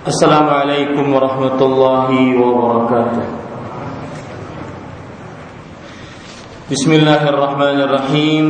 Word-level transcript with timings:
السلام 0.00 0.48
عليكم 0.48 1.12
ورحمة 1.12 1.60
الله 1.60 2.08
وبركاته. 2.40 3.24
بسم 6.72 6.90
الله 6.92 7.22
الرحمن 7.28 7.78
الرحيم. 7.84 8.46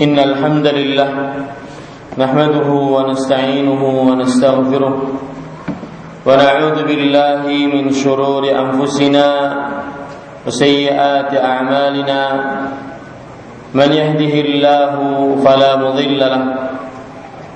إن 0.00 0.16
الحمد 0.16 0.66
لله 0.66 1.10
نحمده 2.16 2.68
ونستعينه 2.96 3.82
ونستغفره 4.08 4.94
ونعوذ 6.26 6.78
بالله 6.88 7.42
من 7.44 7.92
شرور 7.92 8.48
أنفسنا 8.48 9.26
وسيئات 10.48 11.30
أعمالنا. 11.36 12.20
من 13.76 13.90
يهده 13.92 14.34
الله 14.48 14.92
فلا 15.44 15.70
مضل 15.76 16.18
له 16.18 16.44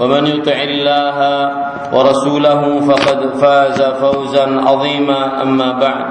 ومن 0.00 0.26
يطع 0.26 0.58
الله 0.62 1.18
ورسوله 1.92 2.62
فقد 2.80 3.20
فاز 3.40 3.78
فوزا 3.82 4.46
عظيما 4.68 5.42
أما 5.42 5.72
بعد. 5.72 6.06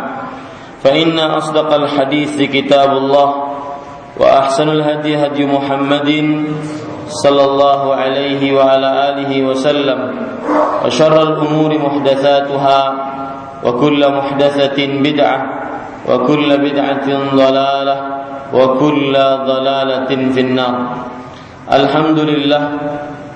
فإن 0.83 1.19
أصدق 1.19 1.73
الحديث 1.73 2.41
كتاب 2.41 2.91
الله 2.97 3.29
وأحسن 4.19 4.69
الهدي 4.69 5.25
هدي 5.25 5.45
محمد 5.45 6.09
صلى 7.07 7.43
الله 7.43 7.95
عليه 7.95 8.41
وعلى 8.53 8.89
آله 9.09 9.31
وسلم 9.43 9.99
وشر 10.85 11.17
الأمور 11.23 11.71
محدثاتها 11.77 12.79
وكل 13.65 14.01
محدثة 14.17 14.79
بدعة 15.01 15.39
وكل 16.09 16.49
بدعة 16.57 17.07
ضلالة 17.35 17.97
وكل 18.53 19.13
ضلالة 19.51 20.11
في 20.33 20.39
النار. 20.41 20.75
الحمد 21.73 22.19
لله 22.19 22.63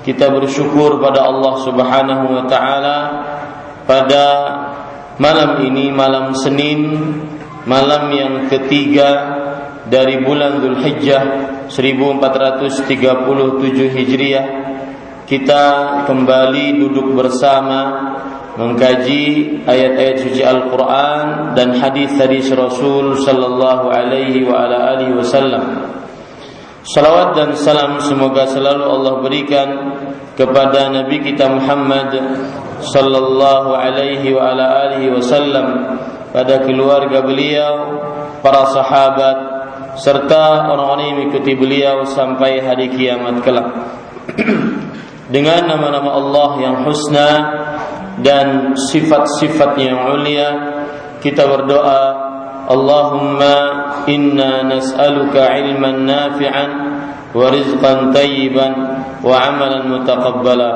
kita 0.09 0.25
bersyukur 0.33 0.97
pada 0.97 1.21
Allah 1.29 1.53
Subhanahu 1.61 2.33
wa 2.33 2.43
taala 2.49 2.97
pada 3.85 4.25
malam 5.21 5.61
ini 5.69 5.93
malam 5.93 6.33
Senin 6.33 6.97
malam 7.69 8.09
yang 8.09 8.49
ketiga 8.49 9.37
dari 9.85 10.17
bulan 10.25 10.65
Zulhijjah 10.65 11.21
1437 11.69 12.89
Hijriah. 13.93 14.45
Kita 15.29 15.63
kembali 16.09 16.81
duduk 16.81 17.13
bersama 17.13 18.09
mengkaji 18.57 19.61
ayat-ayat 19.69 20.25
suci 20.25 20.41
Al-Qur'an 20.41 21.53
dan 21.53 21.77
hadis-hadis 21.77 22.49
Rasul 22.49 23.13
sallallahu 23.21 23.93
alaihi 23.93 24.41
wa 24.41 24.57
ala 24.57 24.97
alihi 24.97 25.13
wasallam 25.13 25.85
Salawat 26.79 27.35
dan 27.35 27.49
salam 27.59 27.99
semoga 27.99 28.47
selalu 28.47 28.87
Allah 28.87 29.13
berikan 29.19 29.69
kepada 30.39 30.87
Nabi 30.87 31.19
kita 31.19 31.51
Muhammad 31.51 32.15
sallallahu 32.79 33.75
alaihi 33.75 34.31
wa 34.31 34.55
ala 34.55 34.87
alihi 34.87 35.11
wasallam 35.11 35.99
pada 36.31 36.63
keluarga 36.63 37.19
beliau, 37.19 37.99
para 38.39 38.63
sahabat 38.71 39.37
serta 39.99 40.71
orang-orang 40.71 41.05
yang 41.11 41.17
mengikuti 41.19 41.51
beliau 41.59 42.07
sampai 42.07 42.63
hari 42.63 42.87
kiamat 42.95 43.43
kelak. 43.43 43.67
Dengan 45.35 45.75
nama-nama 45.75 46.15
Allah 46.15 46.49
yang 46.63 46.75
husna 46.87 47.29
dan 48.23 48.71
sifat-sifat 48.87 49.75
yang 49.83 49.99
mulia 49.99 50.47
kita 51.19 51.43
berdoa 51.43 52.28
اللهم 52.68 53.40
إنا 54.08 54.52
نسألك 54.72 55.34
علما 55.36 55.90
نافعا 55.90 56.66
ورزقا 57.34 57.92
طيبا 58.14 58.68
وعملا 59.24 59.80
متقبلا 59.84 60.72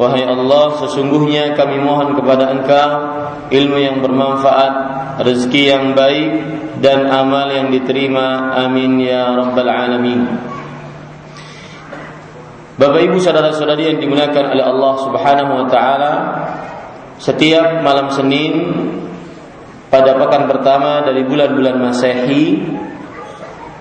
Wahai 0.00 0.24
Allah, 0.24 0.80
sesungguhnya 0.80 1.52
kami 1.52 1.76
mohon 1.76 2.16
kepada 2.16 2.48
Engkau 2.56 2.90
ilmu 3.52 3.76
yang 3.76 4.00
bermanfaat, 4.00 4.72
rezeki 5.20 5.62
yang 5.68 5.92
baik, 5.92 6.40
dan 6.80 7.04
amal 7.04 7.52
yang 7.52 7.68
diterima. 7.68 8.56
Amin 8.64 8.96
ya 8.96 9.36
Rabbal 9.36 9.68
Alamin. 9.68 10.24
Bapak 12.80 12.96
Ibu 13.12 13.20
saudara-saudari 13.20 13.92
yang 13.92 14.00
dimuliakan 14.00 14.56
oleh 14.56 14.64
Allah 14.64 14.92
Subhanahu 15.04 15.52
wa 15.52 15.66
taala, 15.68 16.12
setiap 17.20 17.84
malam 17.84 18.08
Senin 18.08 18.54
pada 19.95 20.19
pekan 20.19 20.43
pertama 20.51 21.07
dari 21.07 21.23
bulan-bulan 21.23 21.79
Masehi 21.79 22.67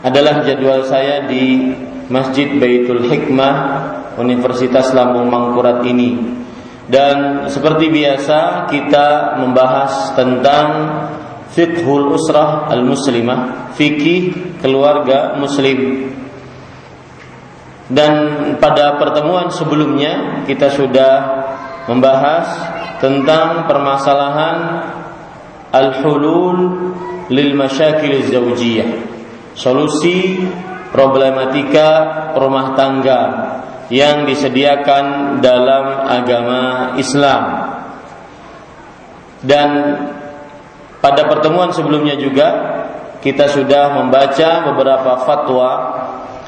adalah 0.07 0.47
jadwal 0.47 0.87
saya 0.87 1.27
di 1.27 1.75
Masjid 2.07 2.55
Baitul 2.55 3.11
Hikmah 3.11 3.55
Universitas 4.23 4.95
Lambung 4.95 5.27
Mangkurat 5.27 5.83
ini. 5.83 6.15
Dan 6.87 7.51
seperti 7.51 7.91
biasa 7.91 8.71
kita 8.71 9.43
membahas 9.43 10.15
tentang 10.15 10.67
fiqhul 11.51 12.15
usrah 12.15 12.71
al-muslimah, 12.71 13.75
fikih 13.75 14.55
keluarga 14.63 15.35
muslim. 15.35 16.15
Dan 17.91 18.15
pada 18.63 19.03
pertemuan 19.03 19.51
sebelumnya 19.51 20.47
kita 20.47 20.71
sudah 20.79 21.13
membahas 21.91 22.47
tentang 23.03 23.67
permasalahan 23.67 24.57
al-hulul 25.75 26.59
lil 27.35 27.51
masyakil 27.59 28.23
zawjiyah. 28.31 28.91
Solusi 29.59 30.39
problematika 30.95 31.91
rumah 32.39 32.79
tangga 32.79 33.23
yang 33.91 34.23
disediakan 34.25 35.39
dalam 35.43 36.07
agama 36.07 36.63
Islam. 36.97 37.43
Dan 39.45 39.69
pada 41.03 41.29
pertemuan 41.29 41.75
sebelumnya 41.75 42.17
juga 42.17 42.49
kita 43.21 43.51
sudah 43.51 43.93
membaca 44.01 44.73
beberapa 44.73 45.21
fatwa 45.27 45.71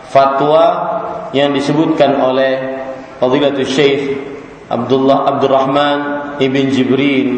fatwa 0.08 0.64
yang 1.36 1.52
disebutkan 1.52 2.16
oleh 2.22 2.52
Fadilatul 3.20 3.68
Syekh 3.68 4.16
Abdullah 4.72 5.28
Abdurrahman 5.36 5.98
Ibn 6.40 6.64
Jibril 6.72 7.28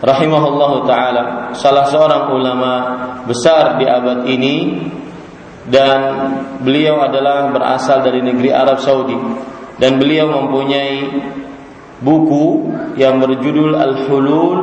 rahimahullahu 0.00 0.88
taala. 0.88 1.52
Salah 1.56 1.86
seorang 1.88 2.32
ulama 2.32 2.72
besar 3.24 3.76
di 3.80 3.86
abad 3.86 4.26
ini. 4.26 4.56
Dan 5.70 6.00
beliau 6.66 6.98
adalah 6.98 7.52
berasal 7.54 8.02
dari 8.02 8.24
negeri 8.24 8.50
Arab 8.50 8.82
Saudi. 8.82 9.14
Dan 9.78 10.02
beliau 10.02 10.26
mempunyai 10.26 11.06
buku 12.02 12.74
yang 12.98 13.22
berjudul 13.22 13.78
Al-Hulul 13.78 14.58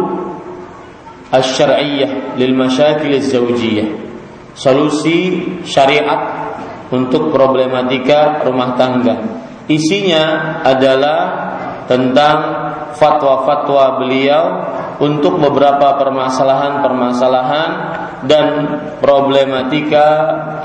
Asy-Syar'iyyah 1.32 2.36
lil 2.36 2.54
Masyakil 2.58 3.16
Az-Zawjiyah 3.24 4.08
solusi 4.58 5.46
syariat 5.64 6.50
untuk 6.90 7.30
problematika 7.30 8.42
rumah 8.42 8.74
tangga. 8.74 9.16
Isinya 9.70 10.58
adalah 10.66 11.20
tentang 11.86 12.38
fatwa-fatwa 12.98 14.02
beliau 14.02 14.44
untuk 14.98 15.38
beberapa 15.38 15.98
permasalahan-permasalahan 16.02 17.70
dan 18.26 18.48
problematika 18.98 20.08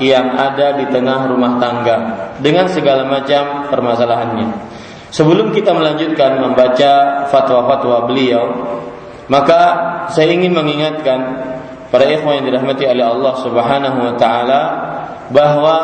yang 0.01 0.33
ada 0.33 0.73
di 0.77 0.89
tengah 0.89 1.29
rumah 1.29 1.61
tangga 1.61 1.97
dengan 2.41 2.65
segala 2.69 3.05
macam 3.05 3.69
permasalahannya. 3.69 4.73
Sebelum 5.13 5.53
kita 5.53 5.77
melanjutkan 5.77 6.41
membaca 6.41 7.25
fatwa-fatwa 7.29 8.09
beliau, 8.09 8.45
Maka 9.31 9.61
saya 10.11 10.35
ingin 10.35 10.51
mengingatkan 10.51 11.19
para 11.87 12.03
ikhwan 12.11 12.43
yang 12.43 12.45
dirahmati 12.51 12.83
oleh 12.83 13.05
Allah 13.05 13.33
Subhanahu 13.39 13.97
wa 14.03 14.13
taala 14.19 14.61
bahwa 15.31 15.77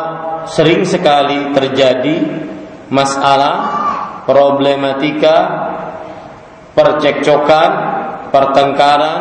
sering 0.44 0.84
sekali 0.84 1.54
terjadi 1.56 2.16
masalah 2.92 3.54
problematika 4.28 5.36
percekcokan 6.76 7.70
pertengkaran 8.30 9.20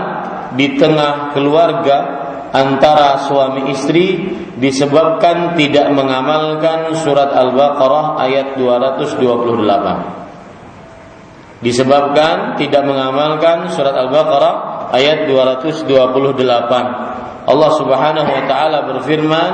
di 0.56 0.78
tengah 0.78 1.34
keluarga 1.34 2.20
antara 2.50 3.30
suami 3.30 3.70
istri 3.74 4.38
disebabkan 4.58 5.54
tidak 5.54 5.94
mengamalkan 5.94 6.98
surat 6.98 7.30
Al-Baqarah 7.30 8.18
ayat 8.18 8.58
228. 8.58 10.18
Disebabkan 11.60 12.56
tidak 12.56 12.88
mengamalkan 12.88 13.68
surat 13.70 13.94
Al-Baqarah 13.94 14.90
ayat 14.96 15.28
228. 15.28 17.20
Allah 17.50 17.72
Subhanahu 17.82 18.30
wa 18.30 18.44
taala 18.46 18.86
berfirman, 18.94 19.52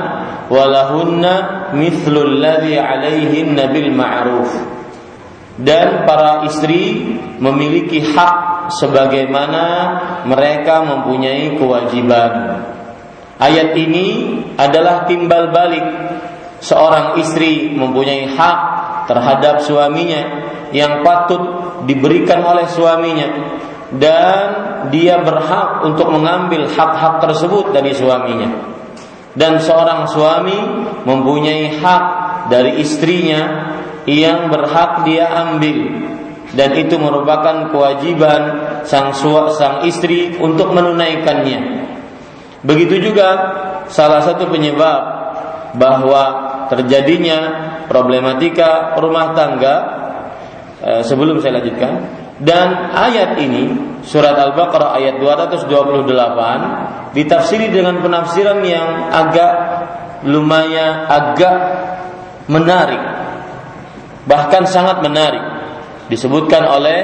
"Walahunna 0.52 1.72
mithlul 1.74 2.40
ladzi 2.40 2.76
'alaihinna 2.76 3.72
bil 3.72 3.90
ma'ruf." 3.92 4.52
Dan 5.56 6.04
para 6.04 6.44
istri 6.44 7.16
memiliki 7.40 8.04
hak 8.04 8.55
sebagaimana 8.70 9.64
mereka 10.26 10.82
mempunyai 10.82 11.54
kewajiban. 11.58 12.32
Ayat 13.36 13.76
ini 13.76 14.40
adalah 14.56 15.04
timbal 15.04 15.52
balik. 15.52 15.86
Seorang 16.56 17.20
istri 17.20 17.76
mempunyai 17.76 18.32
hak 18.32 18.58
terhadap 19.12 19.60
suaminya 19.60 20.48
yang 20.72 21.04
patut 21.04 21.42
diberikan 21.84 22.40
oleh 22.42 22.64
suaminya. 22.66 23.28
Dan 23.86 24.46
dia 24.90 25.22
berhak 25.22 25.86
untuk 25.86 26.10
mengambil 26.10 26.66
hak-hak 26.66 27.22
tersebut 27.22 27.70
dari 27.70 27.94
suaminya. 27.94 28.74
Dan 29.36 29.60
seorang 29.60 30.08
suami 30.08 30.58
mempunyai 31.04 31.76
hak 31.76 32.04
dari 32.48 32.80
istrinya 32.80 33.68
yang 34.08 34.48
berhak 34.48 35.04
dia 35.04 35.28
ambil 35.28 35.76
dan 36.56 36.72
itu 36.74 36.96
merupakan 36.96 37.68
kewajiban 37.68 38.42
sang 38.88 39.12
sang 39.52 39.84
istri 39.84 40.34
untuk 40.40 40.72
menunaikannya. 40.72 41.84
Begitu 42.64 43.12
juga 43.12 43.28
salah 43.86 44.24
satu 44.24 44.48
penyebab 44.50 45.00
bahwa 45.76 46.22
terjadinya 46.72 47.38
problematika 47.86 48.98
rumah 48.98 49.36
tangga 49.36 49.74
eh, 50.82 51.02
sebelum 51.06 51.38
saya 51.38 51.62
lanjutkan 51.62 51.92
dan 52.42 52.92
ayat 52.92 53.40
ini 53.40 53.96
surat 54.04 54.36
Al-Baqarah 54.36 54.98
ayat 55.00 55.16
228 55.20 57.16
ditafsiri 57.16 57.72
dengan 57.72 58.00
penafsiran 58.04 58.60
yang 58.60 59.08
agak 59.08 59.52
lumayan 60.28 61.08
agak 61.08 61.56
menarik 62.50 63.00
bahkan 64.28 64.68
sangat 64.68 65.00
menarik 65.00 65.55
disebutkan 66.12 66.62
oleh 66.66 67.00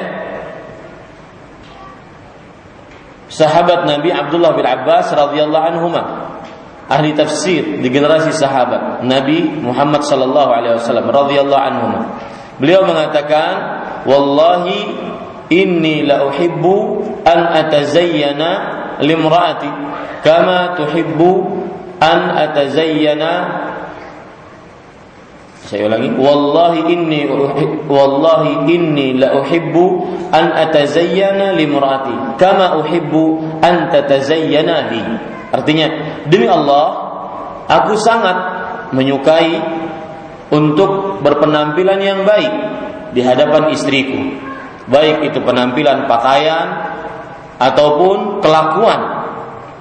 sahabat 3.32 3.88
Nabi 3.88 4.12
Abdullah 4.12 4.52
bin 4.52 4.66
Abbas 4.69 5.08
radhiyallahu 5.10 5.64
anhu 5.72 5.88
ahli 6.93 7.16
tafsir 7.16 7.81
di 7.81 7.88
generasi 7.88 8.37
sahabat 8.37 9.00
Nabi 9.08 9.49
Muhammad 9.64 10.04
sallallahu 10.04 10.50
alaihi 10.52 10.76
wasallam 10.76 11.08
radhiyallahu 11.08 11.62
anhu 11.62 11.87
beliau 12.60 12.84
mengatakan 12.84 13.52
wallahi 14.04 14.93
inni 15.49 16.04
la 16.04 16.28
uhibbu 16.28 16.76
an 17.25 17.40
atazayyana 17.64 18.50
limraati 19.00 19.70
kama 20.20 20.76
tuhibbu 20.76 21.32
an 21.99 22.37
atazayyana 22.37 23.32
saya 25.62 25.87
ulangi 25.87 26.11
wallahi 26.19 26.81
inni 26.91 27.20
wallahi 27.87 28.67
inni 28.67 29.19
la 29.19 29.38
uhibbu 29.38 29.85
an 30.35 30.50
atazayyana 30.59 31.55
limraati 31.55 32.37
kama 32.38 32.82
uhibbu 32.82 33.23
an 33.62 33.91
tatazayyana 33.94 34.91
li 34.91 35.03
artinya 35.55 35.87
demi 36.26 36.50
Allah 36.50 36.87
aku 37.70 37.94
sangat 37.94 38.37
menyukai 38.91 39.55
untuk 40.53 41.23
berpenampilan 41.23 42.00
yang 42.03 42.20
baik 42.26 42.53
di 43.14 43.23
hadapan 43.23 43.70
istriku 43.70 44.19
baik 44.91 45.31
itu 45.31 45.38
penampilan 45.41 46.11
pakaian 46.11 46.67
ataupun 47.62 48.43
kelakuan 48.43 49.00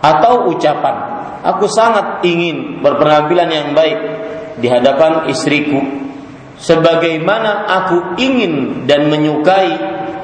atau 0.01 0.50
ucapan. 0.50 0.95
Aku 1.42 1.66
sangat 1.66 2.22
ingin 2.22 2.81
berpenampilan 2.86 3.50
yang 3.50 3.69
baik 3.74 3.98
di 4.61 4.67
hadapan 4.69 5.27
istriku 5.27 5.81
sebagaimana 6.61 7.65
aku 7.65 8.21
ingin 8.21 8.85
dan 8.85 9.09
menyukai 9.09 9.73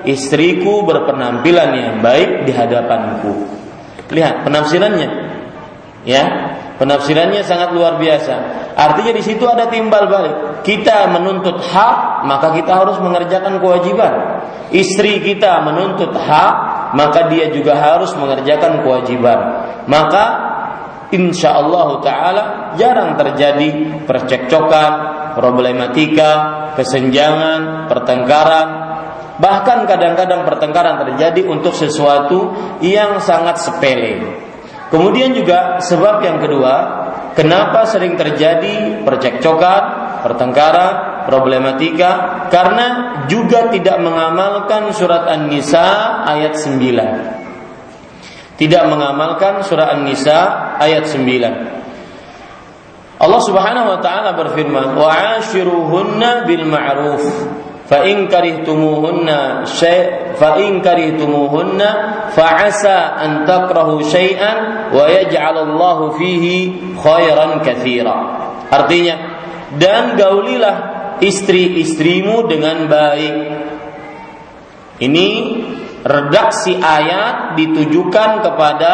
istriku 0.06 0.86
berpenampilan 0.86 1.70
yang 1.74 1.96
baik 2.00 2.46
di 2.46 2.54
hadapanku. 2.54 3.34
Lihat 4.08 4.48
penafsirannya. 4.48 5.10
Ya, 6.08 6.24
penafsirannya 6.80 7.44
sangat 7.44 7.76
luar 7.76 8.00
biasa. 8.00 8.36
Artinya 8.78 9.12
di 9.12 9.20
situ 9.26 9.44
ada 9.44 9.68
timbal 9.68 10.08
balik. 10.08 10.64
Kita 10.64 11.12
menuntut 11.12 11.60
hak, 11.60 12.24
maka 12.24 12.56
kita 12.56 12.72
harus 12.72 12.96
mengerjakan 13.04 13.60
kewajiban 13.60 14.38
istri 14.72 15.24
kita 15.24 15.64
menuntut 15.64 16.12
hak, 16.16 16.54
maka 16.96 17.32
dia 17.32 17.52
juga 17.52 17.76
harus 17.76 18.12
mengerjakan 18.16 18.84
kewajiban. 18.84 19.40
Maka 19.88 20.47
insya 21.12 21.56
Allah 21.56 22.00
Taala 22.04 22.44
jarang 22.76 23.16
terjadi 23.16 24.04
percekcokan, 24.04 24.92
problematika, 25.38 26.32
kesenjangan, 26.76 27.88
pertengkaran. 27.88 28.68
Bahkan 29.38 29.86
kadang-kadang 29.86 30.50
pertengkaran 30.50 30.98
terjadi 31.06 31.46
untuk 31.46 31.78
sesuatu 31.78 32.58
yang 32.82 33.22
sangat 33.22 33.62
sepele. 33.62 34.46
Kemudian 34.90 35.36
juga 35.38 35.78
sebab 35.78 36.26
yang 36.26 36.42
kedua, 36.42 36.74
kenapa 37.38 37.86
sering 37.86 38.18
terjadi 38.18 39.06
percekcokan, 39.06 39.84
pertengkaran, 40.26 41.28
problematika 41.28 42.48
karena 42.48 43.20
juga 43.28 43.68
tidak 43.68 44.00
mengamalkan 44.00 44.96
surat 44.96 45.28
An-Nisa 45.28 46.24
ayat 46.24 46.56
9. 46.56 47.47
Tidak 48.58 48.84
mengamalkan 48.90 49.62
surat 49.62 49.94
An-Nisa 49.94 50.74
ayat 50.82 51.06
9. 51.06 51.78
Allah 53.18 53.42
Subhanahu 53.42 53.98
wa 53.98 54.00
taala 54.02 54.34
berfirman, 54.38 54.98
"Wa 54.98 55.38
'ashiruhunna 55.38 56.46
bil 56.46 56.66
ma'ruf." 56.66 57.22
Fa 57.88 58.04
in 58.04 58.28
karihtumuhunna 58.28 59.64
syai' 59.64 60.36
fa 60.36 60.60
in 60.60 60.84
karihtumuhunna 60.84 61.90
fa 62.36 62.46
'asa 62.68 63.16
an 63.16 63.48
takrahu 63.48 64.04
syai'an 64.04 64.92
wa 64.92 65.08
yaj'alallahu 65.08 66.20
fihi 66.20 66.58
khairan 67.00 67.64
katsira. 67.64 68.16
Artinya, 68.68 69.16
dan 69.80 70.20
gaulilah 70.20 70.76
istri-istrimu 71.24 72.46
dengan 72.46 72.86
baik. 72.92 73.36
Ini 74.98 75.28
redaksi 76.06 76.78
ayat 76.78 77.58
ditujukan 77.58 78.46
kepada 78.46 78.94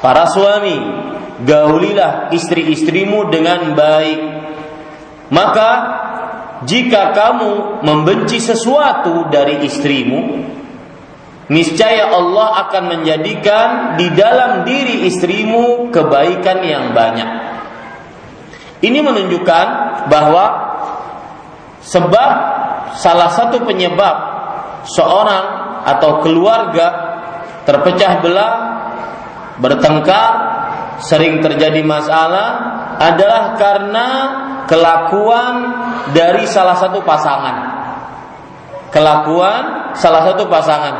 para 0.00 0.24
suami. 0.28 1.08
Gaulilah 1.40 2.28
istri-istrimu 2.36 3.32
dengan 3.32 3.72
baik. 3.72 4.20
Maka 5.32 5.70
jika 6.68 7.16
kamu 7.16 7.80
membenci 7.80 8.36
sesuatu 8.36 9.32
dari 9.32 9.64
istrimu, 9.64 10.44
niscaya 11.48 12.12
Allah 12.12 12.68
akan 12.68 12.84
menjadikan 12.92 13.96
di 13.96 14.12
dalam 14.12 14.68
diri 14.68 15.08
istrimu 15.08 15.88
kebaikan 15.88 16.60
yang 16.60 16.92
banyak. 16.92 17.30
Ini 18.84 19.00
menunjukkan 19.00 19.66
bahwa 20.12 20.70
Sebab 21.80 22.30
salah 23.00 23.30
satu 23.32 23.64
penyebab 23.64 24.16
seorang 24.84 25.69
atau 25.86 26.20
keluarga 26.20 26.86
terpecah 27.64 28.12
belah, 28.20 28.54
bertengkar, 29.60 30.32
sering 31.00 31.40
terjadi 31.40 31.80
masalah 31.84 32.48
adalah 33.00 33.56
karena 33.56 34.08
kelakuan 34.68 35.54
dari 36.12 36.44
salah 36.44 36.76
satu 36.76 37.00
pasangan. 37.00 37.56
Kelakuan 38.90 39.94
salah 39.96 40.22
satu 40.30 40.50
pasangan. 40.50 40.94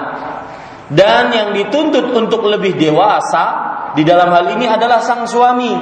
Dan 0.90 1.30
yang 1.30 1.48
dituntut 1.54 2.10
untuk 2.10 2.42
lebih 2.50 2.74
dewasa 2.74 3.70
di 3.94 4.02
dalam 4.02 4.30
hal 4.30 4.58
ini 4.58 4.66
adalah 4.66 4.98
sang 5.02 5.26
suami. 5.26 5.74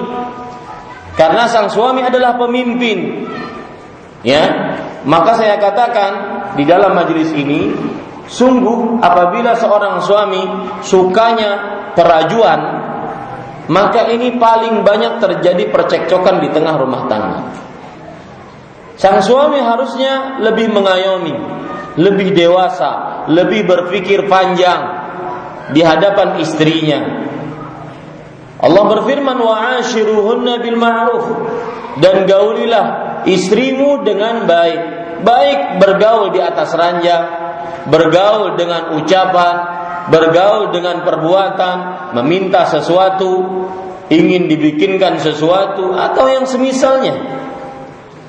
Karena 1.17 1.49
sang 1.49 1.73
suami 1.73 2.05
adalah 2.05 2.37
pemimpin. 2.37 3.25
Ya, 4.21 4.45
maka 5.07 5.39
saya 5.39 5.57
katakan 5.57 6.11
di 6.59 6.67
dalam 6.67 6.93
majelis 6.93 7.31
ini 7.33 7.73
Sungguh 8.29 9.01
apabila 9.01 9.57
seorang 9.57 10.05
suami 10.05 10.43
sukanya 10.85 11.51
perajuan, 11.97 12.61
maka 13.73 14.13
ini 14.13 14.37
paling 14.37 14.85
banyak 14.85 15.17
terjadi 15.17 15.73
percekcokan 15.73 16.45
di 16.45 16.49
tengah 16.53 16.75
rumah 16.77 17.09
tangga. 17.09 17.41
Sang 19.01 19.25
suami 19.25 19.63
harusnya 19.65 20.43
lebih 20.45 20.69
mengayomi, 20.69 21.35
lebih 21.97 22.37
dewasa, 22.37 23.25
lebih 23.33 23.65
berpikir 23.65 24.29
panjang 24.29 24.81
di 25.73 25.81
hadapan 25.81 26.37
istrinya. 26.43 27.01
Allah 28.59 28.85
berfirman 28.91 29.39
wa 29.39 29.79
ashiruhunna 29.79 30.61
bil 30.61 30.77
ma'ruf 30.77 31.25
dan 32.03 32.27
gaulilah 32.27 32.87
istrimu 33.25 34.03
dengan 34.03 34.45
baik. 34.45 34.81
Baik 35.19 35.83
bergaul 35.83 36.31
di 36.31 36.39
atas 36.39 36.75
ranjang, 36.79 37.48
bergaul 37.89 38.55
dengan 38.55 38.97
ucapan, 39.01 39.55
bergaul 40.13 40.73
dengan 40.73 41.05
perbuatan, 41.05 41.77
meminta 42.17 42.65
sesuatu, 42.69 43.45
ingin 44.09 44.49
dibikinkan 44.49 45.21
sesuatu 45.21 45.93
atau 45.93 46.25
yang 46.29 46.45
semisalnya. 46.49 47.39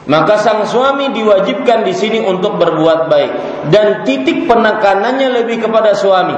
Maka 0.10 0.42
sang 0.42 0.66
suami 0.66 1.14
diwajibkan 1.14 1.86
di 1.86 1.94
sini 1.94 2.18
untuk 2.26 2.58
berbuat 2.58 3.14
baik 3.14 3.32
dan 3.70 4.02
titik 4.10 4.50
penekanannya 4.50 5.38
lebih 5.38 5.70
kepada 5.70 5.94
suami. 5.94 6.34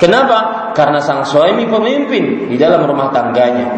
Kenapa? 0.00 0.72
Karena 0.72 1.04
sang 1.04 1.28
suami 1.28 1.68
pemimpin 1.68 2.48
di 2.48 2.56
dalam 2.56 2.80
rumah 2.88 3.12
tangganya. 3.12 3.68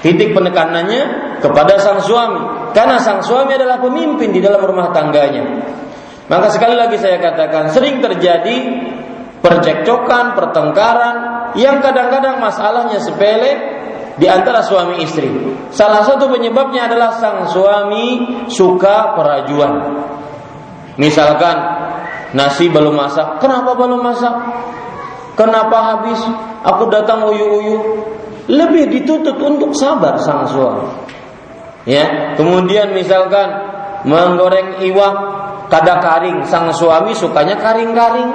Titik 0.00 0.32
penekanannya 0.32 1.02
kepada 1.44 1.76
sang 1.76 2.00
suami 2.00 2.72
karena 2.72 2.96
sang 2.96 3.20
suami 3.20 3.52
adalah 3.60 3.76
pemimpin 3.84 4.32
di 4.32 4.40
dalam 4.40 4.64
rumah 4.64 4.88
tangganya. 4.88 5.44
Maka 6.24 6.46
sekali 6.48 6.72
lagi 6.72 6.96
saya 6.96 7.20
katakan 7.20 7.68
sering 7.68 8.00
terjadi 8.00 8.56
percekcokan, 9.44 10.32
pertengkaran 10.32 11.16
yang 11.52 11.84
kadang-kadang 11.84 12.40
masalahnya 12.40 12.96
sepele 12.96 13.52
di 14.16 14.24
antara 14.24 14.64
suami 14.64 15.04
istri. 15.04 15.28
Salah 15.68 16.00
satu 16.06 16.32
penyebabnya 16.32 16.88
adalah 16.88 17.12
sang 17.20 17.44
suami 17.52 18.06
suka 18.48 19.12
perajuan. 19.12 19.72
Misalkan 20.96 21.56
nasi 22.32 22.72
belum 22.72 22.96
masak, 22.96 23.42
kenapa 23.42 23.76
belum 23.76 24.00
masak? 24.00 24.34
Kenapa 25.34 25.76
habis? 25.92 26.20
Aku 26.64 26.88
datang 26.88 27.26
uyu-uyu. 27.26 28.06
Lebih 28.46 28.92
dituntut 28.92 29.36
untuk 29.40 29.74
sabar 29.74 30.16
sang 30.22 30.46
suami. 30.46 30.88
Ya, 31.84 32.32
kemudian 32.38 32.96
misalkan 32.96 33.50
menggoreng 34.08 34.80
iwak 34.80 35.16
kada 35.74 35.98
karing 35.98 36.46
sang 36.46 36.70
suami 36.70 37.10
sukanya 37.18 37.58
karing-karing 37.58 38.30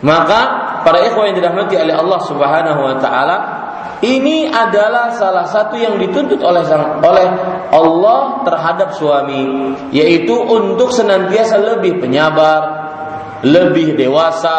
maka 0.00 0.40
para 0.80 1.04
ikhwan 1.04 1.28
yang 1.28 1.44
dirahmati 1.44 1.76
oleh 1.76 1.92
Allah 1.92 2.20
Subhanahu 2.24 2.80
wa 2.80 2.96
taala 2.96 3.36
ini 4.00 4.48
adalah 4.48 5.12
salah 5.12 5.44
satu 5.44 5.76
yang 5.76 6.00
dituntut 6.00 6.40
oleh 6.40 6.64
sang, 6.64 7.04
oleh 7.04 7.28
Allah 7.68 8.40
terhadap 8.48 8.96
suami 8.96 9.76
yaitu 9.92 10.32
untuk 10.32 10.88
senantiasa 10.88 11.60
lebih 11.60 12.00
penyabar, 12.00 12.60
lebih 13.44 14.00
dewasa, 14.00 14.58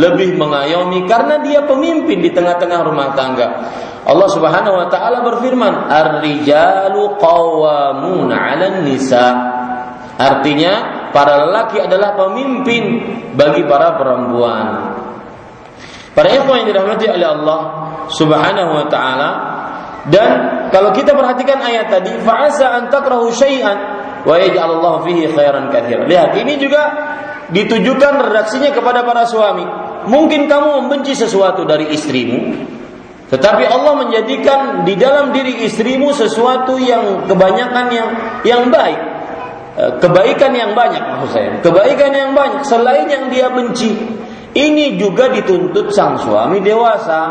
lebih 0.00 0.40
mengayomi 0.40 1.04
karena 1.04 1.44
dia 1.44 1.60
pemimpin 1.68 2.24
di 2.24 2.32
tengah-tengah 2.32 2.80
rumah 2.80 3.12
tangga. 3.12 3.48
Allah 4.08 4.28
Subhanahu 4.32 4.80
wa 4.80 4.88
taala 4.88 5.28
berfirman, 5.28 5.92
"Ar-rijalu 5.92 7.20
qawwamuna 7.20 8.32
'alan 8.32 8.88
nisa." 8.88 9.59
Artinya 10.20 10.72
para 11.16 11.48
lelaki 11.48 11.80
adalah 11.80 12.12
pemimpin 12.12 12.84
bagi 13.32 13.64
para 13.64 13.96
perempuan. 13.96 14.66
Para 16.12 16.28
ikhwan 16.28 16.60
yang 16.60 16.68
dirahmati 16.76 17.08
oleh 17.08 17.28
Allah 17.40 17.60
Subhanahu 18.12 18.70
wa 18.76 18.86
taala 18.92 19.30
dan 20.12 20.28
kalau 20.68 20.92
kita 20.92 21.16
perhatikan 21.16 21.60
ayat 21.60 21.88
tadi 21.88 22.12
fa'asa 22.20 22.66
an 22.68 22.82
takrahu 22.92 23.32
syai'an 23.32 23.78
wa 24.24 24.36
yaj'alallahu 24.36 25.04
fihi 25.08 25.28
khairan 25.32 25.68
katsiran. 25.68 26.08
Lihat, 26.08 26.36
ini 26.40 26.56
juga 26.56 26.82
ditujukan 27.52 28.30
redaksinya 28.30 28.72
kepada 28.72 29.04
para 29.04 29.24
suami. 29.24 29.64
Mungkin 30.08 30.48
kamu 30.48 30.84
membenci 30.84 31.12
sesuatu 31.12 31.68
dari 31.68 31.92
istrimu, 31.92 32.56
tetapi 33.28 33.68
Allah 33.68 33.94
menjadikan 34.00 34.88
di 34.88 34.96
dalam 34.96 35.36
diri 35.36 35.68
istrimu 35.68 36.16
sesuatu 36.16 36.80
yang 36.80 37.28
kebanyakan 37.28 37.86
yang 37.92 38.08
yang 38.42 38.62
baik. 38.72 39.09
Eh, 39.80 39.96
kebaikan 39.96 40.52
yang 40.52 40.76
banyak 40.76 41.00
maksud 41.00 41.30
saya. 41.32 41.48
Kebaikan 41.64 42.12
yang 42.12 42.36
banyak 42.36 42.68
selain 42.68 43.08
yang 43.08 43.32
dia 43.32 43.48
benci 43.48 43.96
ini 44.52 45.00
juga 45.00 45.32
dituntut 45.32 45.88
sang 45.88 46.20
suami 46.20 46.60
dewasa. 46.60 47.22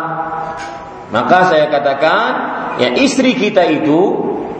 Maka 1.13 1.53
saya 1.53 1.69
katakan 1.69 2.21
ya 2.81 2.89
istri 2.97 3.37
kita 3.37 3.61
itu 3.69 4.01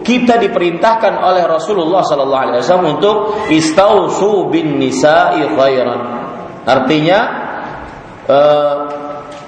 kita 0.06 0.38
diperintahkan 0.38 1.18
oleh 1.18 1.42
Rasulullah 1.50 2.06
Sallallahu 2.06 2.42
Alaihi 2.46 2.62
Wasallam 2.62 2.88
untuk 2.94 3.16
istausu 3.50 4.46
bin 4.54 4.78
nisa'i 4.78 5.50
khairan. 5.50 6.00
Artinya 6.62 7.18
uh, 8.30 8.76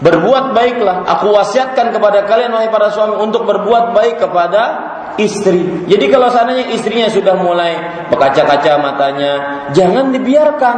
berbuat 0.03 0.51
baiklah. 0.51 1.07
Aku 1.07 1.31
wasiatkan 1.31 1.95
kepada 1.95 2.27
kalian 2.27 2.51
wahai 2.51 2.75
para 2.75 2.91
suami 2.91 3.23
untuk 3.23 3.47
berbuat 3.47 3.95
baik 3.95 4.19
kepada 4.19 4.92
istri. 5.19 5.89
Jadi 5.89 6.05
kalau 6.09 6.29
seandainya 6.33 6.73
istrinya 6.73 7.09
sudah 7.09 7.37
mulai 7.37 8.07
berkaca-kaca 8.09 8.81
matanya, 8.81 9.33
jangan 9.77 10.13
dibiarkan. 10.13 10.77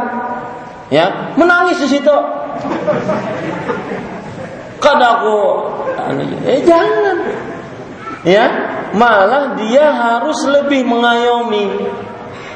Ya, 0.93 1.33
menangis 1.33 1.81
di 1.81 1.97
situ. 1.97 2.15
Kadaku, 4.77 5.39
eh 6.45 6.61
jangan. 6.61 7.17
Ya, 8.25 8.45
malah 8.93 9.57
dia 9.57 9.89
harus 9.89 10.45
lebih 10.45 10.85
mengayomi 10.85 11.89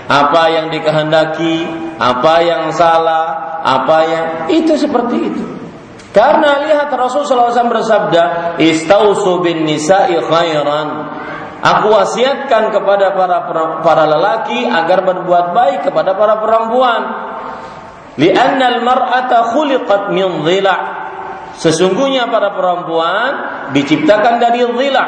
apa 0.10 0.50
yang 0.50 0.74
dikehendaki, 0.74 1.70
apa 2.02 2.34
yang 2.42 2.74
salah, 2.74 3.62
apa 3.62 3.98
yang 4.10 4.26
itu 4.50 4.74
seperti 4.74 5.18
itu. 5.30 5.44
Karena 6.10 6.66
lihat 6.66 6.90
Rasulullah 6.90 7.54
SAW 7.54 7.70
bersabda, 7.70 8.24
"Istausu 8.58 9.46
bin 9.46 9.70
nisa'i 9.70 10.18
khairan." 10.18 10.90
Aku 11.60 11.92
wasiatkan 11.92 12.72
kepada 12.72 13.12
para 13.20 13.38
para 13.84 14.04
lelaki 14.08 14.64
agar 14.64 15.04
berbuat 15.04 15.52
baik 15.52 15.80
kepada 15.92 16.16
para 16.16 16.40
perempuan. 16.40 17.02
Li'anna 18.16 18.80
al-mar'ata 18.80 19.52
khuliqat 19.52 20.16
min 20.16 20.48
dhila'. 20.48 20.80
Sesungguhnya 21.60 22.32
para 22.32 22.56
perempuan 22.56 23.32
diciptakan 23.76 24.40
dari 24.40 24.64
dhila'. 24.64 25.08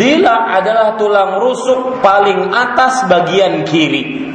Dhila' 0.00 0.40
adalah 0.56 0.96
tulang 0.96 1.36
rusuk 1.44 2.00
paling 2.00 2.48
atas 2.48 3.04
bagian 3.04 3.68
kiri. 3.68 4.32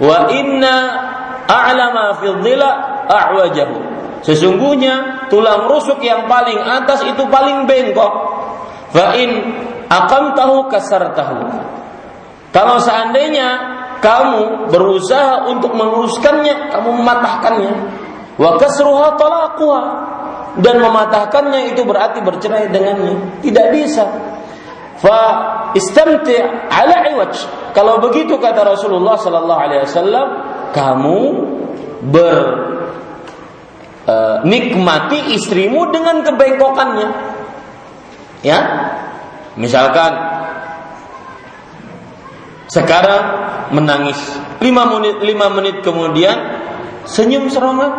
Wa 0.00 0.32
inna 0.32 0.76
a'lama 1.44 2.24
fi 2.24 2.28
dhila' 2.40 2.74
a'wajahu. 3.04 3.78
Sesungguhnya 4.24 5.28
tulang 5.28 5.68
rusuk 5.68 6.00
yang 6.00 6.24
paling 6.24 6.56
atas 6.56 7.04
itu 7.04 7.20
paling 7.28 7.68
bengkok. 7.68 8.12
Fa 8.96 9.12
in 9.12 9.30
akan 9.86 10.22
tahu 10.34 10.56
kasar 10.70 11.14
tahu. 11.14 11.40
Kalau 12.50 12.80
seandainya 12.80 13.48
kamu 14.00 14.70
berusaha 14.72 15.50
untuk 15.50 15.72
meluruskannya, 15.76 16.72
kamu 16.72 16.90
mematahkannya. 17.02 17.72
Wa 18.36 18.60
kasruha 18.60 19.16
talaquha 19.16 19.82
dan 20.60 20.80
mematahkannya 20.80 21.72
itu 21.72 21.84
berarti 21.84 22.20
bercerai 22.24 22.72
dengannya. 22.72 23.40
Tidak 23.44 23.66
bisa. 23.72 24.04
Fa 24.96 25.20
istamti' 25.76 26.40
ala 26.72 27.12
iwaj. 27.12 27.34
Kalau 27.76 28.00
begitu 28.00 28.40
kata 28.40 28.64
Rasulullah 28.64 29.20
sallallahu 29.20 29.60
alaihi 29.60 29.84
wasallam, 29.84 30.26
kamu 30.72 31.20
ber 32.08 32.36
uh, 34.08 34.36
nikmati 34.48 35.36
istrimu 35.36 35.92
dengan 35.92 36.24
kebengkokannya. 36.24 37.08
Ya, 38.40 38.60
Misalkan 39.56 40.12
sekarang 42.68 43.22
menangis 43.72 44.18
lima 44.60 44.84
menit 44.84 45.16
lima 45.24 45.48
menit 45.48 45.80
kemudian 45.80 46.36
senyum 47.08 47.48
serongan 47.48 47.92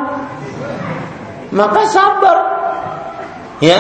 maka 1.52 1.82
sabar. 1.90 2.38
Ya 3.58 3.80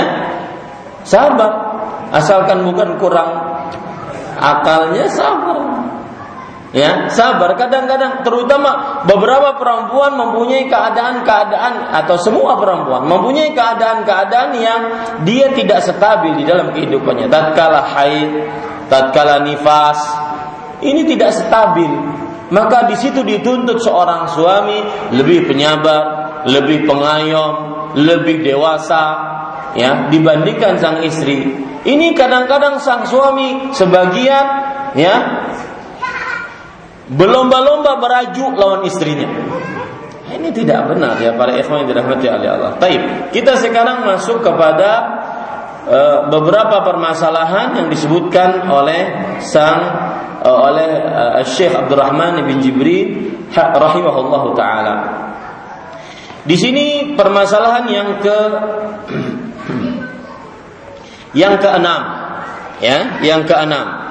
sabar. 1.06 1.70
Asalkan 2.08 2.64
bukan 2.66 2.98
kurang 2.98 3.30
akalnya 4.40 5.06
sabar 5.12 5.77
Ya, 6.76 7.08
sabar. 7.08 7.56
Kadang-kadang 7.56 8.28
terutama 8.28 9.04
beberapa 9.08 9.56
perempuan 9.56 10.20
mempunyai 10.20 10.68
keadaan-keadaan 10.68 11.96
atau 12.04 12.20
semua 12.20 12.60
perempuan 12.60 13.08
mempunyai 13.08 13.56
keadaan-keadaan 13.56 14.52
yang 14.60 14.82
dia 15.24 15.56
tidak 15.56 15.80
stabil 15.80 16.36
di 16.36 16.44
dalam 16.44 16.76
kehidupannya. 16.76 17.32
Tatkala 17.32 17.88
haid, 17.88 18.32
tatkala 18.92 19.48
nifas, 19.48 20.00
ini 20.84 21.08
tidak 21.08 21.32
stabil. 21.34 22.20
maka 22.48 22.88
di 22.88 22.96
situ 22.96 23.28
dituntut 23.28 23.84
seorang 23.84 24.32
suami 24.32 24.80
lebih 25.12 25.52
penyabar, 25.52 26.02
lebih 26.48 26.88
pengayom, 26.88 27.54
lebih 28.00 28.40
dewasa 28.40 29.04
ya 29.76 30.08
dibandingkan 30.08 30.80
sang 30.80 31.04
istri. 31.04 31.44
Ini 31.84 32.16
kadang-kadang 32.16 32.80
sang 32.80 33.04
suami 33.04 33.72
sebagian 33.76 34.46
ya 34.96 35.16
berlomba-lomba 37.12 38.00
beraju 38.00 38.46
lawan 38.56 38.82
istrinya. 38.84 39.28
Ini 40.28 40.52
tidak 40.52 40.92
benar 40.92 41.16
ya 41.24 41.32
para 41.40 41.56
ikhwan 41.56 41.88
yang 41.88 41.90
dirahmati 41.96 42.28
oleh 42.28 42.50
Allah. 42.52 42.72
Taib. 42.76 43.32
Kita 43.32 43.56
sekarang 43.56 44.04
masuk 44.04 44.44
kepada 44.44 44.90
uh, 45.88 46.20
beberapa 46.28 46.84
permasalahan 46.84 47.80
yang 47.80 47.88
disebutkan 47.88 48.68
oleh 48.68 49.02
sang 49.40 49.82
uh, 50.44 50.60
oleh 50.68 50.90
uh, 51.08 51.42
Syekh 51.48 51.72
Abdurrahman 51.72 52.44
bin 52.44 52.60
Jibril 52.60 53.40
rahimahullah 53.56 54.44
taala. 54.52 54.96
Di 56.44 56.56
sini 56.60 57.16
permasalahan 57.16 57.86
yang 57.88 58.10
ke 58.20 58.40
yang 61.42 61.56
keenam 61.60 62.02
ya, 62.84 63.20
yang 63.24 63.48
keenam. 63.48 64.07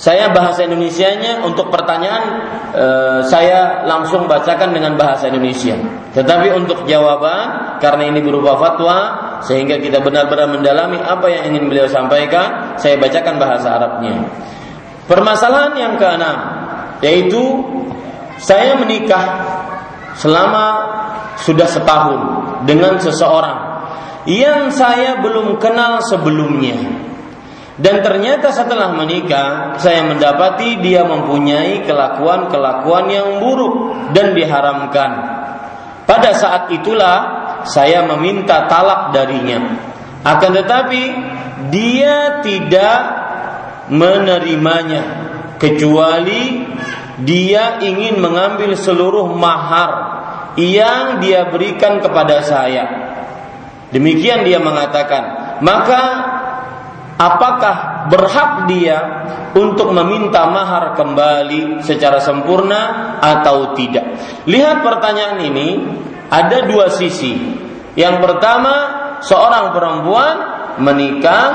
Saya 0.00 0.32
bahasa 0.32 0.64
Indonesianya 0.64 1.44
untuk 1.44 1.68
pertanyaan 1.68 2.24
e, 2.72 2.86
saya 3.28 3.84
langsung 3.84 4.24
bacakan 4.24 4.72
dengan 4.72 4.96
bahasa 4.96 5.28
Indonesia. 5.28 5.76
Tetapi 6.16 6.56
untuk 6.56 6.88
jawaban 6.88 7.76
karena 7.84 8.08
ini 8.08 8.24
berupa 8.24 8.56
fatwa 8.56 8.96
sehingga 9.44 9.76
kita 9.76 10.00
benar-benar 10.00 10.48
mendalami 10.56 10.96
apa 11.04 11.28
yang 11.28 11.52
ingin 11.52 11.68
beliau 11.68 11.84
sampaikan, 11.84 12.80
saya 12.80 12.96
bacakan 12.96 13.36
bahasa 13.36 13.76
Arabnya. 13.76 14.24
Permasalahan 15.04 15.76
yang 15.76 15.94
keenam 16.00 16.36
yaitu 17.04 17.60
saya 18.40 18.80
menikah 18.80 19.52
selama 20.16 20.96
sudah 21.44 21.68
setahun 21.68 22.20
dengan 22.64 22.96
seseorang 22.96 23.84
yang 24.24 24.72
saya 24.72 25.20
belum 25.20 25.60
kenal 25.60 26.00
sebelumnya 26.08 27.09
dan 27.80 28.04
ternyata 28.04 28.52
setelah 28.52 28.92
menikah, 28.92 29.80
saya 29.80 30.04
mendapati 30.04 30.84
dia 30.84 31.00
mempunyai 31.00 31.80
kelakuan-kelakuan 31.88 33.08
yang 33.08 33.28
buruk 33.40 33.96
dan 34.12 34.36
diharamkan. 34.36 35.10
Pada 36.04 36.36
saat 36.36 36.68
itulah 36.76 37.18
saya 37.64 38.04
meminta 38.04 38.68
talak 38.68 39.16
darinya. 39.16 39.80
Akan 40.20 40.52
tetapi 40.52 41.02
dia 41.72 42.44
tidak 42.44 43.00
menerimanya 43.88 45.02
kecuali 45.56 46.68
dia 47.24 47.80
ingin 47.80 48.20
mengambil 48.20 48.76
seluruh 48.76 49.32
mahar 49.32 49.92
yang 50.60 51.24
dia 51.24 51.48
berikan 51.48 52.04
kepada 52.04 52.44
saya. 52.44 52.84
Demikian 53.88 54.44
dia 54.44 54.60
mengatakan, 54.60 55.56
maka 55.64 56.02
apakah 57.20 58.08
berhak 58.08 58.64
dia 58.64 59.28
untuk 59.52 59.92
meminta 59.92 60.48
mahar 60.48 60.96
kembali 60.96 61.84
secara 61.84 62.16
sempurna 62.16 63.14
atau 63.20 63.76
tidak. 63.76 64.16
Lihat 64.48 64.80
pertanyaan 64.80 65.44
ini 65.44 65.68
ada 66.32 66.64
dua 66.64 66.88
sisi. 66.88 67.36
Yang 67.92 68.16
pertama, 68.24 68.74
seorang 69.20 69.76
perempuan 69.76 70.36
menikah 70.80 71.46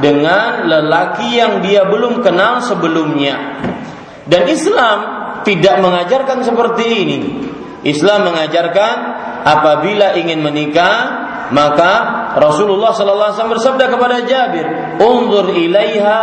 dengan 0.00 0.64
lelaki 0.64 1.36
yang 1.36 1.60
dia 1.60 1.84
belum 1.84 2.24
kenal 2.24 2.64
sebelumnya. 2.64 3.60
Dan 4.24 4.48
Islam 4.48 4.98
tidak 5.44 5.82
mengajarkan 5.84 6.46
seperti 6.46 6.84
ini. 6.86 7.18
Islam 7.84 8.32
mengajarkan 8.32 8.96
apabila 9.44 10.16
ingin 10.16 10.40
menikah 10.44 11.19
maka 11.50 11.92
Rasulullah 12.38 12.94
sallallahu 12.94 13.28
alaihi 13.30 13.36
wasallam 13.38 13.56
bersabda 13.58 13.84
kepada 13.90 14.16
Jabir, 14.22 14.66
"Unzur 15.02 15.50
ilaiha 15.50 16.20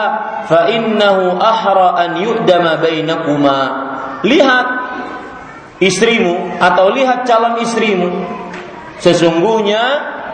fa 0.48 0.72
innahu 0.72 1.36
ahra 1.36 2.00
an 2.00 2.24
yu'dama 2.24 2.80
bainakuma." 2.80 3.60
Lihat 4.24 4.68
istrimu 5.84 6.58
atau 6.64 6.96
lihat 6.96 7.28
calon 7.28 7.60
istrimu. 7.60 8.10
Sesungguhnya 9.04 9.84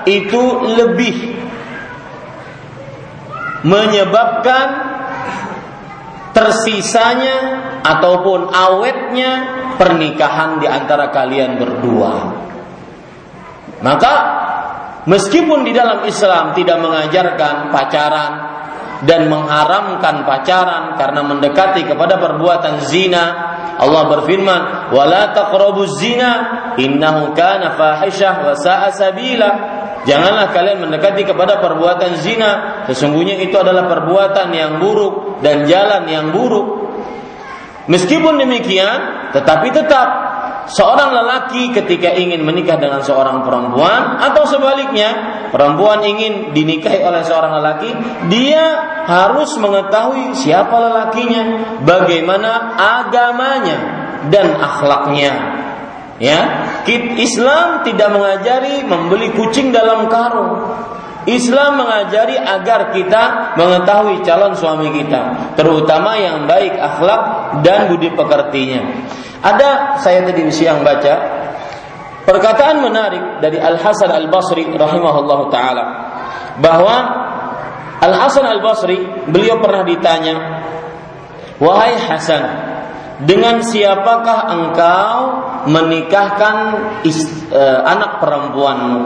itu 0.06 0.44
lebih 0.78 1.42
menyebabkan 3.66 4.68
tersisanya 6.38 7.38
ataupun 7.82 8.52
awetnya 8.52 9.32
pernikahan 9.76 10.62
di 10.62 10.68
antara 10.68 11.10
kalian 11.10 11.58
berdua. 11.58 12.14
Maka 13.84 14.14
Meskipun 15.04 15.68
di 15.68 15.76
dalam 15.76 16.08
Islam 16.08 16.56
tidak 16.56 16.80
mengajarkan 16.80 17.76
pacaran 17.76 18.32
dan 19.04 19.28
mengharamkan 19.28 20.24
pacaran 20.24 20.96
karena 20.96 21.22
mendekati 21.28 21.84
kepada 21.84 22.16
perbuatan 22.16 22.88
zina, 22.88 23.24
Allah 23.76 24.08
berfirman, 24.08 24.62
"Wala 24.96 25.36
taqrabuz 25.36 26.00
zina, 26.00 26.32
innahu 26.80 27.36
kana 27.36 27.76
fahisyah 27.76 28.48
wa 28.48 28.56
sa'a 28.56 28.96
sabila." 28.96 29.52
Janganlah 30.04 30.52
kalian 30.52 30.84
mendekati 30.84 31.24
kepada 31.24 31.64
perbuatan 31.64 32.20
zina, 32.20 32.84
sesungguhnya 32.88 33.40
itu 33.40 33.56
adalah 33.56 33.88
perbuatan 33.88 34.52
yang 34.52 34.80
buruk 34.80 35.40
dan 35.40 35.64
jalan 35.64 36.04
yang 36.08 36.32
buruk. 36.32 36.92
Meskipun 37.88 38.40
demikian, 38.40 39.32
tetapi 39.36 39.68
tetap 39.72 40.08
seorang 40.70 41.12
lelaki 41.12 41.74
ketika 41.76 42.14
ingin 42.16 42.44
menikah 42.44 42.80
dengan 42.80 43.04
seorang 43.04 43.44
perempuan 43.44 44.20
atau 44.20 44.44
sebaliknya 44.48 45.10
perempuan 45.50 46.04
ingin 46.04 46.56
dinikahi 46.56 47.04
oleh 47.04 47.24
seorang 47.26 47.60
lelaki 47.60 47.90
dia 48.32 48.64
harus 49.04 49.56
mengetahui 49.60 50.36
siapa 50.38 50.72
lelakinya 50.72 51.44
bagaimana 51.84 52.80
agamanya 52.80 53.78
dan 54.32 54.56
akhlaknya. 54.56 55.34
Ya 56.22 56.40
Islam 57.18 57.82
tidak 57.84 58.14
mengajari 58.14 58.86
membeli 58.86 59.34
kucing 59.34 59.74
dalam 59.74 60.08
karung 60.08 60.62
Islam 61.24 61.80
mengajari 61.80 62.36
agar 62.36 62.92
kita 62.92 63.56
mengetahui 63.56 64.24
calon 64.28 64.54
suami 64.60 64.92
kita, 64.92 65.54
terutama 65.56 66.20
yang 66.20 66.44
baik 66.44 66.76
akhlak 66.76 67.22
dan 67.64 67.88
budi 67.88 68.12
pekertinya. 68.12 69.08
Ada 69.44 70.00
saya 70.04 70.24
tadi 70.28 70.44
siang 70.52 70.84
baca 70.84 71.14
perkataan 72.24 72.84
menarik 72.84 73.44
dari 73.44 73.60
Al 73.60 73.80
Hasan 73.80 74.12
Al 74.12 74.28
Basri 74.32 74.68
rahimahullah 74.68 75.40
taala 75.52 75.86
bahwa 76.60 76.96
Al 78.04 78.14
Hasan 78.20 78.44
Al 78.44 78.60
Basri 78.60 79.00
beliau 79.28 79.64
pernah 79.64 79.88
ditanya, 79.88 80.36
wahai 81.60 81.96
Hasan, 82.04 82.44
dengan 83.24 83.64
siapakah 83.64 84.52
engkau 84.52 85.16
menikahkan 85.72 86.56
uh, 87.54 87.80
anak 87.88 88.20
perempuanmu? 88.20 89.04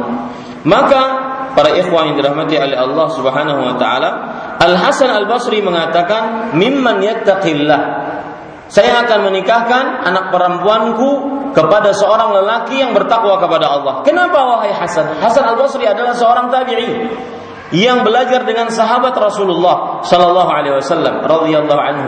Maka 0.65 1.26
para 1.57 1.73
ikhwan 1.73 2.13
yang 2.13 2.21
dirahmati 2.21 2.53
oleh 2.53 2.77
Allah 2.77 3.07
Subhanahu 3.17 3.65
wa 3.65 3.73
taala, 3.81 4.09
Al 4.61 4.77
Hasan 4.77 5.09
Al 5.09 5.25
Basri 5.25 5.57
mengatakan, 5.65 6.53
"Mimman 6.53 7.01
yattaqillah." 7.01 7.81
Saya 8.69 9.01
akan 9.01 9.31
menikahkan 9.31 10.05
anak 10.05 10.29
perempuanku 10.29 11.09
kepada 11.57 11.95
seorang 11.97 12.35
lelaki 12.37 12.83
yang 12.83 12.93
bertakwa 12.93 13.41
kepada 13.41 13.73
Allah. 13.73 14.05
Kenapa 14.05 14.37
wahai 14.37 14.69
Hasan? 14.69 15.17
Hasan 15.17 15.49
Al 15.49 15.57
Basri 15.57 15.89
adalah 15.89 16.13
seorang 16.13 16.53
tabi'i 16.53 17.09
yang 17.73 18.05
belajar 18.05 18.45
dengan 18.45 18.69
sahabat 18.69 19.17
Rasulullah 19.17 20.05
Sallallahu 20.05 20.51
Alaihi 20.51 20.77
Wasallam 20.77 21.25
radhiyallahu 21.25 21.81
anhu. 21.81 22.07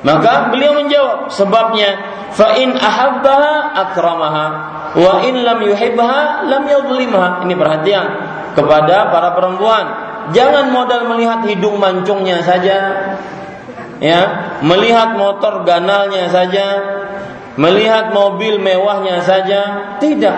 Maka 0.00 0.48
beliau 0.48 0.80
menjawab 0.80 1.28
sebabnya 1.28 2.00
fa 2.32 2.56
in 2.56 2.72
ahabbaha 2.72 3.76
akramaha 3.76 4.46
wa 4.96 5.20
in 5.20 5.44
lam 5.44 5.60
yuhibbaha 5.60 6.48
lam 6.48 6.64
yadhlimha. 6.64 7.44
Ini 7.44 7.54
perhatian 7.54 8.04
kepada 8.54 9.10
para 9.10 9.34
perempuan. 9.34 9.84
Jangan 10.30 10.70
modal 10.70 11.10
melihat 11.10 11.42
hidung 11.48 11.80
mancungnya 11.80 12.44
saja, 12.44 12.78
ya 14.00 14.20
melihat 14.64 15.14
motor 15.14 15.62
ganalnya 15.68 16.32
saja 16.32 16.66
melihat 17.60 18.16
mobil 18.16 18.56
mewahnya 18.56 19.20
saja 19.20 19.92
tidak 20.00 20.34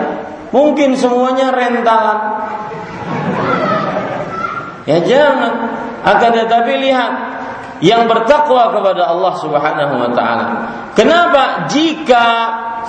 mungkin 0.50 0.98
semuanya 0.98 1.54
rentalan 1.54 2.18
ya 4.82 4.98
jangan 5.06 5.52
akan 6.02 6.30
tetapi 6.34 6.72
lihat 6.82 7.12
yang 7.82 8.06
bertakwa 8.06 8.70
kepada 8.70 9.10
Allah 9.10 9.34
Subhanahu 9.42 9.94
wa 9.98 10.10
taala. 10.14 10.46
Kenapa 10.94 11.66
jika 11.66 12.26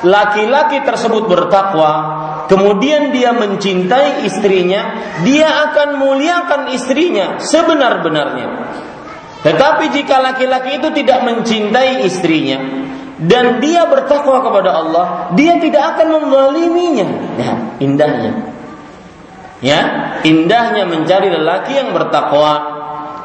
laki-laki 0.05 0.85
tersebut 0.85 1.25
bertakwa, 1.25 2.22
kemudian 2.47 3.13
dia 3.15 3.31
mencintai 3.35 4.25
istrinya, 4.27 4.81
dia 5.21 5.47
akan 5.69 5.99
muliakan 5.99 6.61
istrinya 6.73 7.39
sebenar-benarnya. 7.39 8.47
Tetapi 9.43 9.91
jika 9.91 10.23
laki-laki 10.23 10.79
itu 10.79 10.89
tidak 10.95 11.19
mencintai 11.27 12.07
istrinya, 12.07 12.59
dan 13.23 13.61
dia 13.61 13.85
bertakwa 13.87 14.41
kepada 14.41 14.71
Allah, 14.71 15.05
dia 15.37 15.59
tidak 15.59 15.95
akan 15.95 16.07
menzaliminya. 16.19 17.07
Ya, 17.39 17.53
indahnya. 17.79 18.31
Ya, 19.63 19.79
indahnya 20.27 20.83
mencari 20.87 21.31
lelaki 21.31 21.77
yang 21.77 21.95
bertakwa. 21.95 22.81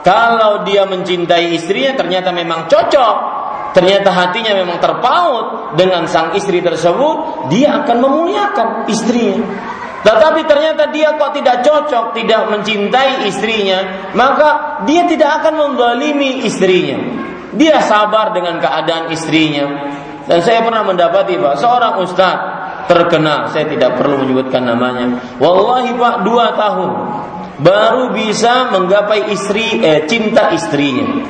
Kalau 0.07 0.63
dia 0.63 0.87
mencintai 0.87 1.55
istrinya 1.59 1.99
ternyata 1.99 2.31
memang 2.31 2.71
cocok, 2.71 3.17
ternyata 3.77 4.09
hatinya 4.13 4.53
memang 4.57 4.79
terpaut 4.81 5.77
dengan 5.77 6.09
sang 6.09 6.33
istri 6.35 6.65
tersebut, 6.65 7.49
dia 7.53 7.85
akan 7.85 7.97
memuliakan 8.01 8.69
istrinya. 8.89 9.45
Tetapi 9.99 10.41
ternyata 10.47 10.95
dia 10.95 11.19
kok 11.19 11.35
tidak 11.35 11.67
cocok, 11.67 12.15
tidak 12.15 12.49
mencintai 12.49 13.27
istrinya, 13.27 14.11
maka 14.15 14.81
dia 14.87 15.05
tidak 15.11 15.43
akan 15.43 15.55
membalimi 15.59 16.47
istrinya. 16.47 16.97
Dia 17.59 17.83
sabar 17.83 18.31
dengan 18.31 18.63
keadaan 18.63 19.11
istrinya. 19.11 19.67
Dan 20.29 20.45
saya 20.45 20.61
pernah 20.61 20.85
mendapati 20.85 21.41
Pak, 21.41 21.57
seorang 21.57 22.05
ustadz 22.05 22.47
terkenal, 22.87 23.49
saya 23.53 23.69
tidak 23.69 23.97
perlu 24.01 24.23
menyebutkan 24.23 24.65
namanya. 24.65 25.37
Wallahi 25.41 25.93
Pak, 25.97 26.15
dua 26.25 26.47
tahun 26.57 26.91
baru 27.59 28.15
bisa 28.15 28.71
menggapai 28.71 29.35
istri 29.35 29.83
eh, 29.83 30.07
cinta 30.07 30.55
istrinya. 30.55 31.27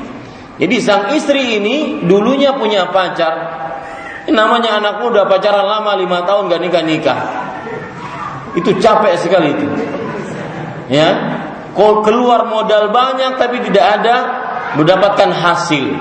Jadi 0.59 0.77
sang 0.83 1.15
istri 1.15 1.63
ini 1.63 2.03
dulunya 2.03 2.51
punya 2.59 2.91
pacar, 2.91 3.35
namanya 4.27 4.83
anak 4.83 4.99
muda 5.07 5.23
pacaran 5.31 5.63
lama 5.63 5.95
lima 5.95 6.27
tahun 6.27 6.51
gak 6.51 6.61
nikah 6.61 6.83
nikah. 6.83 7.21
Itu 8.59 8.75
capek 8.83 9.15
sekali 9.23 9.55
itu. 9.55 9.67
Ya, 10.91 11.09
keluar 11.79 12.51
modal 12.51 12.91
banyak 12.91 13.39
tapi 13.39 13.63
tidak 13.71 14.03
ada 14.03 14.17
mendapatkan 14.75 15.31
hasil. 15.31 15.95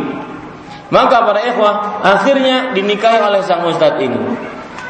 Maka 0.88 1.18
para 1.28 1.42
ikhwah 1.54 2.02
akhirnya 2.02 2.72
dinikahi 2.72 3.20
oleh 3.20 3.44
sang 3.44 3.62
ustadz 3.68 4.02
ini. 4.02 4.20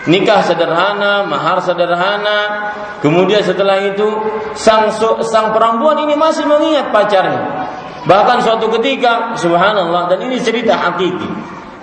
Nikah 0.07 0.47
sederhana, 0.47 1.27
mahar 1.27 1.59
sederhana. 1.59 2.71
Kemudian 3.03 3.43
setelah 3.43 3.83
itu 3.83 4.07
sang 4.55 4.87
sang 5.27 5.51
perempuan 5.51 5.99
ini 6.07 6.15
masih 6.15 6.47
mengingat 6.47 6.95
pacarnya. 6.95 7.75
Bahkan 8.07 8.37
suatu 8.39 8.71
ketika, 8.79 9.35
subhanallah, 9.35 10.07
dan 10.07 10.23
ini 10.23 10.39
cerita 10.39 10.79
hakiki. 10.79 11.27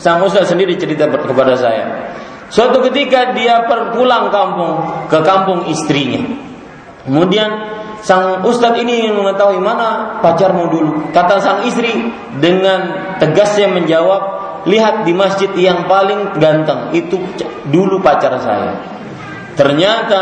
Sang 0.01 0.25
ustaz 0.25 0.49
sendiri 0.49 0.75
cerita 0.81 1.07
kepada 1.07 1.55
saya. 1.55 2.17
Suatu 2.49 2.81
ketika 2.89 3.37
dia 3.37 3.69
perpulang 3.69 4.33
kampung 4.33 4.75
ke 5.13 5.19
kampung 5.21 5.69
istrinya. 5.69 6.25
Kemudian 7.05 7.51
sang 8.01 8.41
ustadz 8.41 8.81
ini 8.81 9.13
mengetahui 9.13 9.61
mana 9.61 10.21
pacarmu 10.25 10.73
dulu. 10.73 10.91
Kata 11.13 11.41
sang 11.45 11.69
istri 11.69 11.93
dengan 12.41 13.17
tegasnya 13.21 13.69
menjawab, 13.69 14.23
lihat 14.65 15.05
di 15.05 15.13
masjid 15.13 15.53
yang 15.53 15.85
paling 15.85 16.41
ganteng 16.41 16.93
itu 16.97 17.21
dulu 17.69 18.01
pacar 18.01 18.33
saya. 18.41 18.81
Ternyata 19.55 20.21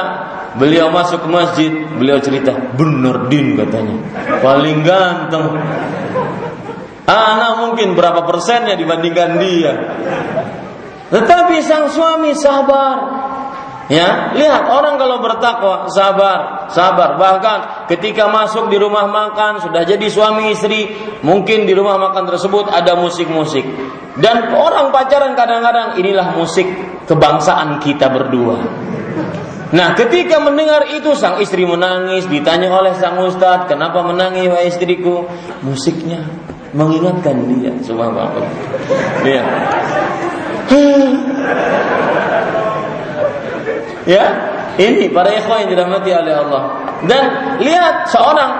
Beliau 0.61 0.93
masuk 0.93 1.25
ke 1.25 1.29
masjid, 1.33 1.73
beliau 1.97 2.21
cerita, 2.21 2.53
benar 2.77 3.33
din 3.33 3.57
katanya. 3.57 3.97
Paling 4.45 4.85
ganteng. 4.85 5.57
Anak 7.09 7.53
mungkin 7.65 7.97
berapa 7.97 8.23
persennya 8.29 8.77
dibandingkan 8.77 9.31
dia. 9.41 9.73
Tetapi 11.13 11.57
sang 11.65 11.89
suami 11.93 12.33
sabar. 12.37 12.97
Ya, 13.93 14.33
lihat 14.33 14.73
orang 14.73 14.97
kalau 14.97 15.21
bertakwa 15.21 15.91
sabar, 15.93 16.71
sabar. 16.73 17.21
Bahkan 17.21 17.59
ketika 17.93 18.31
masuk 18.31 18.73
di 18.73 18.81
rumah 18.81 19.05
makan 19.05 19.61
sudah 19.61 19.85
jadi 19.85 20.07
suami 20.09 20.55
istri, 20.55 20.89
mungkin 21.21 21.69
di 21.69 21.77
rumah 21.77 22.01
makan 22.01 22.25
tersebut 22.25 22.73
ada 22.73 22.97
musik-musik. 22.97 23.67
Dan 24.17 24.53
orang 24.57 24.93
pacaran 24.93 25.37
kadang-kadang 25.37 26.01
inilah 26.01 26.33
musik 26.33 26.65
kebangsaan 27.05 27.83
kita 27.85 28.09
berdua. 28.09 28.57
Nah, 29.73 29.97
ketika 29.97 30.37
mendengar 30.37 30.85
itu 30.93 31.17
sang 31.17 31.41
istri 31.41 31.65
menangis, 31.65 32.29
ditanya 32.29 32.69
oleh 32.69 32.93
sang 33.01 33.17
ustadz, 33.17 33.73
"Kenapa 33.73 34.05
menangis 34.05 34.53
wahai 34.53 34.69
istriku?" 34.69 35.25
Musiknya 35.65 36.29
mengingatkan 36.77 37.49
dia, 37.49 37.73
subhanallah. 37.81 38.45
Iya. 39.25 39.45
ya, 44.05 44.25
ini 44.77 45.09
para 45.09 45.33
ikhwan 45.41 45.65
yang 45.65 45.71
dirahmati 45.73 46.11
oleh 46.21 46.35
Allah. 46.37 46.63
Dan 47.09 47.25
lihat 47.65 48.13
seorang 48.13 48.53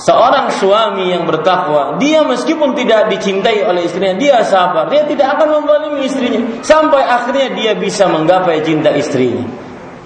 seorang 0.00 0.48
suami 0.56 1.12
yang 1.12 1.28
bertakwa, 1.28 2.00
dia 2.00 2.24
meskipun 2.24 2.72
tidak 2.72 3.12
dicintai 3.12 3.60
oleh 3.68 3.84
istrinya, 3.84 4.16
dia 4.16 4.40
sabar, 4.40 4.88
dia 4.88 5.04
tidak 5.04 5.36
akan 5.36 5.60
membalimi 5.60 6.08
istrinya 6.08 6.40
sampai 6.64 7.04
akhirnya 7.04 7.52
dia 7.52 7.72
bisa 7.76 8.08
menggapai 8.08 8.64
cinta 8.64 8.88
istrinya. 8.96 9.59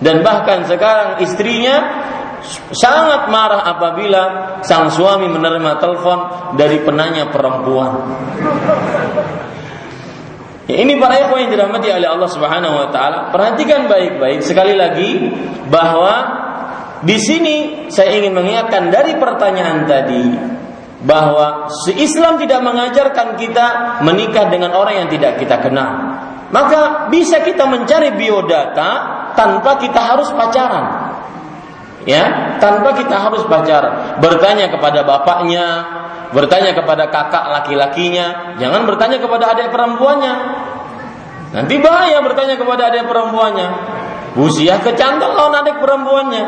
Dan 0.04 0.20
bahkan 0.20 0.68
sekarang 0.68 1.24
istrinya 1.24 2.04
sangat 2.76 3.32
marah 3.32 3.64
apabila 3.64 4.22
sang 4.60 4.92
suami 4.92 5.32
menerima 5.32 5.80
telepon 5.80 6.18
dari 6.60 6.84
penanya 6.84 7.32
perempuan. 7.32 7.92
Ya, 10.64 10.80
ini 10.80 10.96
para 10.96 11.20
ikhwan 11.20 11.44
yang 11.48 11.52
dirahmati 11.56 11.88
oleh 11.92 12.08
Allah 12.08 12.28
Subhanahu 12.28 12.74
wa 12.84 12.88
taala. 12.92 13.32
Perhatikan 13.32 13.88
baik-baik 13.88 14.40
sekali 14.44 14.76
lagi 14.76 15.28
bahwa 15.68 16.14
di 17.04 17.16
sini 17.20 17.56
saya 17.92 18.16
ingin 18.16 18.32
mengingatkan 18.32 18.88
dari 18.88 19.16
pertanyaan 19.16 19.84
tadi 19.84 20.24
bahwa 21.04 21.68
Islam 22.00 22.40
tidak 22.40 22.64
mengajarkan 22.64 23.36
kita 23.36 24.00
menikah 24.00 24.48
dengan 24.48 24.72
orang 24.72 25.04
yang 25.04 25.08
tidak 25.12 25.36
kita 25.36 25.60
kenal. 25.60 26.16
Maka 26.48 27.12
bisa 27.12 27.44
kita 27.44 27.68
mencari 27.68 28.16
biodata 28.16 29.23
tanpa 29.34 29.78
kita 29.78 30.00
harus 30.00 30.30
pacaran. 30.34 31.14
Ya, 32.04 32.56
tanpa 32.60 32.92
kita 32.96 33.16
harus 33.16 33.46
pacaran. 33.48 34.20
Bertanya 34.20 34.68
kepada 34.68 35.06
bapaknya, 35.08 35.66
bertanya 36.36 36.76
kepada 36.76 37.08
kakak 37.08 37.44
laki-lakinya, 37.48 38.56
jangan 38.60 38.84
bertanya 38.84 39.18
kepada 39.22 39.56
adik 39.56 39.72
perempuannya. 39.72 40.34
Nanti 41.54 41.78
bahaya 41.78 42.18
bertanya 42.20 42.58
kepada 42.58 42.90
adik 42.90 43.06
perempuannya. 43.06 43.68
Usia 44.34 44.82
kecantol 44.82 45.38
lawan 45.38 45.62
adik 45.62 45.78
perempuannya. 45.78 46.44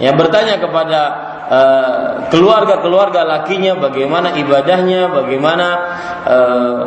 Ya 0.00 0.14
bertanya 0.14 0.56
kepada 0.62 1.00
uh, 1.46 2.10
keluarga-keluarga 2.32 3.26
lakinya 3.26 3.76
bagaimana 3.76 4.34
ibadahnya, 4.38 5.10
bagaimana 5.10 5.66
uh, 6.24 6.82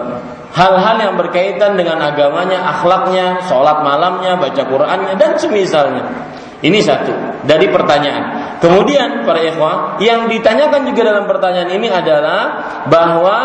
hal-hal 0.55 0.97
yang 0.97 1.13
berkaitan 1.19 1.75
dengan 1.75 1.99
agamanya, 1.99 2.63
akhlaknya, 2.63 3.43
sholat 3.43 3.83
malamnya, 3.83 4.39
baca 4.39 4.63
Qurannya 4.63 5.13
dan 5.19 5.35
semisalnya. 5.35 6.31
Ini 6.63 6.79
satu 6.79 7.43
dari 7.43 7.67
pertanyaan. 7.67 8.57
Kemudian 8.63 9.27
para 9.27 9.43
ikhwah 9.43 9.99
yang 9.99 10.31
ditanyakan 10.31 10.87
juga 10.87 11.01
dalam 11.03 11.27
pertanyaan 11.27 11.69
ini 11.75 11.91
adalah 11.91 12.41
bahwa 12.87 13.37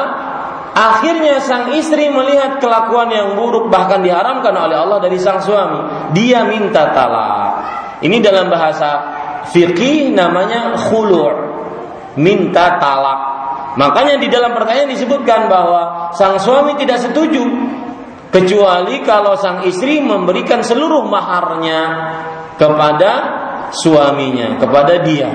akhirnya 0.73 1.43
sang 1.43 1.75
istri 1.75 2.09
melihat 2.09 2.63
kelakuan 2.63 3.11
yang 3.11 3.35
buruk 3.35 3.69
bahkan 3.69 4.01
diharamkan 4.01 4.55
oleh 4.55 4.79
Allah 4.79 5.03
dari 5.03 5.19
sang 5.19 5.43
suami. 5.43 6.15
Dia 6.15 6.47
minta 6.47 6.95
talak. 6.95 7.53
Ini 8.01 8.17
dalam 8.23 8.49
bahasa 8.49 8.91
fikih 9.51 10.15
namanya 10.15 10.79
khulu' 10.79 11.35
minta 12.17 12.79
talak 12.81 13.30
Makanya 13.79 14.19
di 14.19 14.27
dalam 14.27 14.51
pertanyaan 14.51 14.91
disebutkan 14.91 15.47
bahwa 15.47 16.11
sang 16.17 16.39
suami 16.43 16.75
tidak 16.75 16.99
setuju 16.99 17.45
kecuali 18.31 19.03
kalau 19.03 19.35
sang 19.39 19.63
istri 19.67 20.03
memberikan 20.03 20.63
seluruh 20.63 21.07
maharnya 21.07 21.81
kepada 22.59 23.11
suaminya, 23.71 24.59
kepada 24.59 25.03
dia. 25.03 25.31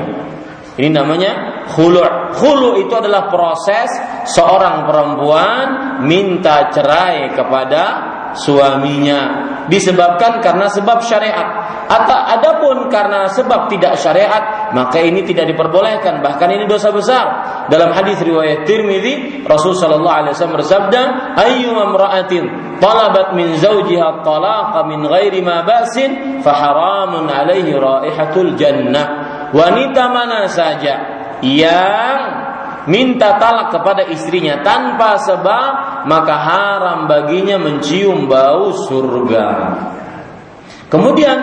Ini 0.76 0.92
namanya 0.92 1.64
khulu'. 1.72 2.36
Khulu' 2.36 2.84
itu 2.84 2.92
adalah 2.92 3.32
proses 3.32 3.88
seorang 4.28 4.84
perempuan 4.84 5.66
minta 6.04 6.68
cerai 6.68 7.32
kepada 7.32 8.15
suaminya 8.36 9.20
disebabkan 9.72 10.44
karena 10.44 10.68
sebab 10.70 11.02
syariat. 11.02 11.48
Atau 11.86 12.18
adapun 12.18 12.90
karena 12.90 13.30
sebab 13.30 13.70
tidak 13.70 13.98
syariat 14.02 14.74
maka 14.74 14.98
ini 15.02 15.22
tidak 15.22 15.54
diperbolehkan. 15.54 16.22
Bahkan 16.22 16.48
ini 16.50 16.66
dosa 16.66 16.90
besar. 16.90 17.26
Dalam 17.70 17.94
hadis 17.94 18.18
riwayat 18.22 18.66
Tirmidzi 18.66 19.46
Rasul 19.46 19.78
sallallahu 19.78 20.18
alaihi 20.26 20.34
wasallam 20.34 20.58
bersabda 20.58 21.02
ayyuma 21.38 21.94
imra'atin 21.94 22.44
talabat 22.82 23.38
min 23.38 23.54
zawjiha 23.58 24.26
talaqa 24.26 24.86
min 24.90 25.06
ghairi 25.06 25.42
ma 25.46 25.62
basin 25.62 26.42
fa 26.42 26.54
haramun 26.54 27.30
alaihi 27.30 27.74
raihatul 27.74 28.58
jannah. 28.58 29.08
Wanita 29.54 30.10
mana 30.10 30.50
saja 30.50 30.94
yang 31.46 32.46
minta 32.86 33.38
talak 33.38 33.74
kepada 33.74 34.06
istrinya 34.10 34.62
tanpa 34.62 35.18
sebab, 35.22 36.06
maka 36.10 36.36
haram 36.36 37.00
baginya 37.10 37.58
mencium 37.58 38.30
bau 38.30 38.74
surga. 38.74 39.48
Kemudian 40.90 41.38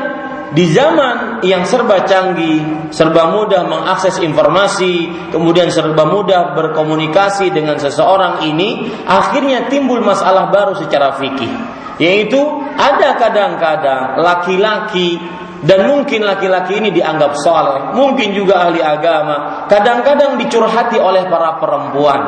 di 0.52 0.68
zaman 0.68 1.40
yang 1.40 1.64
serba 1.64 2.04
canggih, 2.04 2.92
serba 2.92 3.32
mudah 3.32 3.64
mengakses 3.64 4.20
informasi, 4.20 5.08
kemudian 5.32 5.72
serba 5.72 6.04
mudah 6.04 6.52
berkomunikasi 6.52 7.48
dengan 7.48 7.80
seseorang 7.80 8.44
ini, 8.44 8.92
akhirnya 9.08 9.72
timbul 9.72 10.04
masalah 10.04 10.52
baru 10.52 10.76
secara 10.76 11.16
fikih, 11.16 11.52
yaitu 11.96 12.38
ada 12.76 13.16
kadang-kadang 13.16 14.20
laki-laki 14.20 15.16
dan 15.62 15.86
mungkin 15.86 16.26
laki-laki 16.26 16.82
ini 16.82 16.90
dianggap 16.90 17.38
soleh, 17.38 17.94
mungkin 17.94 18.34
juga 18.34 18.66
ahli 18.66 18.82
agama, 18.82 19.70
kadang-kadang 19.70 20.34
dicurhati 20.42 20.98
oleh 20.98 21.30
para 21.30 21.62
perempuan, 21.62 22.20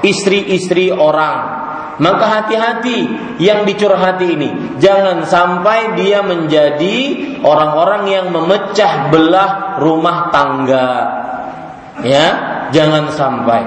istri-istri 0.00 0.88
orang, 0.88 1.36
maka 2.00 2.24
hati-hati 2.40 2.98
yang 3.42 3.68
dicurhati 3.68 4.26
ini. 4.32 4.50
Jangan 4.80 5.28
sampai 5.28 6.00
dia 6.00 6.24
menjadi 6.24 6.96
orang-orang 7.44 8.02
yang 8.08 8.26
memecah 8.32 9.12
belah 9.12 9.76
rumah 9.82 10.32
tangga. 10.32 10.90
Ya, 12.06 12.26
jangan 12.72 13.12
sampai. 13.12 13.62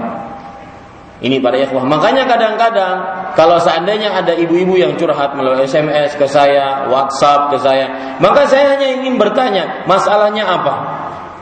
Ini 1.21 1.37
para 1.37 1.61
ikhwah. 1.61 1.85
Makanya 1.85 2.25
kadang-kadang 2.25 2.95
kalau 3.33 3.57
seandainya 3.63 4.11
ada 4.11 4.35
ibu-ibu 4.35 4.75
yang 4.75 4.99
curhat 4.99 5.35
melalui 5.35 5.63
SMS 5.63 6.19
ke 6.19 6.27
saya, 6.27 6.87
WhatsApp 6.91 7.55
ke 7.55 7.57
saya, 7.63 8.17
maka 8.19 8.47
saya 8.47 8.75
hanya 8.75 9.01
ingin 9.01 9.15
bertanya, 9.15 9.87
masalahnya 9.87 10.43
apa? 10.43 10.75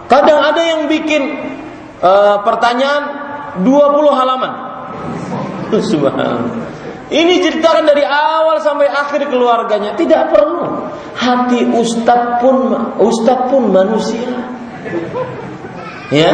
Kadang 0.10 0.42
ada 0.42 0.62
yang 0.62 0.90
bikin 0.90 1.22
uh, 2.02 2.42
pertanyaan 2.42 3.04
20 3.62 4.20
halaman. 4.20 4.52
Ini 7.10 7.34
ceritakan 7.42 7.90
dari 7.90 8.06
awal 8.06 8.62
sampai 8.62 8.86
akhir 8.86 9.34
keluarganya. 9.34 9.98
Tidak 9.98 10.30
perlu. 10.30 10.94
Hati 11.18 11.66
ustad 11.74 12.38
pun 12.38 12.70
ustad 13.02 13.50
pun 13.50 13.74
manusia. 13.74 14.30
Ya. 16.14 16.34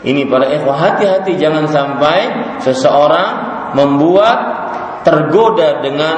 Ini 0.00 0.24
para 0.32 0.48
ikhwah 0.48 0.76
hati-hati 0.80 1.36
jangan 1.36 1.68
sampai 1.68 2.32
seseorang 2.64 3.28
membuat 3.76 4.49
tergoda 5.05 5.79
dengan 5.79 6.15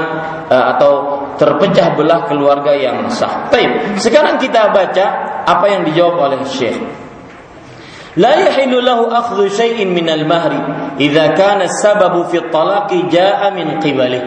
uh, 0.47 0.65
atau 0.75 0.93
terpecah 1.35 1.93
belah 1.93 2.25
keluarga 2.25 2.73
yang 2.73 3.07
sah. 3.11 3.51
Baik, 3.51 3.99
sekarang 3.99 4.39
kita 4.39 4.71
baca 4.71 5.05
apa 5.45 5.65
yang 5.69 5.81
dijawab 5.85 6.15
oleh 6.31 6.41
Syekh. 6.47 7.07
لا 8.17 8.33
يحل 8.33 8.73
له 8.73 8.99
أخذ 9.13 9.37
شيء 9.53 9.77
من 9.93 10.09
المهر 10.09 10.51
إذا 10.97 11.25
كان 11.37 11.61
السبب 11.61 12.25
في 12.33 12.37
الطلاق 12.49 12.89
جاء 13.13 13.41
من 13.53 13.77
قبله 13.77 14.23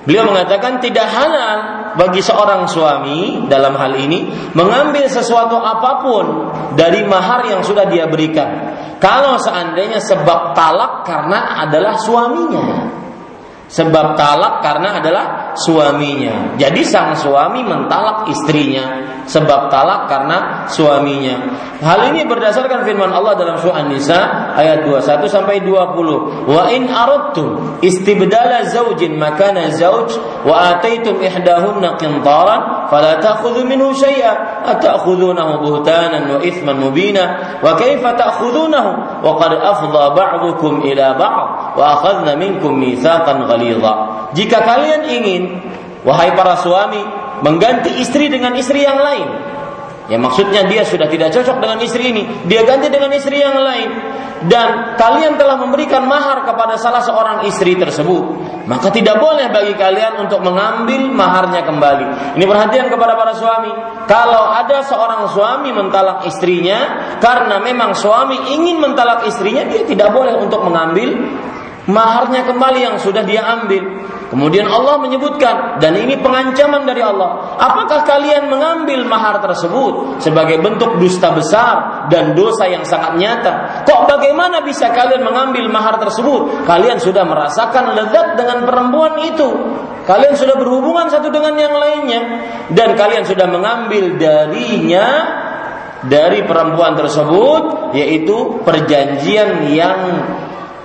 Beliau 0.00 0.32
mengatakan 0.32 0.80
tidak 0.80 1.12
halal 1.12 1.92
bagi 1.92 2.24
seorang 2.24 2.64
suami 2.64 3.44
dalam 3.52 3.76
hal 3.76 3.92
ini 4.00 4.32
mengambil 4.56 5.04
sesuatu 5.12 5.60
apapun 5.60 6.48
dari 6.72 7.04
mahar 7.04 7.44
yang 7.44 7.60
sudah 7.60 7.84
dia 7.84 8.08
berikan. 8.08 8.48
Kalau 8.96 9.36
seandainya 9.36 10.00
sebab 10.00 10.56
talak 10.56 11.04
karena 11.04 11.68
adalah 11.68 12.00
suaminya. 12.00 12.64
Sebab 13.65 14.13
talak 14.13 14.61
karena 14.61 15.01
adalah 15.01 15.25
suaminya. 15.57 16.59
Jadi 16.59 16.81
sang 16.83 17.15
suami 17.15 17.63
mentalak 17.63 18.27
istrinya 18.31 19.05
sebab 19.25 19.73
talak 19.73 20.07
karena 20.07 20.69
suaminya. 20.69 21.35
Hal 21.81 22.13
ini 22.13 22.23
berdasarkan 22.23 22.87
firman 22.87 23.11
Allah 23.11 23.35
dalam 23.35 23.59
surah 23.59 23.83
An-Nisa 23.83 24.19
ayat 24.55 24.87
21 24.87 25.27
sampai 25.27 25.59
20. 25.65 26.47
Wa 26.47 26.71
in 26.71 26.87
aradtum 26.87 27.81
istibdala 27.83 28.63
zawjin 28.69 29.19
makana 29.19 29.73
zawj 29.73 30.15
wa 30.47 30.77
ataitum 30.77 31.19
ihdahunna 31.19 31.99
qintaran 31.99 32.87
fala 32.87 33.19
ta'khudhu 33.19 33.67
minhu 33.67 33.91
syai'a 33.91 34.65
ata'khudhunahu 34.77 35.67
buhtanan 35.67 36.37
wa 36.37 36.39
ithman 36.39 36.79
mubina 36.79 37.59
wa 37.59 37.75
kaifa 37.75 38.15
ta'khudhunahu 38.15 39.21
wa 39.25 39.31
qad 39.41 39.51
afdha 39.57 40.03
ba'dukum 40.15 40.85
ila 40.85 41.07
ba'd 41.17 41.47
wa 41.75 41.83
akhadna 41.97 42.39
minkum 42.39 42.77
mitsaqan 42.79 43.43
ghalidha. 43.49 43.93
Jika 44.31 44.63
kalian 44.63 45.01
ingin 45.07 45.43
wahai 46.05 46.33
para 46.37 46.59
suami 46.61 47.01
mengganti 47.41 47.99
istri 47.99 48.29
dengan 48.31 48.53
istri 48.55 48.85
yang 48.85 48.99
lain. 48.99 49.29
Ya 50.05 50.21
maksudnya 50.21 50.69
dia 50.69 50.85
sudah 50.85 51.09
tidak 51.09 51.33
cocok 51.33 51.57
dengan 51.57 51.81
istri 51.81 52.13
ini, 52.13 52.45
dia 52.45 52.61
ganti 52.61 52.93
dengan 52.93 53.09
istri 53.09 53.41
yang 53.41 53.57
lain 53.57 53.89
dan 54.45 54.93
kalian 54.93 55.41
telah 55.41 55.57
memberikan 55.57 56.05
mahar 56.05 56.45
kepada 56.45 56.77
salah 56.77 57.01
seorang 57.01 57.49
istri 57.49 57.73
tersebut, 57.73 58.23
maka 58.69 58.93
tidak 58.93 59.17
boleh 59.17 59.49
bagi 59.49 59.73
kalian 59.73 60.21
untuk 60.21 60.45
mengambil 60.45 61.09
maharnya 61.09 61.65
kembali. 61.65 62.37
Ini 62.37 62.45
perhatian 62.45 62.91
kepada 62.93 63.17
para 63.17 63.33
suami. 63.33 63.71
Kalau 64.05 64.53
ada 64.53 64.85
seorang 64.85 65.25
suami 65.33 65.73
mentalak 65.73 66.29
istrinya 66.29 67.17
karena 67.17 67.57
memang 67.57 67.97
suami 67.97 68.53
ingin 68.53 68.77
mentalak 68.77 69.25
istrinya, 69.25 69.65
dia 69.65 69.81
tidak 69.87 70.13
boleh 70.13 70.37
untuk 70.37 70.61
mengambil 70.61 71.15
maharnya 71.89 72.45
kembali 72.45 72.79
yang 72.85 72.95
sudah 73.01 73.25
dia 73.25 73.41
ambil. 73.41 73.81
Kemudian 74.25 74.65
Allah 74.65 74.97
menyebutkan 74.97 75.77
dan 75.77 75.93
ini 75.93 76.17
pengancaman 76.17 76.83
dari 76.83 77.05
Allah. 77.05 77.55
Apakah 77.61 78.01
kalian 78.03 78.49
mengambil 78.49 79.05
mahar 79.05 79.37
tersebut 79.37 80.17
sebagai 80.17 80.57
bentuk 80.65 80.97
dusta 80.97 81.29
besar 81.29 82.07
dan 82.09 82.33
dosa 82.33 82.65
yang 82.65 82.81
sangat 82.81 83.21
nyata? 83.21 83.53
Kok 83.85 84.09
bagaimana 84.09 84.65
bisa 84.65 84.89
kalian 84.89 85.21
mengambil 85.21 85.69
mahar 85.69 86.01
tersebut? 86.01 86.65
Kalian 86.65 86.97
sudah 86.97 87.21
merasakan 87.21 87.93
lezat 87.93 88.33
dengan 88.33 88.65
perempuan 88.65 89.21
itu. 89.21 89.49
Kalian 90.05 90.33
sudah 90.37 90.57
berhubungan 90.57 91.09
satu 91.09 91.29
dengan 91.33 91.57
yang 91.57 91.73
lainnya 91.73 92.21
dan 92.73 92.93
kalian 92.93 93.25
sudah 93.25 93.49
mengambil 93.49 94.17
darinya 94.21 95.07
dari 96.05 96.45
perempuan 96.45 96.93
tersebut 96.93 97.93
yaitu 97.97 98.61
perjanjian 98.61 99.65
yang 99.73 100.01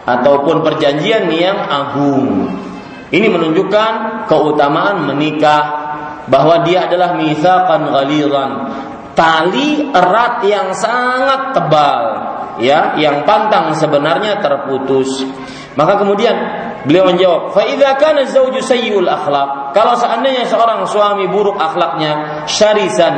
ataupun 0.09 0.65
perjanjian 0.65 1.29
yang 1.29 1.57
agung. 1.57 2.49
Ini 3.11 3.27
menunjukkan 3.27 4.25
keutamaan 4.31 5.11
menikah 5.11 5.63
bahwa 6.31 6.63
dia 6.63 6.87
adalah 6.87 7.19
mitsaqan 7.19 7.91
ghaliran, 7.91 8.51
tali 9.19 9.91
erat 9.91 10.47
yang 10.47 10.71
sangat 10.71 11.51
tebal, 11.51 12.03
ya, 12.63 12.95
yang 12.95 13.27
pantang 13.27 13.75
sebenarnya 13.75 14.39
terputus. 14.39 15.27
Maka 15.75 15.99
kemudian 15.99 16.35
beliau 16.87 17.11
menjawab, 17.11 17.51
"Fa 17.51 17.67
kana 17.99 18.31
zawju 18.31 18.63
sayyi'ul 18.63 19.11
akhlaq." 19.11 19.75
Kalau 19.75 19.99
seandainya 19.99 20.47
seorang 20.47 20.87
suami 20.87 21.27
buruk 21.27 21.59
akhlaknya, 21.59 22.47
syarisan. 22.47 23.15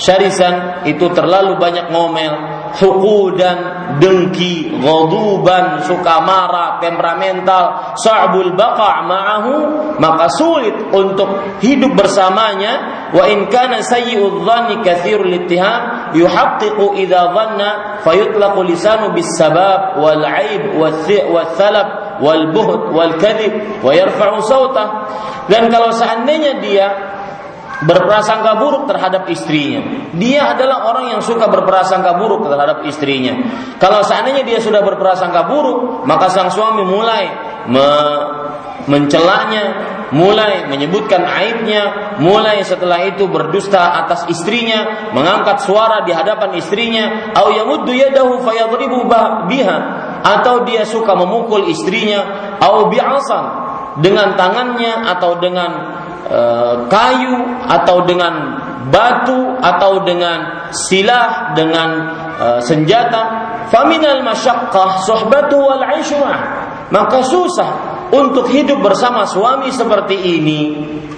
Syarisan 0.00 0.88
itu 0.88 1.12
terlalu 1.12 1.60
banyak 1.60 1.92
ngomel, 1.92 2.59
hukudan, 2.78 3.58
dengki, 3.98 4.78
ghaduban, 4.78 5.82
suka 5.82 6.22
marah, 6.22 6.78
temperamental, 6.78 7.94
sa'bul 7.98 8.54
baqa' 8.54 9.02
ma'ahu, 9.06 9.54
maka 9.98 10.30
sulit 10.30 10.74
untuk 10.94 11.58
hidup 11.58 11.98
bersamanya. 11.98 13.02
Wa 13.10 13.26
in 13.26 13.50
kana 13.50 13.82
sayyi'udz 13.82 14.46
dhanni 14.46 14.86
katsirul 14.86 15.34
ittiham, 15.34 16.14
yuhaqqiqu 16.14 16.94
idza 17.02 17.34
dhanna 17.34 17.68
fayutlaqu 18.06 18.60
lisanu 18.62 19.10
bis 19.10 19.26
sabab 19.34 19.98
wal 19.98 20.22
'aib 20.22 20.78
wal 20.78 21.50
thalab 21.58 22.20
wal 22.22 22.54
buhd 22.54 22.94
wal 22.94 23.14
kadhib 23.18 23.82
wa 23.82 23.90
yarfa'u 23.90 24.38
sautah. 24.46 24.88
Dan 25.50 25.66
kalau 25.66 25.90
seandainya 25.90 26.62
dia 26.62 26.86
berprasangka 27.84 28.60
buruk 28.60 28.84
terhadap 28.88 29.28
istrinya. 29.32 30.12
Dia 30.12 30.52
adalah 30.52 30.88
orang 30.92 31.16
yang 31.16 31.22
suka 31.24 31.48
berprasangka 31.48 32.20
buruk 32.20 32.44
terhadap 32.44 32.84
istrinya. 32.84 33.40
Kalau 33.80 34.04
seandainya 34.04 34.44
dia 34.44 34.60
sudah 34.60 34.84
berprasangka 34.84 35.48
buruk, 35.48 36.04
maka 36.04 36.28
sang 36.28 36.52
suami 36.52 36.84
mulai 36.84 37.24
me 37.68 37.88
mencelanya, 38.88 39.64
mulai 40.10 40.66
menyebutkan 40.66 41.22
aibnya, 41.22 42.16
mulai 42.18 42.64
setelah 42.64 43.04
itu 43.06 43.28
berdusta 43.28 44.02
atas 44.02 44.26
istrinya, 44.26 45.12
mengangkat 45.14 45.62
suara 45.62 46.02
di 46.02 46.10
hadapan 46.10 46.56
istrinya, 46.58 47.30
au 47.36 47.52
yamuddu 47.52 47.92
yadahu 47.92 48.40
fayadribu 48.42 49.06
biha, 49.46 49.78
atau 50.24 50.64
dia 50.64 50.82
suka 50.88 51.12
memukul 51.12 51.68
istrinya, 51.70 52.56
au 52.58 52.88
bi'asan 52.88 53.44
dengan 54.00 54.34
tangannya 54.34 55.06
atau 55.12 55.38
dengan 55.42 55.99
Eh, 56.30 56.76
kayu 56.86 57.42
atau 57.66 58.06
dengan 58.06 58.54
batu 58.86 59.58
atau 59.58 60.06
dengan 60.06 60.70
silah 60.70 61.58
dengan 61.58 61.90
uh, 62.38 62.60
senjata. 62.62 63.50
Faminal 63.66 64.22
masyaqqah 64.22 65.02
suhbatu 65.10 65.58
wal 65.58 65.82
maka 66.94 67.26
susah 67.26 67.70
untuk 68.14 68.46
hidup 68.46 68.78
bersama 68.78 69.26
suami 69.26 69.74
seperti 69.74 70.38
ini. 70.38 70.60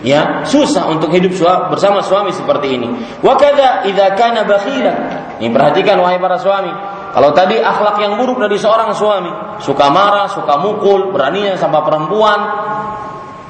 Ya 0.00 0.48
susah 0.48 0.88
untuk 0.88 1.12
hidup 1.12 1.36
bersama 1.68 2.00
suami 2.00 2.32
seperti 2.32 2.80
ini. 2.80 2.88
Wa 3.20 3.36
kadza 3.36 3.84
idza 3.84 4.16
kana 4.16 4.48
bakhila. 4.48 4.94
Ini 5.36 5.52
perhatikan 5.52 6.00
wahai 6.00 6.16
para 6.16 6.40
suami. 6.40 6.72
Kalau 7.12 7.36
tadi 7.36 7.60
akhlak 7.60 8.00
yang 8.00 8.16
buruk 8.16 8.40
dari 8.40 8.56
seorang 8.56 8.96
suami. 8.96 9.60
Suka 9.60 9.92
marah 9.92 10.32
suka 10.32 10.56
mukul 10.56 11.12
beraninya 11.12 11.60
sama 11.60 11.84
perempuan. 11.84 12.40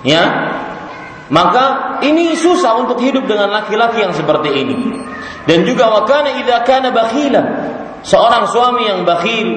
Ya 0.02 0.51
maka 1.32 1.96
ini 2.04 2.36
susah 2.36 2.76
untuk 2.84 3.00
hidup 3.00 3.24
dengan 3.24 3.48
laki-laki 3.48 4.04
yang 4.04 4.12
seperti 4.12 4.52
ini. 4.52 4.78
Dan 5.48 5.64
juga 5.64 5.88
wakana 5.88 6.36
idza 6.44 6.60
kana 6.68 6.92
bakhilan. 6.92 7.46
Seorang 8.04 8.52
suami 8.52 8.84
yang 8.84 9.08
bakhil, 9.08 9.48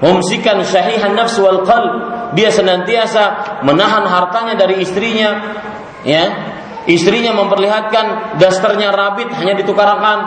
mumsikan 0.00 0.64
syahihan 0.64 1.12
nafs 1.12 1.36
wal 1.36 1.60
qalb, 1.68 1.92
dia 2.32 2.48
senantiasa 2.48 3.60
menahan 3.66 4.08
hartanya 4.08 4.56
dari 4.56 4.80
istrinya, 4.80 5.60
ya. 6.08 6.24
Istrinya 6.88 7.36
memperlihatkan 7.36 8.40
dasternya 8.40 8.88
rabit 8.88 9.28
hanya 9.36 9.60
ditukarkan 9.60 10.18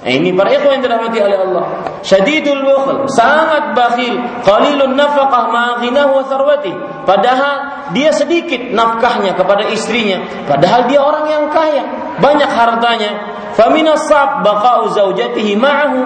Nah, 0.00 0.08
ini 0.08 0.32
para 0.32 0.48
ikhwan 0.48 0.80
yang 0.80 0.84
dirahmati 0.88 1.18
oleh 1.20 1.38
Allah. 1.44 1.64
Syadidul 2.00 2.64
bukhl, 2.64 3.04
sangat 3.12 3.76
bakhil, 3.76 4.16
qalilun 4.40 4.96
nafaqah 4.96 5.52
ma 5.52 5.76
wa 5.84 6.24
tharwati. 6.24 6.72
Padahal 7.04 7.54
dia 7.92 8.08
sedikit 8.16 8.72
nafkahnya 8.72 9.36
kepada 9.36 9.68
istrinya, 9.68 10.24
padahal 10.48 10.88
dia 10.88 11.04
orang 11.04 11.26
yang 11.28 11.44
kaya, 11.52 11.84
banyak 12.16 12.48
hartanya. 12.48 13.12
Famina 13.52 13.92
sab 14.08 14.40
baqa'u 14.40 14.96
zaujatihi 14.96 15.52
ma'ahu 15.60 15.98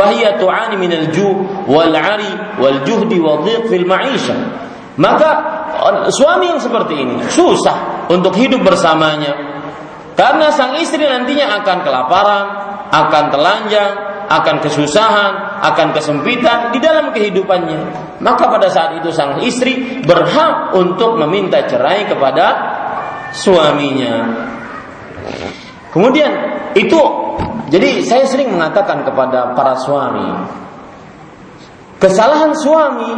wa 0.00 0.04
hiya 0.08 0.40
tu'ani 0.40 0.80
min 0.80 0.88
al-ju' 0.88 1.68
wal 1.68 1.92
'ari 1.92 2.56
wal 2.56 2.80
juhdi 2.88 3.20
wal 3.20 3.44
dhiq 3.44 3.68
fil 3.68 3.84
ma'isha. 3.84 4.32
Maka 4.96 5.28
suami 6.08 6.56
yang 6.56 6.60
seperti 6.62 6.94
ini 7.04 7.20
susah 7.28 8.08
untuk 8.08 8.32
hidup 8.32 8.64
bersamanya 8.64 9.52
karena 10.12 10.52
sang 10.52 10.76
istri 10.76 11.04
nantinya 11.04 11.60
akan 11.60 11.78
kelaparan, 11.80 12.44
akan 12.92 13.24
telanjang, 13.32 13.92
akan 14.28 14.56
kesusahan, 14.60 15.32
akan 15.64 15.88
kesempitan 15.96 16.76
di 16.76 16.78
dalam 16.78 17.08
kehidupannya. 17.16 17.80
Maka 18.20 18.44
pada 18.52 18.68
saat 18.68 19.00
itu 19.00 19.08
sang 19.08 19.40
istri 19.40 20.04
berhak 20.04 20.76
untuk 20.76 21.16
meminta 21.16 21.64
cerai 21.64 22.04
kepada 22.04 22.46
suaminya. 23.32 24.14
Kemudian 25.88 26.32
itu 26.76 27.00
jadi 27.72 28.04
saya 28.04 28.28
sering 28.28 28.52
mengatakan 28.52 29.04
kepada 29.08 29.56
para 29.56 29.76
suami 29.80 30.60
kesalahan 32.02 32.52
suami 32.58 33.12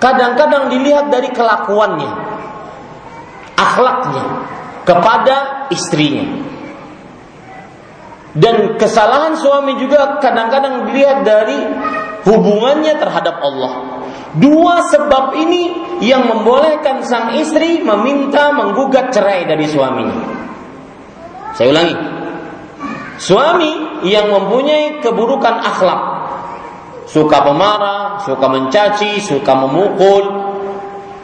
kadang-kadang 0.00 0.72
dilihat 0.72 1.12
dari 1.12 1.28
kelakuannya, 1.28 2.12
akhlaknya 3.58 4.24
kepada 4.88 5.68
istrinya. 5.68 6.56
Dan 8.38 8.78
kesalahan 8.78 9.34
suami 9.34 9.74
juga 9.82 10.22
kadang-kadang 10.22 10.86
dilihat 10.86 11.26
dari 11.26 11.58
hubungannya 12.22 12.94
terhadap 12.94 13.42
Allah. 13.42 13.72
Dua 14.38 14.84
sebab 14.94 15.34
ini 15.34 15.62
yang 16.04 16.30
membolehkan 16.30 17.02
sang 17.02 17.34
istri 17.34 17.82
meminta 17.82 18.54
menggugat 18.54 19.10
cerai 19.10 19.48
dari 19.48 19.66
suaminya. 19.66 20.22
Saya 21.58 21.74
ulangi. 21.74 21.96
Suami 23.18 23.72
yang 24.06 24.30
mempunyai 24.30 25.02
keburukan 25.02 25.58
akhlak, 25.58 26.02
suka 27.10 27.42
pemarah, 27.42 28.22
suka 28.22 28.46
mencaci, 28.46 29.18
suka 29.18 29.58
memukul, 29.58 30.22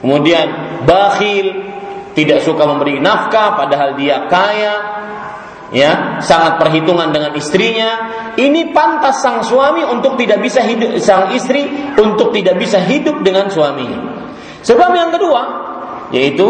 kemudian 0.03 0.83
bakhil, 0.83 1.55
tidak 2.18 2.42
suka 2.42 2.66
memberi 2.66 2.98
nafkah 2.98 3.55
padahal 3.55 3.94
dia 3.94 4.27
kaya, 4.27 4.74
ya 5.74 6.22
sangat 6.22 6.62
perhitungan 6.62 7.10
dengan 7.10 7.34
istrinya. 7.34 7.90
Ini 8.38 8.70
pantas 8.70 9.20
sang 9.20 9.42
suami 9.42 9.82
untuk 9.82 10.14
tidak 10.14 10.40
bisa 10.40 10.62
hidup 10.62 10.96
sang 11.02 11.34
istri 11.34 11.66
untuk 11.98 12.30
tidak 12.30 12.56
bisa 12.56 12.78
hidup 12.78 13.20
dengan 13.26 13.50
suaminya. 13.50 14.30
Sebab 14.62 14.90
yang 14.94 15.10
kedua 15.10 15.42
yaitu 16.14 16.46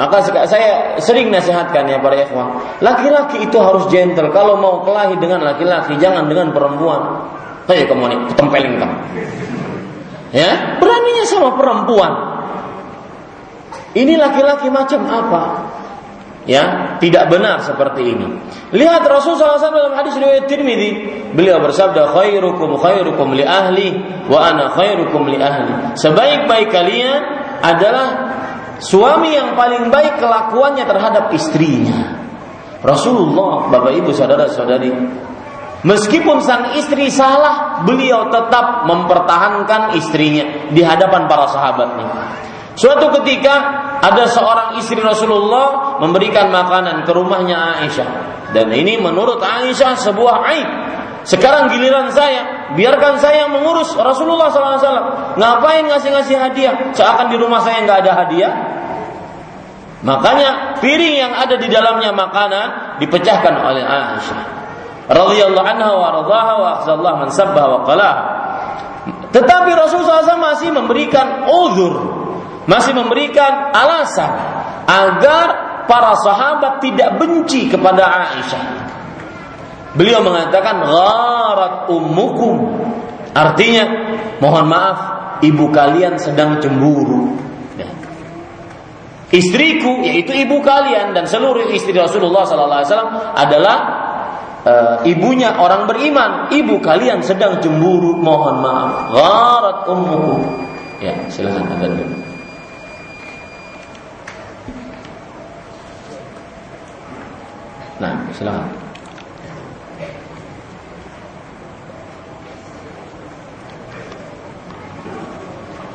maka 0.00 0.24
saya 0.48 0.96
sering 0.98 1.28
nasihatkan 1.28 1.84
ya 1.84 2.00
para 2.00 2.16
ikhwan 2.16 2.58
laki-laki 2.80 3.44
itu 3.44 3.60
harus 3.60 3.84
gentle. 3.92 4.32
Kalau 4.32 4.56
mau 4.56 4.80
kelahi 4.82 5.20
dengan 5.20 5.44
laki-laki 5.44 6.00
jangan 6.00 6.26
dengan 6.26 6.50
perempuan. 6.56 7.28
Ayo 7.70 7.86
kamu 7.86 8.04
nih 8.10 8.18
ketempelin 8.34 8.74
kamu. 8.80 8.96
Ya 10.32 10.80
beraninya 10.80 11.24
sama 11.28 11.54
perempuan. 11.54 12.12
Ini 13.92 14.16
laki-laki 14.16 14.72
macam 14.72 15.04
apa 15.04 15.42
ya 16.48 16.96
tidak 16.98 17.30
benar 17.30 17.62
seperti 17.62 18.14
ini. 18.14 18.26
Lihat 18.74 19.02
Rasulullah 19.06 19.58
SAW 19.58 19.74
dalam 19.74 19.94
hadis 19.94 20.18
riwayat 20.18 20.48
Tirmidzi, 20.50 20.90
beliau 21.36 21.62
bersabda 21.62 22.10
khairukum 22.10 22.78
khairukum 22.78 23.36
li 23.36 23.44
ahli 23.46 23.88
wa 24.26 24.38
ana 24.42 24.72
khairukum 24.74 25.30
li 25.30 25.38
ahli. 25.38 25.94
Sebaik-baik 25.98 26.68
kalian 26.72 27.20
adalah 27.62 28.06
suami 28.82 29.34
yang 29.34 29.54
paling 29.54 29.92
baik 29.92 30.18
kelakuannya 30.18 30.84
terhadap 30.88 31.30
istrinya. 31.30 32.18
Rasulullah, 32.82 33.70
Bapak 33.70 33.94
Ibu 33.94 34.10
saudara-saudari, 34.10 34.90
meskipun 35.86 36.42
sang 36.42 36.74
istri 36.74 37.06
salah, 37.14 37.86
beliau 37.86 38.26
tetap 38.26 38.90
mempertahankan 38.90 39.94
istrinya 39.94 40.74
di 40.74 40.82
hadapan 40.82 41.30
para 41.30 41.46
sahabatnya. 41.46 42.06
Suatu 42.74 43.14
ketika 43.22 43.54
ada 44.02 44.26
seorang 44.26 44.82
istri 44.82 44.98
Rasulullah 44.98 45.94
memberikan 46.02 46.50
makanan 46.50 47.06
ke 47.06 47.14
rumahnya 47.14 47.86
Aisyah. 47.86 48.10
Dan 48.50 48.74
ini 48.74 48.98
menurut 48.98 49.38
Aisyah 49.38 49.94
sebuah 49.94 50.36
aib. 50.50 50.68
Sekarang 51.22 51.70
giliran 51.70 52.10
saya, 52.10 52.74
biarkan 52.74 53.22
saya 53.22 53.46
mengurus 53.46 53.94
Rasulullah 53.94 54.50
SAW. 54.50 55.38
Ngapain 55.38 55.86
ngasih-ngasih 55.86 56.34
hadiah? 56.34 56.74
Seakan 56.98 57.30
di 57.30 57.38
rumah 57.38 57.62
saya 57.62 57.86
nggak 57.86 57.98
ada 58.02 58.12
hadiah. 58.26 58.52
Makanya 60.02 60.82
piring 60.82 61.14
yang 61.22 61.32
ada 61.38 61.54
di 61.54 61.70
dalamnya 61.70 62.10
makanan 62.10 62.98
dipecahkan 62.98 63.54
oleh 63.54 63.86
Aisyah. 63.86 64.42
Radhiyallahu 65.14 65.62
anha 65.62 65.90
wa 65.94 66.08
radhaha 66.10 66.52
wa 66.58 66.68
akhzallahu 66.82 67.16
man 67.22 67.28
sabbah 67.30 67.64
wa 67.70 67.78
qalah. 67.86 68.14
Tetapi 69.30 69.70
Rasulullah 69.78 70.26
SAW 70.26 70.42
masih 70.42 70.74
memberikan 70.74 71.46
uzur 71.46 72.21
masih 72.66 72.94
memberikan 72.94 73.74
alasan 73.74 74.30
agar 74.86 75.46
para 75.86 76.14
sahabat 76.18 76.82
tidak 76.82 77.18
benci 77.18 77.66
kepada 77.66 78.06
Aisyah. 78.06 78.64
Beliau 79.92 80.24
mengatakan 80.24 80.80
gharat 80.88 81.74
ummukum. 81.92 82.80
Artinya, 83.32 83.84
mohon 84.40 84.68
maaf, 84.68 84.98
ibu 85.44 85.68
kalian 85.68 86.16
sedang 86.16 86.60
cemburu. 86.60 87.36
Ya. 87.76 87.88
Istriku 89.32 90.04
yaitu 90.04 90.32
ibu 90.32 90.60
kalian 90.64 91.12
dan 91.16 91.28
seluruh 91.28 91.72
istri 91.72 91.96
Rasulullah 91.96 92.44
wasallam 92.44 93.36
adalah 93.36 93.76
uh, 94.64 94.96
ibunya 95.04 95.60
orang 95.60 95.84
beriman. 95.84 96.48
Ibu 96.52 96.80
kalian 96.80 97.20
sedang 97.20 97.60
cemburu, 97.60 98.16
mohon 98.16 98.64
maaf. 98.64 99.12
Gharat 99.12 99.78
ummukum. 99.92 100.40
Ya, 101.04 101.18
silakan 101.28 101.68
anda 101.68 101.88
dulu. 101.92 102.21
نعم 108.02 108.18
سلام. 108.34 108.68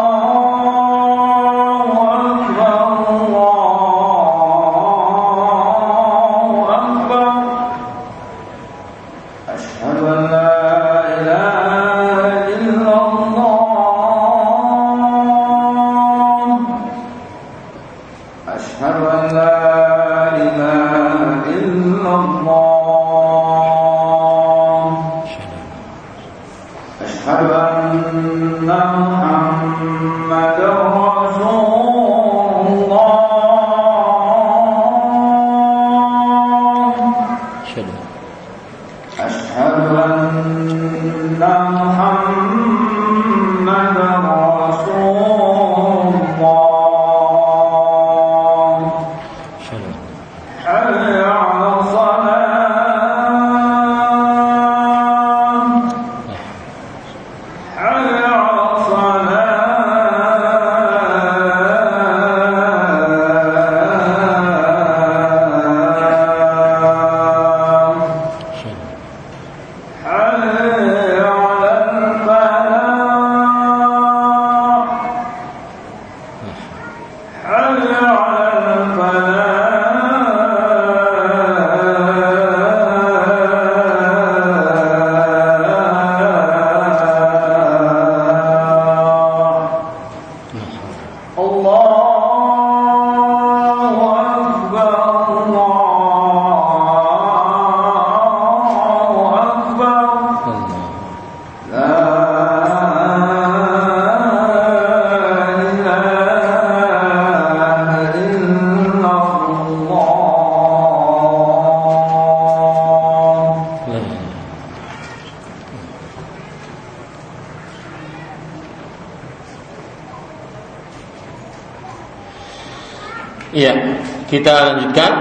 kita 124.28 124.52
lanjutkan. 124.72 125.12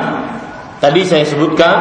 Tadi 0.77 1.01
saya 1.07 1.25
sebutkan 1.25 1.77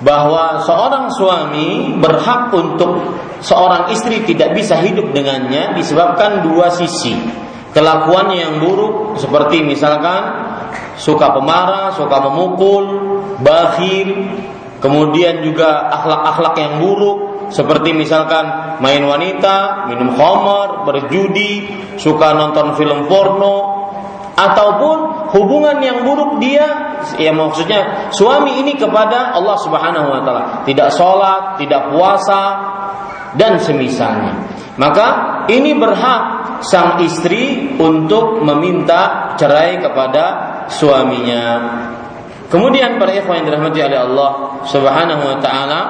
bahwa 0.00 0.64
seorang 0.64 1.12
suami 1.12 1.94
berhak 2.00 2.50
untuk 2.50 3.20
seorang 3.44 3.92
istri 3.92 4.24
tidak 4.24 4.56
bisa 4.56 4.80
hidup 4.80 5.12
dengannya 5.12 5.76
disebabkan 5.76 6.42
dua 6.42 6.72
sisi. 6.72 7.14
Kelakuannya 7.70 8.36
yang 8.42 8.54
buruk 8.58 9.20
seperti 9.20 9.62
misalkan 9.62 10.50
suka 10.98 11.30
pemarah, 11.30 11.94
suka 11.94 12.18
memukul, 12.26 12.84
bakhil, 13.38 14.10
kemudian 14.82 15.46
juga 15.46 15.86
akhlak-akhlak 15.94 16.54
yang 16.58 16.74
buruk 16.82 17.18
seperti 17.54 17.94
misalkan 17.94 18.78
main 18.82 19.02
wanita, 19.06 19.86
minum 19.90 20.14
khamar, 20.14 20.86
berjudi, 20.86 21.66
suka 21.98 22.34
nonton 22.34 22.74
film 22.74 23.06
porno, 23.06 23.86
ataupun 24.38 25.19
hubungan 25.32 25.78
yang 25.82 26.02
buruk 26.02 26.42
dia 26.42 26.98
ya 27.16 27.32
maksudnya 27.32 28.10
suami 28.12 28.60
ini 28.60 28.76
kepada 28.76 29.34
Allah 29.34 29.56
Subhanahu 29.62 30.08
wa 30.10 30.20
taala. 30.22 30.42
Tidak 30.66 30.88
sholat 30.92 31.56
tidak 31.62 31.90
puasa 31.94 32.42
dan 33.38 33.58
semisalnya. 33.62 34.50
Maka 34.80 35.06
ini 35.52 35.76
berhak 35.76 36.22
sang 36.64 37.00
istri 37.04 37.76
untuk 37.76 38.40
meminta 38.42 39.34
cerai 39.36 39.80
kepada 39.80 40.24
suaminya. 40.72 41.46
Kemudian 42.50 42.98
para 42.98 43.14
ikhwan 43.14 43.42
yang 43.42 43.46
dirahmati 43.54 43.78
oleh 43.78 43.98
Allah 44.10 44.30
Subhanahu 44.66 45.22
wa 45.22 45.36
taala 45.38 45.80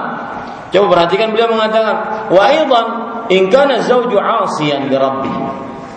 coba 0.70 0.86
perhatikan 0.92 1.34
beliau 1.34 1.50
mengatakan 1.50 2.28
wa 2.30 2.42
aidan 2.46 2.86
in 3.32 3.50
kana 3.50 3.82
zawju 3.82 4.14
'asiyan 4.14 4.86
li 4.86 4.94
rabbih 4.94 5.34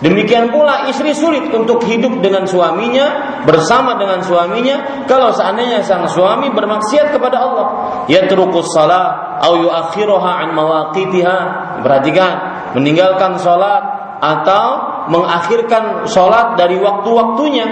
Demikian 0.04 0.52
pula 0.52 0.84
istri 0.92 1.16
sulit 1.16 1.48
untuk 1.48 1.80
hidup 1.88 2.20
dengan 2.20 2.44
suaminya, 2.44 3.40
bersama 3.48 3.96
dengan 3.96 4.20
suaminya 4.20 5.08
kalau 5.08 5.32
seandainya 5.32 5.80
sang 5.80 6.04
suami 6.04 6.52
bermaksiat 6.52 7.16
kepada 7.16 7.40
Allah. 7.40 7.66
Ya 8.04 8.28
terukus 8.28 8.68
salah 8.76 9.40
au 9.40 9.64
yuakhiruha 9.64 10.30
an 10.44 10.48
mawaqitiha. 10.52 11.38
Perhatikan, 11.80 12.34
meninggalkan 12.76 13.40
salat 13.40 13.80
atau 14.20 14.66
mengakhirkan 15.08 16.04
salat 16.08 16.56
dari 16.56 16.76
waktu-waktunya 16.80 17.64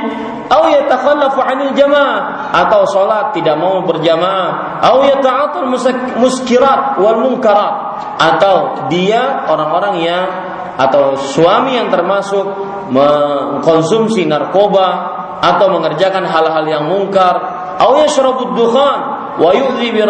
au 0.53 0.69
yatakhallafu 0.69 1.41
'anil 1.41 1.73
jamaah 1.73 2.53
atau 2.53 2.85
salat 2.89 3.33
tidak 3.33 3.57
mau 3.57 3.81
berjamaah 3.85 4.81
au 4.85 5.05
yata'atul 5.05 5.69
muskirat 6.21 7.01
wal 7.01 7.25
munkarat 7.25 8.01
atau 8.21 8.89
dia 8.93 9.49
orang-orang 9.49 9.95
yang 10.05 10.25
atau 10.77 11.17
suami 11.17 11.77
yang 11.77 11.93
termasuk 11.93 12.45
mengkonsumsi 12.89 14.25
narkoba 14.25 14.89
atau 15.43 15.67
mengerjakan 15.75 16.25
hal-hal 16.25 16.65
yang 16.65 16.85
mungkar 16.89 17.35
yashrabud 17.83 18.55
dukhan 18.55 18.99
wa 19.37 19.51
yu'dhi 19.53 19.91
bi 19.91 20.03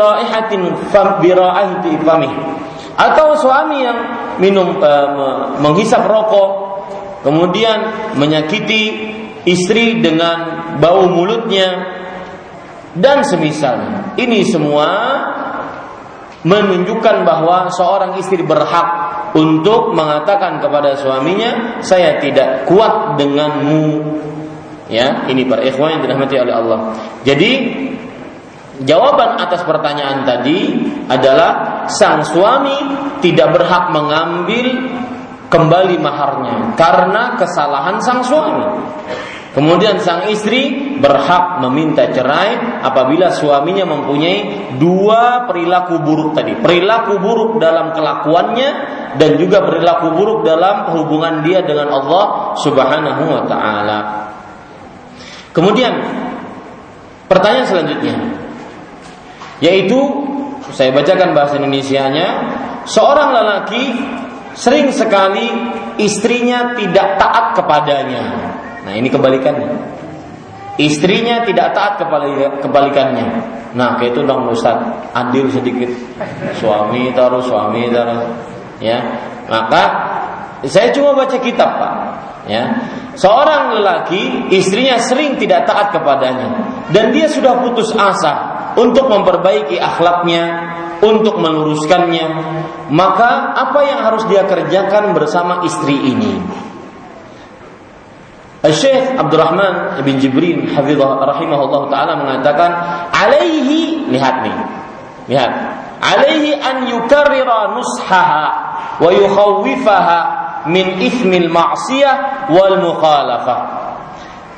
atau 2.92 3.28
suami 3.34 3.78
yang 3.80 3.98
minum 4.36 4.76
uh, 4.78 5.56
menghisap 5.58 6.04
rokok 6.04 6.50
kemudian 7.24 8.12
menyakiti 8.20 8.82
istri 9.48 10.04
dengan 10.04 10.76
bau 10.78 11.08
mulutnya 11.08 11.98
dan 12.92 13.24
semisal 13.24 14.12
ini 14.20 14.44
semua 14.44 14.88
menunjukkan 16.42 17.22
bahwa 17.22 17.70
seorang 17.70 18.18
istri 18.18 18.42
berhak 18.42 18.88
untuk 19.32 19.94
mengatakan 19.94 20.58
kepada 20.58 20.98
suaminya, 20.98 21.80
saya 21.80 22.18
tidak 22.18 22.66
kuat 22.66 23.16
denganmu. 23.16 24.18
Ya, 24.90 25.24
ini 25.30 25.48
para 25.48 25.64
ikhwan 25.64 25.96
yang 25.98 26.02
dirahmati 26.04 26.36
oleh 26.36 26.52
Allah. 26.52 26.78
Jadi 27.24 27.50
jawaban 28.84 29.40
atas 29.40 29.64
pertanyaan 29.64 30.26
tadi 30.26 30.84
adalah 31.08 31.84
sang 31.88 32.26
suami 32.26 32.76
tidak 33.24 33.56
berhak 33.56 33.94
mengambil 33.94 34.66
kembali 35.48 35.96
maharnya 35.96 36.76
karena 36.76 37.38
kesalahan 37.38 38.02
sang 38.04 38.20
suami. 38.20 38.66
Kemudian 39.52 40.00
sang 40.00 40.32
istri 40.32 40.96
berhak 40.96 41.60
meminta 41.60 42.08
cerai 42.08 42.80
apabila 42.80 43.28
suaminya 43.28 43.84
mempunyai 43.84 44.72
dua 44.80 45.44
perilaku 45.44 46.00
buruk 46.00 46.32
tadi. 46.32 46.56
Perilaku 46.56 47.20
buruk 47.20 47.60
dalam 47.60 47.92
kelakuannya 47.92 48.70
dan 49.20 49.36
juga 49.36 49.60
perilaku 49.60 50.16
buruk 50.16 50.40
dalam 50.48 50.96
hubungan 50.96 51.44
dia 51.44 51.60
dengan 51.60 51.92
Allah 51.92 52.56
Subhanahu 52.64 53.22
wa 53.28 53.42
taala. 53.44 53.98
Kemudian 55.52 56.00
pertanyaan 57.28 57.68
selanjutnya 57.68 58.16
yaitu 59.60 60.00
saya 60.72 60.96
bacakan 60.96 61.36
bahasa 61.36 61.60
Indonesianya, 61.60 62.28
seorang 62.88 63.36
lelaki 63.36 63.84
sering 64.56 64.88
sekali 64.96 65.44
istrinya 66.00 66.72
tidak 66.72 67.20
taat 67.20 67.52
kepadanya 67.60 68.24
Nah 68.82 68.92
ini 68.98 69.08
kebalikannya. 69.08 69.70
Istrinya 70.80 71.44
tidak 71.44 71.76
taat 71.76 72.00
kebalikannya. 72.64 73.26
Nah 73.76 74.00
kayak 74.00 74.16
itu 74.16 74.20
dong 74.24 74.48
Ustaz, 74.48 74.80
adil 75.12 75.52
sedikit. 75.52 75.92
Suami 76.56 77.12
taruh, 77.12 77.44
suami 77.44 77.92
taruh. 77.92 78.24
Ya, 78.82 78.98
maka 79.46 79.84
saya 80.66 80.90
cuma 80.90 81.14
baca 81.14 81.36
kitab 81.38 81.78
pak. 81.78 81.94
Ya, 82.42 82.74
seorang 83.14 83.78
lelaki 83.78 84.50
istrinya 84.50 84.98
sering 84.98 85.38
tidak 85.38 85.62
taat 85.62 85.94
kepadanya 85.94 86.82
dan 86.90 87.14
dia 87.14 87.30
sudah 87.30 87.62
putus 87.62 87.94
asa 87.94 88.34
untuk 88.74 89.06
memperbaiki 89.06 89.78
akhlaknya, 89.78 90.44
untuk 90.98 91.38
meluruskannya. 91.38 92.26
Maka 92.90 93.54
apa 93.54 93.80
yang 93.86 94.00
harus 94.02 94.26
dia 94.26 94.42
kerjakan 94.42 95.14
bersama 95.14 95.62
istri 95.62 95.94
ini? 95.94 96.42
Syekh 98.62 99.18
Abdurrahman 99.18 99.98
bin 100.06 100.22
Jibrin 100.22 100.70
hafizah 100.70 101.18
rahimahullah 101.18 101.82
taala 101.90 102.14
mengatakan 102.14 102.70
alaihi 103.10 104.06
lihat 104.06 104.46
nih 104.46 104.54
lihat 105.26 105.50
alaihi 105.98 106.54
an 106.62 106.86
yukarrira 106.86 107.74
nushaha 107.74 108.46
wa 109.02 109.10
yukhawwifaha 109.10 110.18
min 110.70 111.02
ismil 111.02 111.50
ma'siyah 111.50 112.46
wal 112.54 112.78
mukhalafah 112.78 113.82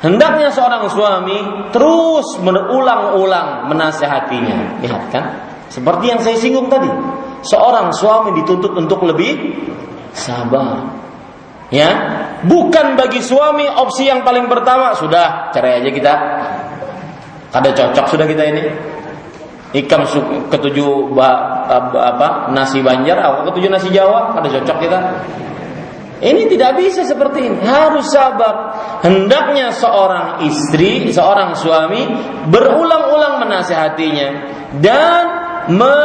hendaknya 0.05 0.53
seorang 0.53 0.85
suami 0.85 1.37
terus 1.73 2.37
berulang-ulang 2.45 3.73
menasehatinya. 3.73 4.85
Lihat 4.85 5.03
kan? 5.09 5.25
Seperti 5.73 6.13
yang 6.13 6.21
saya 6.21 6.37
singgung 6.37 6.69
tadi. 6.69 6.87
Seorang 7.45 7.89
suami 7.89 8.37
dituntut 8.41 8.73
untuk 8.77 9.01
lebih 9.05 9.33
sabar 10.13 10.81
Ya, 11.73 11.89
bukan 12.45 12.93
bagi 12.93 13.25
suami 13.25 13.65
opsi 13.65 14.05
yang 14.05 14.21
paling 14.21 14.45
pertama 14.45 14.93
sudah 14.93 15.49
cerai 15.49 15.81
aja 15.81 15.89
kita. 15.89 16.13
Ada 17.55 17.69
cocok 17.73 18.05
sudah 18.05 18.25
kita 18.29 18.43
ini. 18.45 18.63
Ikam 19.75 20.07
ketujuh 20.53 21.11
apa 21.17 22.53
nasi 22.53 22.79
Banjar, 22.79 23.17
aku 23.19 23.51
ketujuh 23.51 23.69
nasi 23.73 23.89
Jawa, 23.91 24.37
ada 24.37 24.47
cocok 24.47 24.77
kita. 24.77 24.99
Ini 26.21 26.47
tidak 26.47 26.79
bisa 26.79 27.03
seperti 27.03 27.43
ini. 27.43 27.59
Harus 27.59 28.07
sabar. 28.07 28.71
Hendaknya 29.03 29.75
seorang 29.75 30.47
istri, 30.47 31.11
seorang 31.11 31.59
suami 31.59 32.07
berulang-ulang 32.47 33.43
menasehatinya 33.43 34.29
dan 34.79 35.23
me 35.75 35.97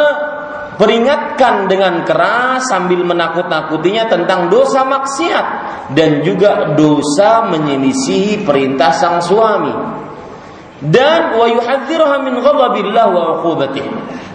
peringatkan 0.81 1.68
dengan 1.68 2.01
keras 2.09 2.64
sambil 2.72 3.05
menakut-nakutinya 3.05 4.09
tentang 4.09 4.49
dosa 4.49 4.81
maksiat 4.89 5.47
dan 5.93 6.24
juga 6.24 6.72
dosa 6.72 7.45
menyelisihi 7.53 8.49
perintah 8.49 8.89
sang 8.89 9.20
suami 9.20 9.76
dan 10.81 11.37
min 12.24 12.37
wa 12.41 12.72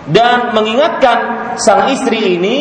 dan 0.05 0.37
mengingatkan 0.53 1.17
sang 1.57 1.89
istri 1.89 2.37
ini 2.37 2.57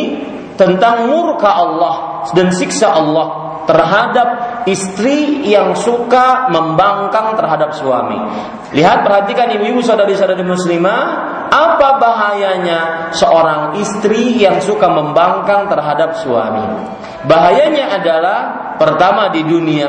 tentang 0.56 1.12
murka 1.12 1.52
Allah 1.52 2.24
dan 2.32 2.48
siksa 2.48 2.88
Allah 2.88 3.44
terhadap 3.68 4.28
istri 4.68 5.44
yang 5.44 5.76
suka 5.76 6.48
membangkang 6.52 7.36
terhadap 7.36 7.76
suami. 7.76 8.16
Lihat 8.74 9.06
perhatikan 9.06 9.54
ibu-ibu 9.54 9.78
saudari-saudari 9.86 10.42
muslimah, 10.42 11.02
apa 11.46 11.88
bahayanya 12.02 12.80
seorang 13.14 13.78
istri 13.78 14.42
yang 14.42 14.58
suka 14.58 14.90
membangkang 14.90 15.70
terhadap 15.70 16.18
suami? 16.18 16.90
Bahayanya 17.30 17.94
adalah 17.94 18.38
pertama 18.74 19.30
di 19.30 19.46
dunia. 19.46 19.86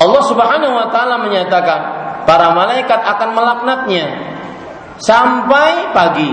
Allah 0.00 0.22
Subhanahu 0.24 0.72
wa 0.72 0.88
taala 0.88 1.20
menyatakan 1.20 1.80
para 2.24 2.56
malaikat 2.56 3.00
akan 3.04 3.30
melaknatnya 3.36 4.06
sampai 4.96 5.92
pagi. 5.92 6.32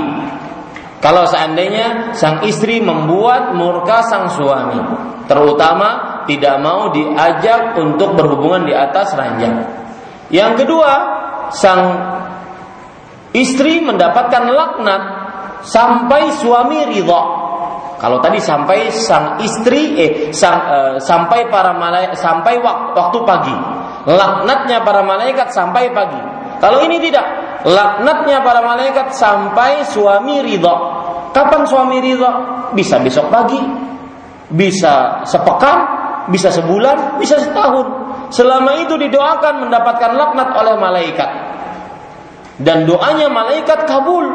Kalau 1.03 1.27
seandainya 1.27 2.15
sang 2.15 2.47
istri 2.47 2.79
membuat 2.79 3.51
murka 3.51 3.99
sang 4.07 4.31
suami, 4.31 4.79
terutama 5.27 6.23
tidak 6.23 6.55
mau 6.63 6.89
diajak 6.95 7.75
untuk 7.75 8.15
berhubungan 8.15 8.63
di 8.63 8.73
atas 8.73 9.11
ranjang. 9.13 9.67
Yang 10.33 10.63
kedua, 10.63 11.16
sang 11.53 11.81
istri 13.35 13.83
mendapatkan 13.83 14.43
laknat 14.49 15.03
sampai 15.63 16.31
suami 16.33 16.87
ridha. 16.87 17.21
Kalau 17.97 18.21
tadi 18.21 18.37
sampai 18.37 18.93
sang 18.93 19.41
istri 19.41 19.97
eh 19.97 20.11
sang, 20.29 20.57
eh, 20.69 20.95
sampai 21.01 21.49
para 21.49 21.73
malaikat 21.73 22.13
sampai 22.13 22.61
waktu, 22.61 23.17
pagi. 23.25 23.57
Laknatnya 24.07 24.85
para 24.85 25.01
malaikat 25.01 25.49
sampai 25.49 25.89
pagi. 25.91 26.21
Kalau 26.61 26.79
ini 26.85 27.01
tidak, 27.01 27.25
laknatnya 27.65 28.45
para 28.45 28.61
malaikat 28.61 29.11
sampai 29.11 29.83
suami 29.83 30.45
ridha. 30.45 30.75
Kapan 31.33 31.65
suami 31.65 31.97
ridha? 31.99 32.31
Bisa 32.77 33.01
besok 33.01 33.33
pagi, 33.33 33.59
bisa 34.53 35.25
sepekan, 35.25 35.77
bisa 36.29 36.53
sebulan, 36.53 37.19
bisa 37.19 37.41
setahun. 37.41 38.06
Selama 38.27 38.75
itu 38.83 38.99
didoakan 38.99 39.67
mendapatkan 39.67 40.11
laknat 40.15 40.49
oleh 40.55 40.75
malaikat. 40.75 41.29
Dan 42.57 42.89
doanya 42.89 43.29
malaikat 43.29 43.85
kabul. 43.85 44.25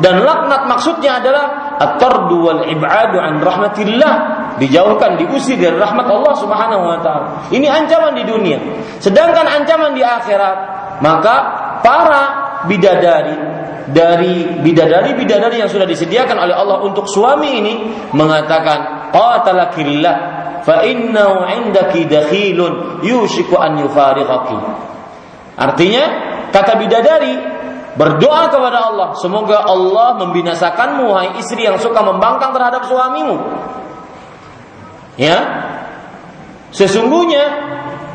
Dan 0.00 0.24
laknat 0.24 0.68
maksudnya 0.68 1.20
adalah 1.20 1.76
at-tardu 1.80 2.36
wal 2.40 2.62
ibadu 2.68 3.16
an 3.18 3.40
rahmatillah. 3.40 4.14
Dijauhkan, 4.60 5.16
diusir 5.16 5.56
dari 5.56 5.76
rahmat 5.80 6.04
Allah 6.04 6.34
Subhanahu 6.36 6.84
wa 6.84 6.98
taala. 7.00 7.26
Ini 7.48 7.64
ancaman 7.64 8.12
di 8.12 8.24
dunia. 8.28 8.60
Sedangkan 9.00 9.48
ancaman 9.48 9.96
di 9.96 10.04
akhirat, 10.04 10.56
maka 11.00 11.36
para 11.80 12.22
bidadari 12.68 13.36
dari 13.90 14.60
bidadari-bidadari 14.60 15.64
yang 15.64 15.70
sudah 15.72 15.88
disediakan 15.88 16.36
oleh 16.36 16.54
Allah 16.54 16.84
untuk 16.84 17.08
suami 17.08 17.58
ini 17.58 17.74
mengatakan 18.14 19.10
qatalakillah 19.10 20.39
fa 20.64 20.84
yushiku 23.02 23.54
an. 23.56 23.72
Artinya 25.60 26.04
kata 26.50 26.72
bidadari 26.80 27.34
berdoa 27.98 28.48
kepada 28.48 28.78
Allah 28.92 29.08
semoga 29.18 29.66
Allah 29.66 30.16
membinasakanmu 30.24 31.06
hai 31.10 31.28
istri 31.42 31.66
yang 31.66 31.76
suka 31.76 32.00
membangkang 32.00 32.54
terhadap 32.54 32.86
suamimu. 32.86 33.36
Ya. 35.18 35.38
Sesungguhnya 36.70 37.44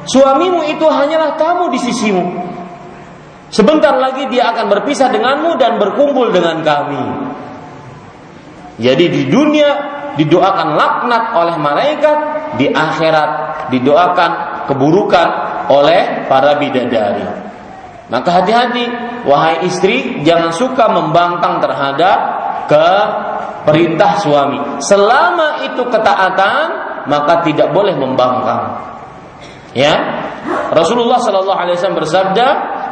suamimu 0.08 0.64
itu 0.72 0.86
hanyalah 0.88 1.36
kamu 1.36 1.76
di 1.76 1.80
sisimu. 1.84 2.26
Sebentar 3.54 3.94
lagi 4.00 4.26
dia 4.32 4.52
akan 4.52 4.68
berpisah 4.74 5.12
denganmu 5.14 5.60
dan 5.62 5.78
berkumpul 5.78 6.34
dengan 6.34 6.66
kami. 6.66 7.04
Jadi 8.82 9.06
di 9.08 9.24
dunia 9.32 9.70
didoakan 10.20 10.76
laknat 10.76 11.24
oleh 11.36 11.56
malaikat, 11.60 12.18
di 12.56 12.72
akhirat 12.72 13.30
didoakan 13.72 14.32
keburukan 14.70 15.28
oleh 15.70 16.26
para 16.30 16.58
bidadari. 16.62 17.26
Maka 18.06 18.42
hati-hati, 18.42 18.86
wahai 19.26 19.66
istri, 19.66 20.22
jangan 20.22 20.54
suka 20.54 20.86
membangkang 20.94 21.58
terhadap 21.58 22.18
ke 22.70 22.88
perintah 23.66 24.22
suami. 24.22 24.78
Selama 24.78 25.66
itu 25.66 25.82
ketaatan, 25.90 26.66
maka 27.10 27.42
tidak 27.42 27.74
boleh 27.74 27.98
membangkang. 27.98 28.94
Ya, 29.74 29.98
Rasulullah 30.70 31.18
Shallallahu 31.18 31.60
Alaihi 31.60 31.76
Wasallam 31.82 32.00
bersabda, 32.00 32.48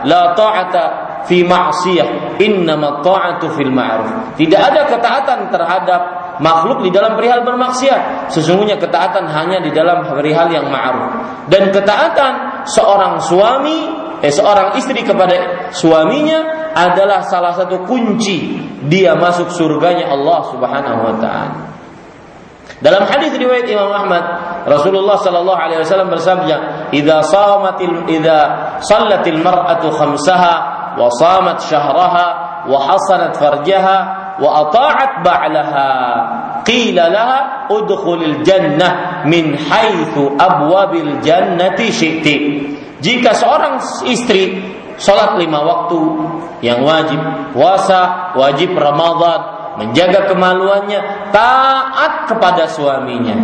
la 0.10 0.34
ta'ata 0.34 0.84
fi 1.30 1.46
ma'siyah, 1.46 2.42
innama 2.42 3.06
ta'atu 3.06 3.54
fil 3.54 3.70
ma'ruf. 3.70 4.34
Tidak 4.34 4.60
ada 4.60 4.82
ketaatan 4.90 5.54
terhadap 5.54 6.02
makhluk 6.42 6.82
di 6.86 6.90
dalam 6.90 7.14
perihal 7.14 7.46
bermaksiat. 7.46 8.32
Sesungguhnya 8.34 8.80
ketaatan 8.82 9.30
hanya 9.30 9.62
di 9.62 9.70
dalam 9.70 10.08
perihal 10.08 10.50
yang 10.50 10.70
ma'ruf. 10.72 11.46
Dan 11.52 11.70
ketaatan 11.70 12.66
seorang 12.66 13.20
suami, 13.22 13.78
eh 14.24 14.34
seorang 14.34 14.80
istri 14.80 15.04
kepada 15.04 15.70
suaminya 15.76 16.72
adalah 16.74 17.22
salah 17.28 17.54
satu 17.54 17.86
kunci 17.86 18.58
dia 18.90 19.14
masuk 19.14 19.54
surganya 19.54 20.10
Allah 20.10 20.40
Subhanahu 20.50 21.00
wa 21.06 21.16
taala. 21.22 21.62
Dalam 22.84 23.08
hadis 23.08 23.32
riwayat 23.40 23.64
Imam 23.70 23.92
Ahmad, 23.96 24.24
Rasulullah 24.68 25.16
sallallahu 25.16 25.56
alaihi 25.56 25.88
wasallam 25.88 26.12
bersabda, 26.12 26.56
"Idza 26.92 27.24
shamatil 27.24 28.08
idza 28.12 28.40
sallatil 28.84 29.40
mar'atu 29.40 29.88
khamsaha 29.88 30.56
wa 31.00 31.08
shamat 31.16 31.64
syahraha 31.64 32.28
wa 32.68 32.78
hasanat 32.84 33.40
farjaha 33.40 33.98
wa 34.40 34.68
ata'at 34.68 35.12
ba'laha. 35.22 35.92
Qila 36.64 37.12
laha 37.12 37.40
udkhulil 37.68 38.42
jannah 38.48 39.26
min 39.28 39.58
haitsu 39.58 40.34
abwabil 40.40 41.20
jannati 41.20 41.92
syi'ti. 41.92 42.36
Jika 43.04 43.36
seorang 43.36 43.84
istri 44.08 44.64
sholat 44.98 45.36
lima 45.42 45.60
waktu 45.62 46.00
yang 46.64 46.86
wajib 46.86 47.20
puasa 47.52 48.34
wajib 48.38 48.72
Ramadan 48.78 49.42
menjaga 49.82 50.30
kemaluannya 50.30 51.34
taat 51.34 52.30
kepada 52.30 52.70
suaminya 52.70 53.36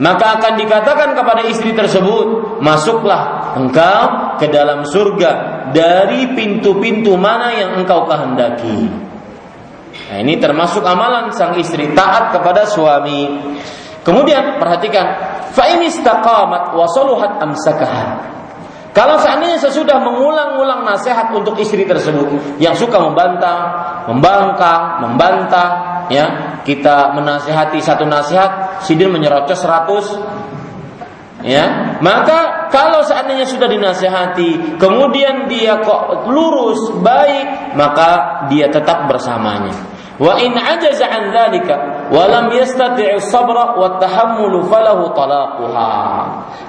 maka 0.00 0.40
akan 0.40 0.58
dikatakan 0.58 1.14
kepada 1.14 1.46
istri 1.46 1.70
tersebut 1.70 2.58
masuklah 2.58 3.54
engkau 3.54 4.34
ke 4.42 4.50
dalam 4.50 4.82
surga 4.82 5.30
dari 5.70 6.34
pintu-pintu 6.34 7.14
mana 7.14 7.54
yang 7.54 7.70
engkau 7.78 8.08
kehendaki 8.08 8.90
Nah, 9.94 10.18
ini 10.20 10.36
termasuk 10.36 10.82
amalan 10.84 11.30
sang 11.32 11.54
istri 11.56 11.94
taat 11.94 12.34
kepada 12.34 12.66
suami. 12.66 13.30
Kemudian 14.04 14.60
perhatikan, 14.60 15.06
fa 15.54 15.64
ini 15.70 15.88
istaqamat 15.88 16.76
wa 16.76 16.86
saluhat 16.92 17.40
amsakaha. 17.40 18.34
Kalau 18.94 19.18
seandainya 19.18 19.58
sesudah 19.58 19.98
mengulang-ulang 19.98 20.86
nasihat 20.86 21.34
untuk 21.34 21.58
istri 21.58 21.82
tersebut 21.82 22.60
yang 22.62 22.78
suka 22.78 22.94
membantah, 23.02 23.58
membangkang, 24.06 25.02
membantah, 25.02 25.68
ya, 26.06 26.58
kita 26.62 27.10
menasihati 27.10 27.82
satu 27.82 28.06
nasihat, 28.06 28.78
sidin 28.86 29.10
menyerocos 29.10 29.66
seratus, 29.66 30.14
ya, 31.44 31.96
maka 32.00 32.66
kalau 32.72 33.04
seandainya 33.04 33.46
sudah 33.46 33.68
dinasihati, 33.68 34.80
kemudian 34.80 35.46
dia 35.46 35.78
kok 35.84 36.26
lurus, 36.26 36.90
baik, 37.04 37.76
maka 37.78 38.42
dia 38.50 38.66
tetap 38.72 39.06
bersamanya. 39.06 39.94
Wa 40.14 40.38
in 40.38 40.54
ajaza 40.54 41.10
an 41.10 41.34
dzalika 41.34 42.06
wa 42.14 42.30
lam 42.30 42.46
yastati' 42.54 43.18
sabra 43.18 43.74
wa 43.74 43.98
tahammulu 43.98 44.62
falahu 44.70 45.10
talaquha. 45.10 45.94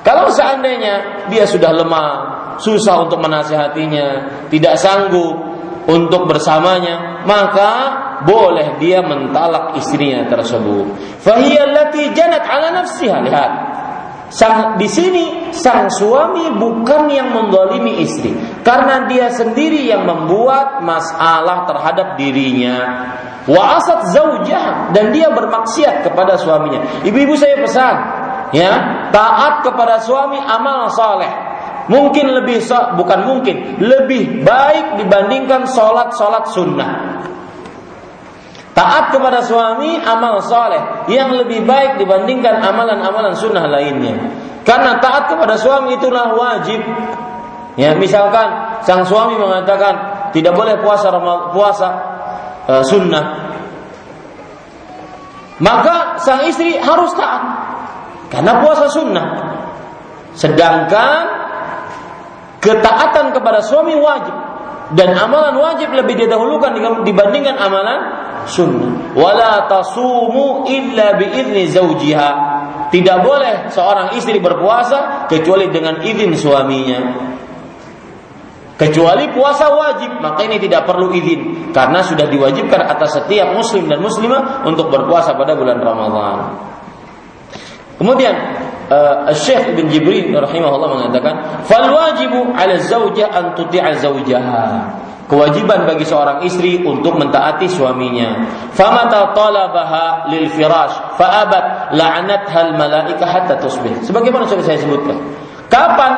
Kalau 0.02 0.34
seandainya 0.34 1.26
dia 1.30 1.46
sudah 1.46 1.70
lemah, 1.70 2.12
susah 2.58 3.06
untuk 3.06 3.22
menasihatinya, 3.22 4.08
tidak 4.50 4.82
sanggup 4.82 5.38
untuk 5.86 6.26
bersamanya, 6.26 7.22
maka 7.30 8.02
boleh 8.26 8.82
dia 8.82 9.06
mentalak 9.06 9.78
istrinya 9.78 10.26
tersebut. 10.26 10.98
Fahiyallati 11.22 12.18
janat 12.18 12.44
ala 12.50 12.82
nafsiha. 12.82 13.22
Lihat, 13.22 13.52
Sang, 14.26 14.82
di 14.82 14.90
sini 14.90 15.54
sang 15.54 15.86
suami 15.86 16.50
bukan 16.58 17.06
yang 17.14 17.30
mendolimi 17.30 18.02
istri 18.02 18.34
karena 18.66 19.06
dia 19.06 19.30
sendiri 19.30 19.86
yang 19.86 20.02
membuat 20.02 20.82
masalah 20.82 21.70
terhadap 21.70 22.18
dirinya. 22.18 22.78
Wa 23.46 23.78
asad 23.78 24.10
zaujah 24.10 24.90
dan 24.98 25.14
dia 25.14 25.30
bermaksiat 25.30 26.02
kepada 26.02 26.42
suaminya. 26.42 27.06
Ibu-ibu 27.06 27.38
saya 27.38 27.62
pesan, 27.62 27.96
ya, 28.58 28.72
taat 29.14 29.62
kepada 29.62 30.02
suami 30.02 30.42
amal 30.42 30.90
saleh. 30.90 31.30
Mungkin 31.86 32.34
lebih 32.42 32.66
bukan 32.98 33.30
mungkin, 33.30 33.78
lebih 33.78 34.42
baik 34.42 35.06
dibandingkan 35.06 35.70
sholat-sholat 35.70 36.50
sunnah. 36.50 36.92
Taat 38.76 39.16
kepada 39.16 39.40
suami 39.40 39.96
amal 40.04 40.44
soleh 40.44 41.08
yang 41.08 41.32
lebih 41.32 41.64
baik 41.64 41.96
dibandingkan 41.96 42.60
amalan-amalan 42.60 43.32
sunnah 43.32 43.72
lainnya. 43.72 44.20
Karena 44.68 45.00
taat 45.00 45.32
kepada 45.32 45.56
suami 45.56 45.96
itulah 45.96 46.36
wajib. 46.36 46.84
Ya, 47.80 47.96
misalkan 47.96 48.80
sang 48.84 49.08
suami 49.08 49.40
mengatakan 49.40 50.28
tidak 50.36 50.52
boleh 50.60 50.76
puasa 50.84 51.08
puasa 51.56 51.90
uh, 52.68 52.84
sunnah, 52.84 53.56
maka 55.64 56.20
sang 56.20 56.44
istri 56.44 56.76
harus 56.76 57.16
taat 57.16 57.44
karena 58.28 58.60
puasa 58.60 58.92
sunnah. 58.92 59.28
Sedangkan 60.36 61.24
ketaatan 62.60 63.32
kepada 63.32 63.64
suami 63.64 63.96
wajib 63.96 64.36
dan 65.00 65.16
amalan 65.16 65.56
wajib 65.60 65.96
lebih 65.96 66.28
didahulukan 66.28 66.76
dibandingkan 67.08 67.56
amalan 67.56 68.25
sunnah. 68.48 69.14
Wala 69.18 69.66
tasumu 69.70 70.66
illa 70.70 71.18
biizni 71.18 71.70
zaujiha. 71.70 72.30
Tidak 72.90 73.18
boleh 73.26 73.70
seorang 73.74 74.16
istri 74.16 74.38
berpuasa 74.40 75.26
kecuali 75.28 75.68
dengan 75.74 76.00
izin 76.06 76.32
suaminya. 76.38 77.00
Kecuali 78.76 79.32
puasa 79.32 79.72
wajib, 79.72 80.20
maka 80.20 80.44
ini 80.44 80.60
tidak 80.60 80.84
perlu 80.84 81.16
izin 81.16 81.72
karena 81.72 82.04
sudah 82.04 82.28
diwajibkan 82.28 82.84
atas 82.84 83.16
setiap 83.16 83.56
muslim 83.56 83.88
dan 83.88 84.04
muslimah 84.04 84.68
untuk 84.68 84.92
berpuasa 84.92 85.32
pada 85.32 85.56
bulan 85.56 85.80
Ramadhan. 85.80 86.40
Kemudian 87.96 88.36
uh, 88.92 89.32
Syekh 89.32 89.72
Ibn 89.72 89.88
Jibril 89.88 90.36
rahimahullah 90.36 90.92
mengatakan, 90.92 91.64
"Fal 91.64 91.88
wajibu 91.88 92.52
'ala 92.52 92.76
zaujah 92.84 93.32
an 93.32 93.56
tuti'a 93.56 93.96
zaujaha." 93.96 95.05
Kewajiban 95.26 95.90
bagi 95.90 96.06
seorang 96.06 96.46
istri 96.46 96.86
untuk 96.86 97.18
mentaati 97.18 97.66
suaminya. 97.66 98.46
Famata 98.78 99.34
talabaha 99.34 100.30
lil 100.30 100.46
firash 100.54 101.18
fa'abat 101.18 101.98
la'anatha 101.98 102.58
al 102.62 102.72
malaika 102.78 103.26
hatta 103.26 103.58
tusbih. 103.58 104.06
Sebagaimana 104.06 104.46
sudah 104.46 104.62
saya 104.62 104.78
sebutkan. 104.78 105.18
Kapan 105.66 106.14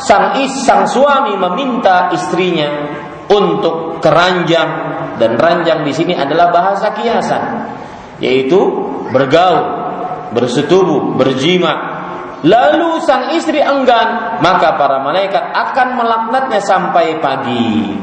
sang 0.00 0.40
is 0.40 0.52
sang 0.64 0.88
suami 0.88 1.36
meminta 1.36 2.08
istrinya 2.16 2.96
untuk 3.28 4.00
keranjang 4.00 4.70
dan 5.20 5.36
ranjang 5.36 5.84
di 5.84 5.92
sini 5.92 6.12
adalah 6.16 6.48
bahasa 6.48 6.96
kiasan 6.96 7.68
yaitu 8.24 8.56
bergaul, 9.12 9.64
bersetubuh, 10.32 11.12
berjima 11.20 11.96
Lalu 12.44 13.00
sang 13.02 13.32
istri 13.32 13.58
enggan, 13.58 14.38
maka 14.44 14.76
para 14.78 15.00
malaikat 15.00 15.40
akan 15.56 15.88
melaknatnya 15.98 16.60
sampai 16.62 17.16
pagi. 17.18 17.96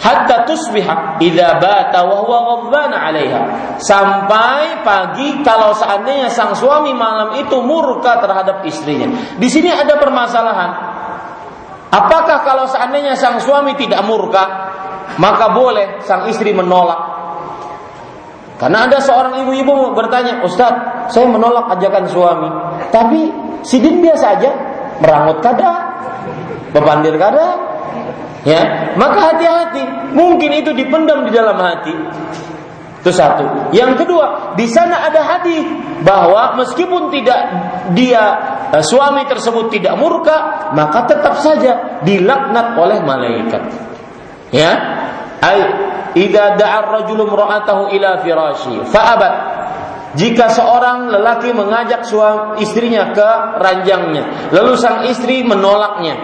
Hatta 0.00 0.48
tusbiha 0.48 1.20
idza 1.20 1.60
bata 1.60 2.08
wa 2.08 2.16
huwa 2.24 2.38
ghadbana 2.48 2.96
'alaiha. 2.96 3.40
Sampai 3.76 4.80
pagi 4.80 5.44
kalau 5.44 5.76
seandainya 5.76 6.32
sang 6.32 6.56
suami 6.56 6.96
malam 6.96 7.36
itu 7.36 7.60
murka 7.60 8.16
terhadap 8.24 8.64
istrinya. 8.64 9.12
Di 9.36 9.48
sini 9.52 9.68
ada 9.68 10.00
permasalahan. 10.00 10.70
Apakah 11.90 12.38
kalau 12.46 12.64
seandainya 12.70 13.18
sang 13.18 13.42
suami 13.44 13.76
tidak 13.76 14.00
murka, 14.06 14.44
maka 15.20 15.52
boleh 15.52 16.00
sang 16.06 16.30
istri 16.30 16.54
menolak 16.56 17.10
karena 18.60 18.84
ada 18.84 19.00
seorang 19.00 19.40
ibu-ibu 19.40 19.96
bertanya, 19.96 20.44
Ustaz, 20.44 21.08
saya 21.08 21.24
menolak 21.32 21.72
ajakan 21.80 22.04
suami. 22.12 22.48
Tapi 22.92 23.32
sidin 23.64 24.04
biasa 24.04 24.36
aja, 24.36 24.52
merangut 25.00 25.40
kada, 25.40 25.80
bebandir 26.76 27.16
kada. 27.16 27.56
Ya, 28.40 28.94
maka 28.96 29.34
hati-hati. 29.34 30.14
Mungkin 30.16 30.50
itu 30.64 30.72
dipendam 30.72 31.28
di 31.28 31.30
dalam 31.32 31.60
hati. 31.60 31.92
Itu 33.00 33.12
satu. 33.12 33.72
Yang 33.72 34.04
kedua, 34.04 34.56
di 34.56 34.68
sana 34.68 35.08
ada 35.08 35.24
hadis 35.24 35.64
bahwa 36.04 36.56
meskipun 36.60 37.08
tidak 37.12 37.40
dia 37.96 38.22
eh, 38.72 38.84
suami 38.84 39.24
tersebut 39.28 39.72
tidak 39.72 39.96
murka, 39.96 40.70
maka 40.76 41.08
tetap 41.08 41.40
saja 41.40 42.00
dilaknat 42.04 42.76
oleh 42.76 43.00
malaikat. 43.00 43.62
Ya, 44.50 44.72
Ay 45.40 45.60
idza 46.20 46.60
da'a 46.60 46.84
ar-rajulu 46.84 47.24
imra'atahu 47.24 47.96
ila 47.96 48.20
firashi 48.20 48.84
fa'abat 48.84 49.34
jika 50.20 50.52
seorang 50.52 51.08
lelaki 51.08 51.54
mengajak 51.54 52.02
suami 52.02 52.60
istrinya 52.60 53.14
ke 53.14 53.28
ranjangnya, 53.62 54.50
lalu 54.50 54.74
sang 54.74 55.06
istri 55.06 55.46
menolaknya. 55.46 56.18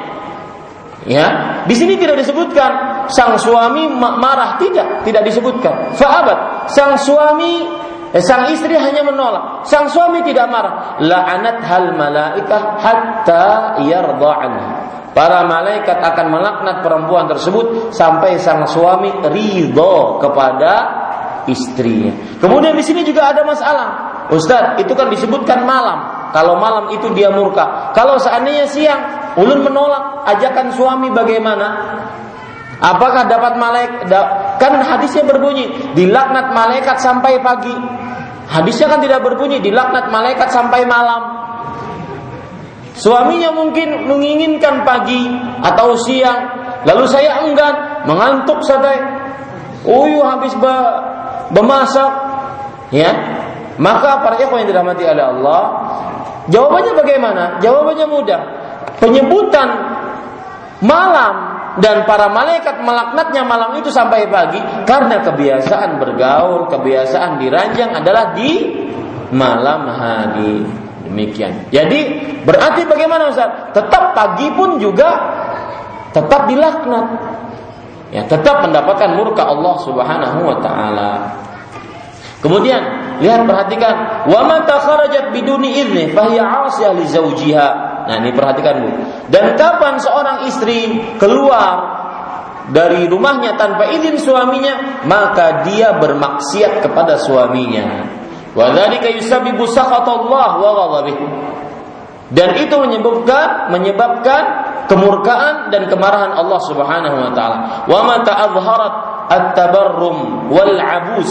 Ya, 1.07 1.63
di 1.71 1.75
sini 1.79 1.95
tidak 2.03 2.19
disebutkan 2.19 3.07
sang 3.15 3.39
suami 3.39 3.87
marah 3.95 4.59
tidak, 4.59 5.07
tidak 5.07 5.23
disebutkan. 5.23 5.95
Fa'abat, 5.95 6.67
sang 6.75 6.99
suami 6.99 7.63
eh, 8.11 8.19
sang 8.19 8.51
istri 8.51 8.75
hanya 8.75 9.07
menolak, 9.07 9.63
sang 9.71 9.87
suami 9.87 10.27
tidak 10.27 10.51
marah. 10.51 10.99
La'anat 10.99 11.63
hal 11.63 11.95
malaikah 11.95 12.63
hatta 12.83 13.47
yarda'anha. 13.87 14.69
Para 15.17 15.49
malaikat 15.49 15.97
akan 15.97 16.27
melaknat 16.29 16.85
perempuan 16.85 17.25
tersebut 17.25 17.95
sampai 17.95 18.37
sang 18.37 18.69
suami 18.69 19.09
ridho 19.33 20.21
kepada 20.21 20.73
istrinya. 21.49 22.37
Kemudian 22.37 22.77
di 22.77 22.85
sini 22.85 23.01
juga 23.01 23.33
ada 23.33 23.41
masalah. 23.47 23.89
Ustaz, 24.29 24.77
itu 24.83 24.93
kan 24.93 25.09
disebutkan 25.09 25.63
malam. 25.65 26.16
Kalau 26.35 26.59
malam 26.59 26.91
itu 26.95 27.11
dia 27.15 27.31
murka. 27.31 27.93
Kalau 27.95 28.19
seandainya 28.19 28.67
siang, 28.67 29.03
ulun 29.39 29.63
menolak 29.67 30.27
ajakan 30.37 30.73
suami 30.75 31.11
bagaimana? 31.13 31.69
Apakah 32.77 33.25
dapat 33.25 33.57
malaikat? 33.57 34.09
Kan 34.61 34.73
hadisnya 34.85 35.25
berbunyi, 35.25 35.97
dilaknat 35.97 36.53
malaikat 36.53 37.01
sampai 37.01 37.41
pagi. 37.41 37.73
Hadisnya 38.47 38.87
kan 38.93 39.01
tidak 39.03 39.25
berbunyi, 39.25 39.59
dilaknat 39.59 40.13
malaikat 40.13 40.53
sampai 40.53 40.85
malam. 40.85 41.47
Suaminya 42.97 43.53
mungkin 43.53 44.09
menginginkan 44.09 44.85
pagi 44.89 45.29
atau 45.61 45.97
siang, 46.01 46.49
lalu 46.89 47.05
saya 47.05 47.45
enggan, 47.45 48.07
mengantuk 48.09 48.65
sadai. 48.65 48.97
Uyu 49.85 50.25
habis 50.25 50.57
be 50.57 50.77
bemasak, 51.53 52.13
ya. 52.91 53.13
Maka 53.77 54.25
para 54.25 54.41
ikhwan 54.41 54.65
yang 54.65 54.73
dirahmati 54.73 55.05
oleh 55.05 55.25
Allah, 55.37 55.63
jawabannya 56.51 56.93
bagaimana? 56.95 57.43
Jawabannya 57.63 58.07
mudah. 58.09 58.41
Penyebutan 58.97 59.69
malam 60.81 61.35
dan 61.77 62.09
para 62.09 62.33
malaikat 62.33 62.81
melaknatnya 62.81 63.45
malam 63.45 63.77
itu 63.77 63.93
sampai 63.93 64.25
pagi 64.33 64.57
karena 64.89 65.21
kebiasaan 65.21 66.01
bergaul, 66.01 66.73
kebiasaan 66.73 67.37
diranjang 67.37 67.93
adalah 67.93 68.33
di 68.33 68.73
malam 69.33 69.85
hari. 69.93 70.65
Demikian. 71.07 71.69
Jadi 71.71 72.01
berarti 72.43 72.83
bagaimana 72.89 73.31
Ustaz? 73.31 73.77
Tetap 73.77 74.17
pagi 74.17 74.51
pun 74.57 74.81
juga 74.81 75.15
tetap 76.17 76.49
dilaknat. 76.49 77.37
Ya, 78.15 78.23
tetap 78.25 78.65
mendapatkan 78.65 79.13
murka 79.19 79.45
Allah 79.45 79.75
Subhanahu 79.85 80.39
wa 80.49 80.57
taala. 80.65 81.13
Kemudian 82.41 82.96
lihat 83.23 83.49
perhatikan, 83.49 83.95
wa 84.29 84.41
man 84.45 84.65
takharajat 84.69 85.33
biduni 85.33 85.81
idzni 85.81 86.05
fahiya 86.13 86.45
'asiyah 86.45 86.93
li 86.97 87.05
zawjiha. 87.09 87.69
Nah, 88.07 88.17
ini 88.23 88.31
perhatikan 88.31 88.75
Bu. 88.87 88.89
Dan 89.35 89.59
kapan 89.59 89.99
seorang 89.99 90.47
istri 90.47 91.03
keluar 91.19 91.75
dari 92.71 93.11
rumahnya 93.11 93.59
tanpa 93.59 93.91
izin 93.91 94.19
suaminya, 94.19 95.03
maka 95.07 95.67
dia 95.67 95.99
bermaksiat 95.99 96.87
kepada 96.87 97.19
suaminya. 97.19 98.07
Wadzalika 98.55 99.11
yusabbibu 99.11 99.67
sakhatallah 99.69 100.51
wa 100.59 100.71
ghadabih. 100.71 101.19
Dan 102.27 102.59
itu 102.59 102.75
menyebabkan 102.75 103.71
menyebabkan 103.71 104.43
kemurkaan 104.91 105.71
dan 105.71 105.87
kemarahan 105.87 106.35
Allah 106.35 106.61
Subhanahu 106.67 107.17
wa 107.23 107.31
taala. 107.35 107.87
Wa 107.87 108.01
ma 108.03 108.23
ta'adharat 108.23 108.95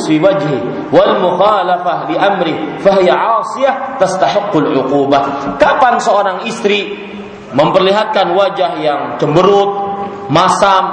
fi 0.05 0.15
wajhi 0.19 0.57
wal 0.91 1.13
mukhalafah 1.23 2.11
li 2.11 2.15
amri 2.15 2.53
fahiya 2.83 3.13
'asiyah 3.15 3.99
tastahiqqul 3.99 4.75
'uqubah. 4.75 5.55
Kapan 5.57 5.99
seorang 5.99 6.37
istri 6.47 6.95
memperlihatkan 7.55 8.35
wajah 8.35 8.71
yang 8.83 9.01
cemberut, 9.15 9.71
masam, 10.27 10.83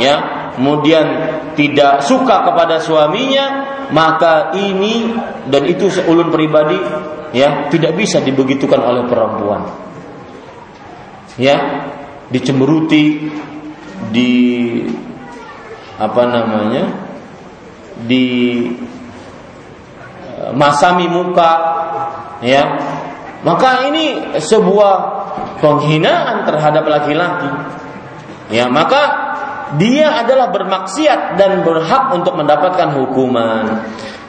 ya, 0.00 0.48
kemudian 0.56 1.06
tidak 1.52 2.00
suka 2.00 2.48
kepada 2.48 2.80
suaminya, 2.80 3.68
maka 3.92 4.52
ini 4.56 5.12
dan 5.48 5.64
itu 5.64 5.88
seulun 5.88 6.28
pribadi 6.28 6.76
ya 7.32 7.68
tidak 7.68 7.96
bisa 7.96 8.20
dibegitukan 8.24 8.80
oleh 8.80 9.04
perempuan 9.04 9.68
ya 11.40 11.56
dicemberuti 12.28 13.04
di 14.12 14.32
apa 15.98 16.22
namanya 16.30 16.84
di 18.06 18.26
eh, 20.38 20.50
masami 20.54 21.10
muka 21.10 21.52
ya 22.42 22.64
maka 23.42 23.90
ini 23.90 24.38
sebuah 24.38 24.94
penghinaan 25.58 26.46
terhadap 26.46 26.86
laki-laki 26.86 27.50
ya 28.54 28.70
maka 28.70 29.28
dia 29.76 30.24
adalah 30.24 30.48
bermaksiat 30.48 31.36
dan 31.36 31.60
berhak 31.60 32.08
untuk 32.16 32.32
mendapatkan 32.40 32.88
hukuman. 32.96 33.84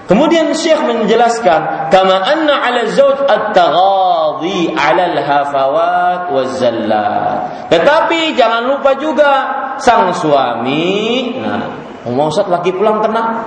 Kemudian 0.10 0.50
Syekh 0.58 0.82
menjelaskan, 0.90 1.94
kama 1.94 2.18
anna 2.18 2.66
'ala 2.66 2.90
zauj 2.90 3.30
at-taghadhi 3.30 4.74
'ala 4.74 5.04
al-hafawat 5.14 6.34
waz-zallat. 6.34 7.70
Tetapi 7.70 8.34
jangan 8.34 8.74
lupa 8.74 8.98
juga 8.98 9.32
sang 9.78 10.10
suami, 10.18 11.38
nah, 11.38 11.70
mau 12.10 12.34
Ustaz 12.34 12.50
lagi 12.50 12.74
pulang 12.74 13.06
tenang. 13.06 13.46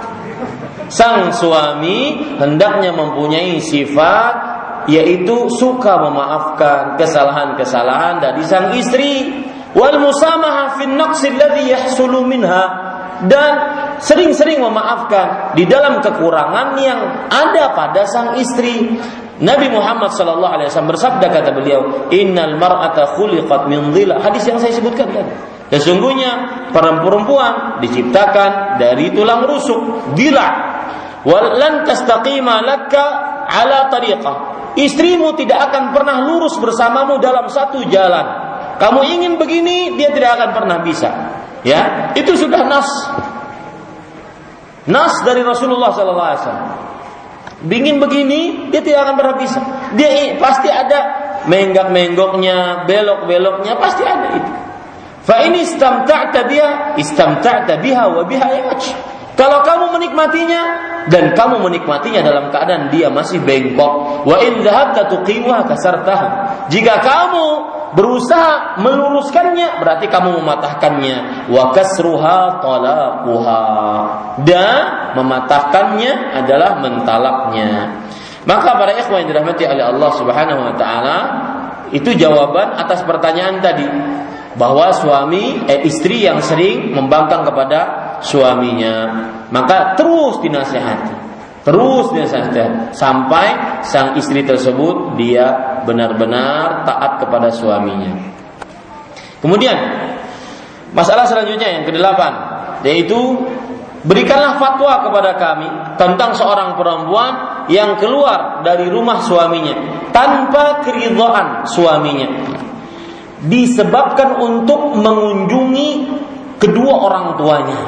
Sang 0.86 1.34
suami 1.34 2.30
hendaknya 2.38 2.94
mempunyai 2.94 3.58
sifat 3.58 4.34
yaitu 4.86 5.50
suka 5.50 5.98
memaafkan 5.98 6.94
kesalahan-kesalahan 6.94 8.22
dari 8.22 8.42
sang 8.46 8.70
istri 8.74 9.46
wal 9.74 9.98
musamaha 9.98 10.78
fin 10.78 10.94
naqsi 10.94 11.32
alladhi 11.32 11.70
yahsulu 11.70 12.26
minha 12.26 12.64
dan 13.26 13.81
sering-sering 14.02 14.58
memaafkan 14.58 15.54
di 15.54 15.64
dalam 15.64 16.02
kekurangan 16.02 16.74
yang 16.82 17.00
ada 17.30 17.70
pada 17.72 18.02
sang 18.10 18.34
istri. 18.36 18.98
Nabi 19.42 19.66
Muhammad 19.74 20.14
sallallahu 20.14 20.54
alaihi 20.54 20.68
wasallam 20.70 20.92
bersabda 20.94 21.26
kata 21.30 21.50
beliau, 21.54 22.10
"Innal 22.14 22.58
mar'ata 22.58 23.14
khuliqat 23.18 23.66
min 23.66 23.90
dhila." 23.94 24.22
Hadis 24.22 24.46
yang 24.46 24.58
saya 24.58 24.74
sebutkan 24.74 25.10
tadi. 25.10 25.32
Sesungguhnya 25.72 26.30
perempuan 26.74 27.80
diciptakan 27.80 28.76
dari 28.76 29.10
tulang 29.10 29.48
rusuk, 29.48 30.12
dhila. 30.14 30.48
Walan 31.22 31.86
tastaqima 31.86 32.60
laka 32.60 33.04
ala 33.46 33.88
tariqah 33.88 34.52
istrimu 34.76 35.36
tidak 35.36 35.72
akan 35.72 35.92
pernah 35.92 36.24
lurus 36.24 36.56
bersamamu 36.56 37.20
dalam 37.20 37.48
satu 37.48 37.84
jalan. 37.88 38.52
Kamu 38.80 39.00
ingin 39.04 39.36
begini, 39.36 39.94
dia 39.94 40.10
tidak 40.10 40.40
akan 40.40 40.50
pernah 40.56 40.78
bisa. 40.82 41.10
Ya, 41.62 42.10
itu 42.18 42.34
sudah 42.34 42.66
nas. 42.66 42.88
Nas 44.90 45.22
dari 45.22 45.46
Rasulullah 45.46 45.94
sallallahu 45.94 46.28
alaihi 46.28 46.42
wasallam. 46.42 46.70
Bingin 47.62 48.02
begini, 48.02 48.70
dia 48.74 48.82
tidak 48.82 49.06
akan 49.06 49.14
pernah 49.14 49.36
bisa. 49.38 49.60
Dia 49.94 50.34
pasti 50.42 50.66
ada 50.66 50.98
menggak-menggoknya, 51.46 52.86
belok-beloknya, 52.90 53.78
pasti 53.78 54.02
ada 54.02 54.26
itu. 54.34 54.52
Fa 55.22 55.46
ini 55.46 55.62
istamta'ta 55.62 56.50
biha, 56.50 56.98
istamta'ta 56.98 57.78
biha 57.78 58.04
wa 58.10 58.26
biha 58.26 58.48
yaj. 58.66 58.82
Kalau 59.32 59.64
kamu 59.64 59.96
menikmatinya 59.96 60.62
dan 61.08 61.32
kamu 61.32 61.64
menikmatinya 61.64 62.20
dalam 62.20 62.52
keadaan 62.52 62.92
dia 62.92 63.08
masih 63.08 63.40
bengkok, 63.40 64.22
wa 64.28 64.36
in 64.44 64.60
dhahabta 64.60 65.08
kasartaha. 65.66 66.28
Jika 66.68 67.00
kamu 67.00 67.46
berusaha 67.96 68.80
meluruskannya 68.80 69.80
berarti 69.80 70.06
kamu 70.08 70.40
mematahkannya. 70.40 71.48
Wa 71.48 71.72
kasruha 71.72 72.60
talaquha. 72.60 73.64
Dan 74.44 74.80
mematahkannya 75.16 76.12
adalah 76.44 76.80
mentalaknya. 76.80 77.70
Maka 78.42 78.74
para 78.74 78.92
ikhwan 78.98 79.22
yang 79.22 79.28
dirahmati 79.30 79.64
oleh 79.70 79.84
Allah 79.86 80.10
Subhanahu 80.18 80.60
wa 80.66 80.74
taala 80.74 81.18
itu 81.94 82.10
jawaban 82.16 82.74
atas 82.74 83.04
pertanyaan 83.06 83.62
tadi 83.62 83.86
bahwa 84.56 84.92
suami 84.92 85.64
eh, 85.64 85.84
istri 85.88 86.28
yang 86.28 86.40
sering 86.44 86.92
membangkang 86.92 87.44
kepada 87.46 87.80
suaminya. 88.20 88.96
Maka 89.48 89.96
terus 89.96 90.40
dinasehati 90.40 91.32
terus 91.62 92.10
dinasehati 92.10 92.90
sampai 92.90 93.80
sang 93.86 94.18
istri 94.18 94.42
tersebut 94.42 95.14
dia 95.14 95.78
benar-benar 95.86 96.82
taat 96.82 97.22
kepada 97.22 97.48
suaminya. 97.54 98.10
Kemudian 99.38 99.74
masalah 100.94 101.26
selanjutnya 101.26 101.80
yang 101.80 101.84
kedelapan 101.86 102.32
yaitu 102.82 103.18
berikanlah 104.02 104.58
fatwa 104.58 105.06
kepada 105.06 105.38
kami 105.38 105.68
tentang 105.94 106.34
seorang 106.34 106.74
perempuan 106.74 107.66
yang 107.70 107.94
keluar 107.94 108.66
dari 108.66 108.90
rumah 108.90 109.22
suaminya 109.22 110.10
tanpa 110.10 110.82
keridhaan 110.82 111.62
suaminya 111.70 112.28
disebabkan 113.46 114.38
untuk 114.38 114.94
mengunjungi 114.98 115.90
kedua 116.62 116.94
orang 117.10 117.26
tuanya. 117.34 117.80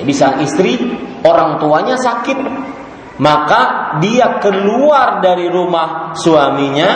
Jadi 0.00 0.12
sang 0.16 0.40
istri 0.42 0.74
orang 1.22 1.60
tuanya 1.62 1.94
sakit, 1.94 2.38
maka 3.20 3.94
dia 4.00 4.40
keluar 4.42 5.20
dari 5.22 5.46
rumah 5.46 6.16
suaminya 6.16 6.88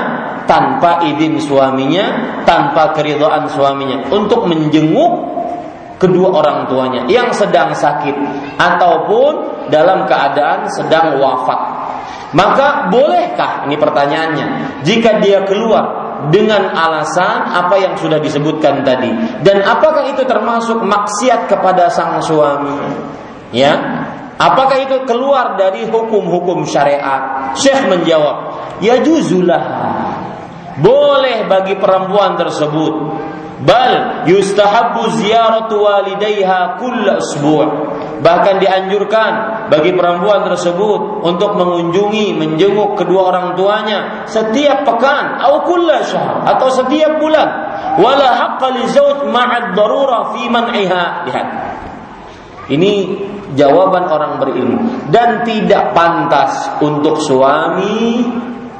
tanpa 0.49 1.05
izin 1.07 1.39
suaminya, 1.39 2.39
tanpa 2.43 2.97
keridhaan 2.97 3.47
suaminya 3.47 4.09
untuk 4.11 4.49
menjenguk 4.49 5.37
kedua 6.01 6.29
orang 6.35 6.67
tuanya 6.67 7.07
yang 7.07 7.31
sedang 7.31 7.71
sakit 7.73 8.17
ataupun 8.59 9.33
dalam 9.71 10.05
keadaan 10.05 10.67
sedang 10.69 11.17
wafat. 11.23 11.61
Maka 12.35 12.91
bolehkah 12.91 13.63
ini 13.71 13.79
pertanyaannya 13.79 14.47
jika 14.83 15.23
dia 15.23 15.47
keluar 15.47 16.04
dengan 16.31 16.73
alasan 16.73 17.51
apa 17.51 17.75
yang 17.81 17.95
sudah 17.99 18.21
disebutkan 18.21 18.85
tadi. 18.87 19.11
Dan 19.43 19.65
apakah 19.65 20.09
itu 20.13 20.23
termasuk 20.25 20.81
maksiat 20.85 21.49
kepada 21.49 21.91
sang 21.91 22.21
suami? 22.23 22.79
Ya? 23.51 23.73
Apakah 24.35 24.83
itu 24.83 25.07
keluar 25.07 25.55
dari 25.55 25.87
hukum-hukum 25.87 26.67
syariat? 26.67 27.55
Syekh 27.55 27.87
menjawab 27.87 28.37
ya 28.83 28.99
juzulah 28.99 29.63
boleh 30.83 31.47
bagi 31.47 31.79
perempuan 31.79 32.35
tersebut. 32.35 32.95
Bal 33.63 34.27
yustahabbu 34.27 35.23
ziyaratu 35.23 35.79
walidayha 35.87 36.83
kull 36.83 37.07
usbu' 37.07 37.71
bahkan 38.21 38.59
dianjurkan 38.59 39.54
bagi 39.75 39.91
perempuan 39.91 40.47
tersebut 40.47 41.27
untuk 41.27 41.59
mengunjungi 41.59 42.39
menjenguk 42.39 42.95
kedua 42.95 43.35
orang 43.35 43.59
tuanya 43.59 44.23
setiap 44.31 44.87
pekan 44.87 45.43
atau 46.47 46.69
setiap 46.71 47.19
bulan. 47.19 47.49
Wala 47.99 48.55
fi 50.31 50.43
man'iha. 50.47 51.05
Lihat. 51.27 51.49
Ini 52.71 52.93
jawaban 53.59 54.07
orang 54.07 54.39
berilmu. 54.39 55.11
Dan 55.11 55.43
tidak 55.43 55.91
pantas 55.91 56.79
untuk 56.79 57.19
suami 57.19 58.23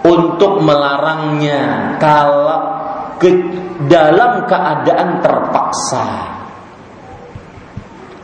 untuk 0.07 0.63
melarangnya 0.63 1.97
kalau 1.99 2.71
ke 3.19 3.35
dalam 3.91 4.47
keadaan 4.47 5.19
terpaksa. 5.19 6.07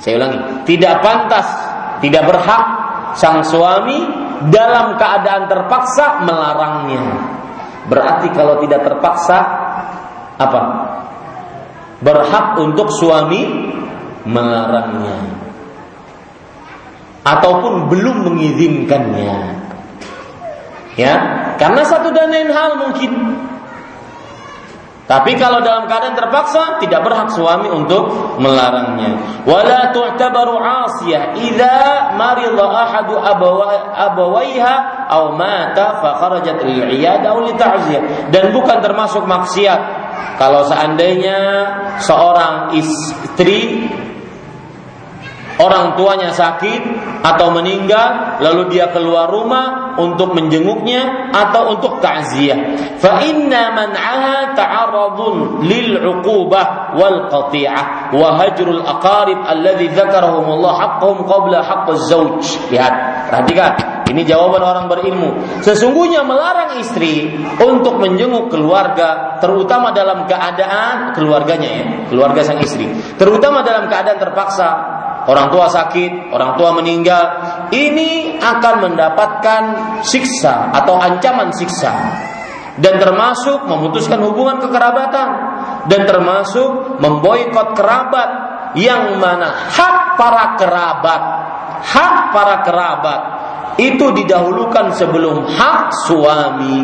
Saya 0.00 0.16
ulangi, 0.16 0.64
tidak 0.64 1.04
pantas, 1.04 1.69
tidak 2.00 2.24
berhak 2.28 2.62
sang 3.14 3.44
suami 3.44 4.04
dalam 4.48 4.96
keadaan 4.96 5.44
terpaksa 5.46 6.24
melarangnya. 6.24 7.04
Berarti 7.86 8.32
kalau 8.32 8.60
tidak 8.64 8.86
terpaksa 8.88 9.38
apa? 10.40 10.62
Berhak 12.00 12.56
untuk 12.56 12.88
suami 12.88 13.72
melarangnya. 14.24 15.16
Ataupun 17.20 17.92
belum 17.92 18.32
mengizinkannya. 18.32 19.60
Ya, 20.96 21.14
karena 21.60 21.82
satu 21.84 22.10
dan 22.12 22.32
lain 22.32 22.50
hal 22.50 22.80
mungkin 22.80 23.12
tapi 25.10 25.34
kalau 25.34 25.58
dalam 25.58 25.90
keadaan 25.90 26.14
terpaksa 26.14 26.78
tidak 26.78 27.02
berhak 27.02 27.34
suami 27.34 27.66
untuk 27.66 28.38
melarangnya. 28.38 29.42
Wala 29.42 29.90
tu'tabaru 29.90 30.54
'asiyah 30.54 31.34
idza 31.34 32.14
marida 32.14 32.62
ahadu 32.62 33.18
abawaiha 33.18 34.74
aw 35.10 35.34
mata 35.34 35.98
fa 35.98 36.14
kharajat 36.14 36.62
lil 36.62 36.86
aw 37.02 37.36
li 37.42 37.52
ta'ziyah. 37.58 38.30
Dan 38.30 38.54
bukan 38.54 38.78
termasuk 38.78 39.26
maksiat 39.26 39.80
kalau 40.38 40.62
seandainya 40.70 41.38
seorang 41.98 42.78
istri 42.78 43.90
orang 45.60 45.94
tuanya 46.00 46.32
sakit 46.32 46.82
atau 47.20 47.52
meninggal 47.52 48.40
lalu 48.40 48.72
dia 48.72 48.88
keluar 48.88 49.28
rumah 49.28 49.94
untuk 50.00 50.32
menjenguknya 50.32 51.30
atau 51.36 51.76
untuk 51.76 52.00
takziah 52.00 52.56
fa 52.96 53.20
inna 53.20 53.76
man'aha 53.76 54.56
ta'arradun 54.56 55.68
lil 55.68 56.00
'uqubah 56.00 56.96
wal 56.96 57.28
qati'ah 57.28 58.16
wa 58.16 58.40
hajrul 58.40 58.80
aqarib 58.80 59.38
alladhi 59.44 59.92
dzakarahum 59.92 60.48
Allah 60.48 60.74
haqqhum 60.80 61.28
qabla 61.28 61.58
haqquz 61.60 62.08
zauj 62.08 62.44
lihat 62.72 63.28
perhatikan 63.28 64.00
ini 64.10 64.26
jawaban 64.26 64.58
orang 64.58 64.90
berilmu. 64.90 65.62
Sesungguhnya 65.62 66.26
melarang 66.26 66.82
istri 66.82 67.30
untuk 67.62 68.02
menjenguk 68.02 68.50
keluarga, 68.50 69.38
terutama 69.38 69.94
dalam 69.94 70.26
keadaan 70.26 71.14
keluarganya 71.14 71.70
ya, 71.70 71.84
keluarga 72.10 72.42
sang 72.42 72.58
istri. 72.58 72.90
Terutama 73.14 73.62
dalam 73.62 73.86
keadaan 73.86 74.18
terpaksa, 74.18 74.68
orang 75.28 75.52
tua 75.52 75.66
sakit, 75.68 76.32
orang 76.32 76.56
tua 76.56 76.70
meninggal, 76.76 77.24
ini 77.74 78.40
akan 78.40 78.74
mendapatkan 78.88 79.62
siksa 80.04 80.72
atau 80.72 80.96
ancaman 80.96 81.52
siksa. 81.52 81.92
Dan 82.80 82.96
termasuk 82.96 83.68
memutuskan 83.68 84.24
hubungan 84.24 84.56
kekerabatan. 84.62 85.28
Dan 85.90 86.08
termasuk 86.08 87.00
memboikot 87.02 87.76
kerabat 87.76 88.30
yang 88.78 89.18
mana 89.18 89.50
hak 89.50 90.14
para 90.14 90.54
kerabat 90.54 91.22
hak 91.80 92.14
para 92.30 92.56
kerabat 92.62 93.20
itu 93.80 94.12
didahulukan 94.12 94.92
sebelum 94.92 95.48
hak 95.48 95.90
suami 96.04 96.78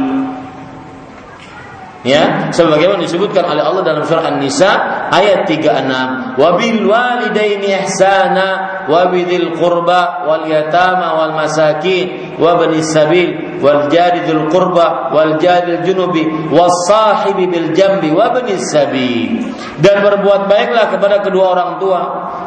ya 2.07 2.54
sebagaimana 2.54 3.02
disebutkan 3.02 3.42
oleh 3.42 3.66
Allah 3.66 3.82
dalam 3.82 4.07
surah 4.07 4.30
An-Nisa 4.30 4.70
ayat 5.11 5.50
36 5.50 6.38
wa 6.38 6.48
bil 6.54 6.80
walidaini 6.86 7.74
ihsana 7.82 8.86
wa 8.86 9.11
bidzil 9.11 9.59
qurba 9.59 10.22
wal 10.22 10.46
yatama 10.46 11.18
wal 11.18 11.34
masakin 11.34 12.38
wa 12.38 12.54
bani 12.54 12.78
sabil 12.86 13.59
wal 13.59 13.90
jari 13.90 14.22
dzul 14.22 14.46
qurba 14.46 15.11
wal 15.11 15.34
jari 15.42 15.82
junubi 15.82 16.22
was 16.54 16.72
sahibi 16.86 17.50
bil 17.50 17.74
jambi 17.74 18.14
wa 18.14 18.30
bani 18.30 18.54
sabil. 18.62 19.42
Dan 19.82 20.00
berbuat 20.07 20.46
baiklah 20.46 20.94
kepada 20.94 21.20
kedua 21.26 21.59
orang 21.59 21.70
tua 21.82 22.02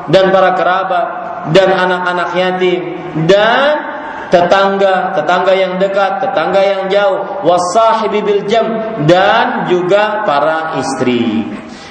dan 0.08 0.32
para 0.32 0.56
kerabat 0.56 1.06
dan 1.52 1.70
anak-anak 1.76 2.30
yatim 2.34 2.80
dan 3.28 3.99
tetangga, 4.30 5.14
tetangga 5.18 5.54
yang 5.54 5.78
dekat, 5.82 6.24
tetangga 6.24 6.62
yang 6.62 6.82
jauh, 6.90 7.44
wasahibi 7.46 8.22
bil 8.22 8.44
jam 8.46 8.66
dan 9.10 9.70
juga 9.70 10.24
para 10.26 10.78
istri. 10.82 11.46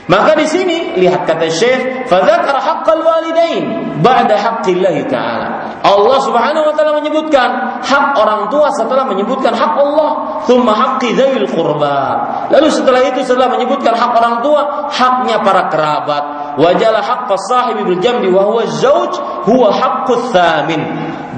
Maka 0.09 0.41
di 0.41 0.49
sini 0.49 0.97
lihat 0.97 1.29
kata 1.29 1.53
Syekh, 1.53 2.09
fadzakar 2.09 2.57
haqqal 2.57 3.05
walidain 3.05 4.01
ba'da 4.01 4.41
haqqillahi 4.41 5.05
ta'ala. 5.05 5.49
Allah 5.85 6.19
Subhanahu 6.25 6.65
wa 6.65 6.75
taala 6.75 6.97
menyebutkan 6.97 7.79
hak 7.85 8.17
orang 8.17 8.49
tua 8.49 8.73
setelah 8.73 9.05
menyebutkan 9.05 9.53
hak 9.53 9.77
Allah, 9.77 10.41
tsumma 10.49 10.73
haqqi 10.73 11.13
dzil 11.13 11.45
qurba. 11.53 12.01
Lalu 12.49 12.73
setelah 12.73 13.05
itu 13.05 13.21
setelah 13.21 13.53
menyebutkan 13.53 13.93
hak 13.93 14.17
orang 14.17 14.41
tua, 14.41 14.89
haknya 14.89 15.45
para 15.45 15.69
kerabat. 15.69 16.25
Wajala 16.57 17.05
haqqa 17.05 17.37
sahibi 17.45 17.85
bil 17.85 18.01
jambi 18.01 18.33
wa 18.33 18.49
huwa 18.49 18.65
zauj 18.65 19.13
huwa 19.45 19.77
haqqu 19.77 20.33
tsamin. 20.33 20.83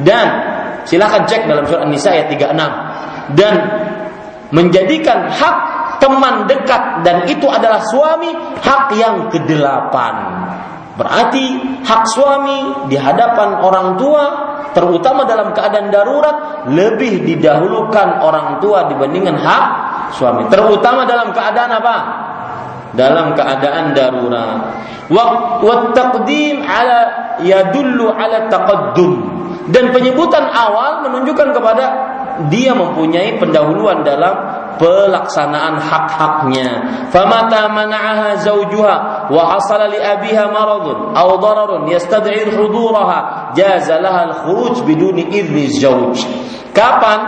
Dan 0.07 0.60
silakan 0.91 1.23
cek 1.31 1.47
dalam 1.47 1.63
surah 1.63 1.87
An-Nisa 1.87 2.11
ayat 2.11 2.27
36. 2.35 3.39
Dan 3.39 3.55
menjadikan 4.51 5.31
hak 5.31 5.57
teman 6.03 6.51
dekat 6.51 7.07
dan 7.07 7.31
itu 7.31 7.47
adalah 7.47 7.79
suami 7.87 8.35
hak 8.59 8.91
yang 8.99 9.31
kedelapan. 9.31 10.15
Berarti 10.99 11.45
hak 11.87 12.03
suami 12.11 12.91
di 12.91 12.99
hadapan 12.99 13.63
orang 13.63 13.95
tua 13.95 14.25
terutama 14.75 15.25
dalam 15.25 15.55
keadaan 15.55 15.89
darurat 15.89 16.67
lebih 16.69 17.23
didahulukan 17.25 18.21
orang 18.21 18.59
tua 18.59 18.91
dibandingkan 18.91 19.39
hak 19.39 19.67
suami. 20.19 20.51
Terutama 20.51 21.07
dalam 21.07 21.31
keadaan 21.31 21.71
apa? 21.79 21.97
Dalam 22.95 23.39
keadaan 23.39 23.95
darurat. 23.95 24.59
Wa 25.11 25.75
taqdim 25.95 26.63
ala 26.63 26.99
yadullu 27.43 28.11
ala 28.11 28.51
taqaddum. 28.51 29.13
Dan 29.71 29.95
penyebutan 29.95 30.51
awal 30.51 31.07
menunjukkan 31.07 31.55
kepada 31.55 31.85
dia 32.51 32.73
mempunyai 32.73 33.37
pendahuluan 33.37 34.03
dalam 34.03 34.33
pelaksanaan 34.81 35.77
hak-haknya. 35.77 36.71
Famata 37.13 37.69
mana'aha 37.69 38.41
zawjuha 38.41 39.29
wa 39.29 39.43
hasala 39.55 39.93
li 39.93 40.01
abiha 40.01 40.49
maradun 40.49 41.13
aw 41.13 41.29
dararun 41.37 41.85
yastad'i 41.93 42.49
huduraha 42.49 43.53
jaza 43.53 44.01
laha 44.01 44.33
al-khuruj 44.33 44.83
biduni 44.89 45.29
idzni 45.29 45.69
zawj. 45.69 46.25
Kapan 46.73 47.21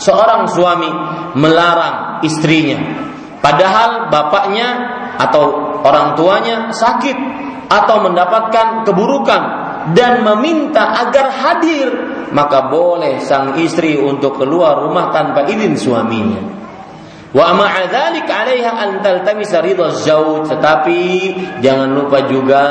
seorang 0.00 0.48
suami 0.48 0.90
melarang 1.36 2.24
istrinya 2.24 3.11
padahal 3.42 4.08
bapaknya 4.08 4.68
atau 5.18 5.76
orang 5.82 6.14
tuanya 6.16 6.70
sakit 6.70 7.18
atau 7.68 7.96
mendapatkan 8.06 8.86
keburukan 8.86 9.42
dan 9.92 10.22
meminta 10.22 11.02
agar 11.02 11.26
hadir 11.34 11.90
maka 12.32 12.70
boleh 12.70 13.20
sang 13.20 13.58
istri 13.60 13.98
untuk 14.00 14.40
keluar 14.40 14.80
rumah 14.86 15.12
tanpa 15.12 15.44
izin 15.50 15.76
suaminya. 15.76 16.61
Wa 17.32 17.56
ma'a 17.56 17.88
dzalik 17.88 18.28
'alaiha 18.28 18.72
an 18.76 18.90
taltamisa 19.00 19.64
ridha 19.64 19.88
zauj, 20.04 20.52
tetapi 20.52 21.00
jangan 21.64 21.96
lupa 21.96 22.28
juga 22.28 22.64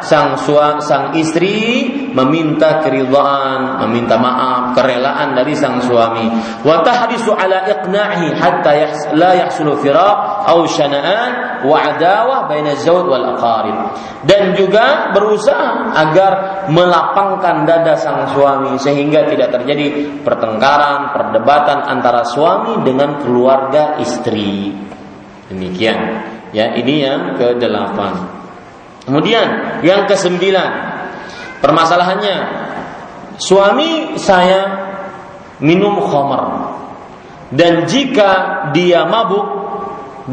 sang 0.00 0.40
suami 0.40 0.80
sang 0.80 1.12
istri 1.12 1.84
meminta 2.16 2.80
keridhaan, 2.80 3.84
meminta 3.84 4.16
maaf, 4.16 4.72
kerelaan 4.72 5.36
dari 5.36 5.52
sang 5.52 5.84
suami. 5.84 6.32
Wa 6.64 6.80
tahrisu 6.80 7.36
'ala 7.36 7.68
iqna'ihi 7.68 8.40
hatta 8.40 8.72
la 9.12 9.36
yahsulu 9.36 9.76
firaq 9.84 10.48
aw 10.48 10.58
shana'an 10.64 11.60
wa 11.68 11.76
'adawah 11.76 12.48
baina 12.48 12.72
zauj 12.80 13.04
wal 13.04 13.36
aqarib. 13.36 13.76
Dan 14.24 14.56
juga 14.56 15.12
berusaha 15.12 15.92
agar 15.92 16.32
melapangkan 16.72 17.68
dada 17.68 18.00
sang 18.00 18.32
suami 18.32 18.80
sehingga 18.80 19.28
tidak 19.28 19.60
terjadi 19.60 20.08
pertengkaran, 20.24 21.12
perdebatan 21.12 21.84
antara 21.84 22.24
suami 22.24 22.80
dengan 22.80 23.20
keluarga 23.20 23.89
istri. 23.98 24.70
Demikian. 25.50 25.98
Ya, 26.54 26.74
ini 26.78 27.02
yang 27.02 27.34
ke-8. 27.34 27.98
Kemudian 29.10 29.46
yang 29.82 30.06
ke-9. 30.06 30.38
Permasalahannya 31.58 32.36
suami 33.42 34.14
saya 34.14 34.60
minum 35.58 35.98
khamar. 35.98 36.70
Dan 37.50 37.90
jika 37.90 38.62
dia 38.70 39.02
mabuk, 39.10 39.46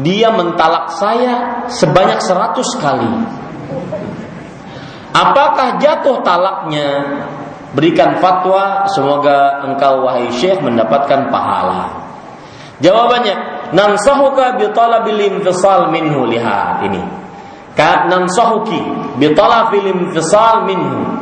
dia 0.06 0.30
mentalak 0.30 0.94
saya 0.94 1.66
sebanyak 1.66 2.22
100 2.22 2.78
kali. 2.78 3.12
Apakah 5.10 5.82
jatuh 5.82 6.22
talaknya? 6.22 7.18
Berikan 7.74 8.16
fatwa, 8.22 8.88
semoga 8.88 9.60
engkau 9.66 10.08
wahai 10.08 10.32
syekh 10.32 10.62
mendapatkan 10.64 11.28
pahala. 11.28 12.07
Jawabannya, 12.78 13.34
nansahuka 13.74 14.54
bi 14.54 14.70
talabil 14.70 15.34
infisal 15.34 15.90
minhu 15.90 16.30
lihat 16.30 16.86
ini. 16.86 17.02
Ka 17.74 18.06
nansahuki 18.06 18.78
bi 19.18 19.34
talabil 19.34 19.90
infisal 19.90 20.62
minhu. 20.62 21.18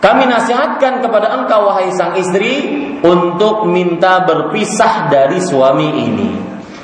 Kami 0.00 0.28
nasihatkan 0.28 1.00
kepada 1.00 1.34
engkau 1.40 1.72
wahai 1.72 1.88
sang 1.96 2.16
istri 2.16 2.68
untuk 3.00 3.64
minta 3.68 4.24
berpisah 4.24 5.08
dari 5.08 5.40
suami 5.40 5.88
ini. 5.88 6.30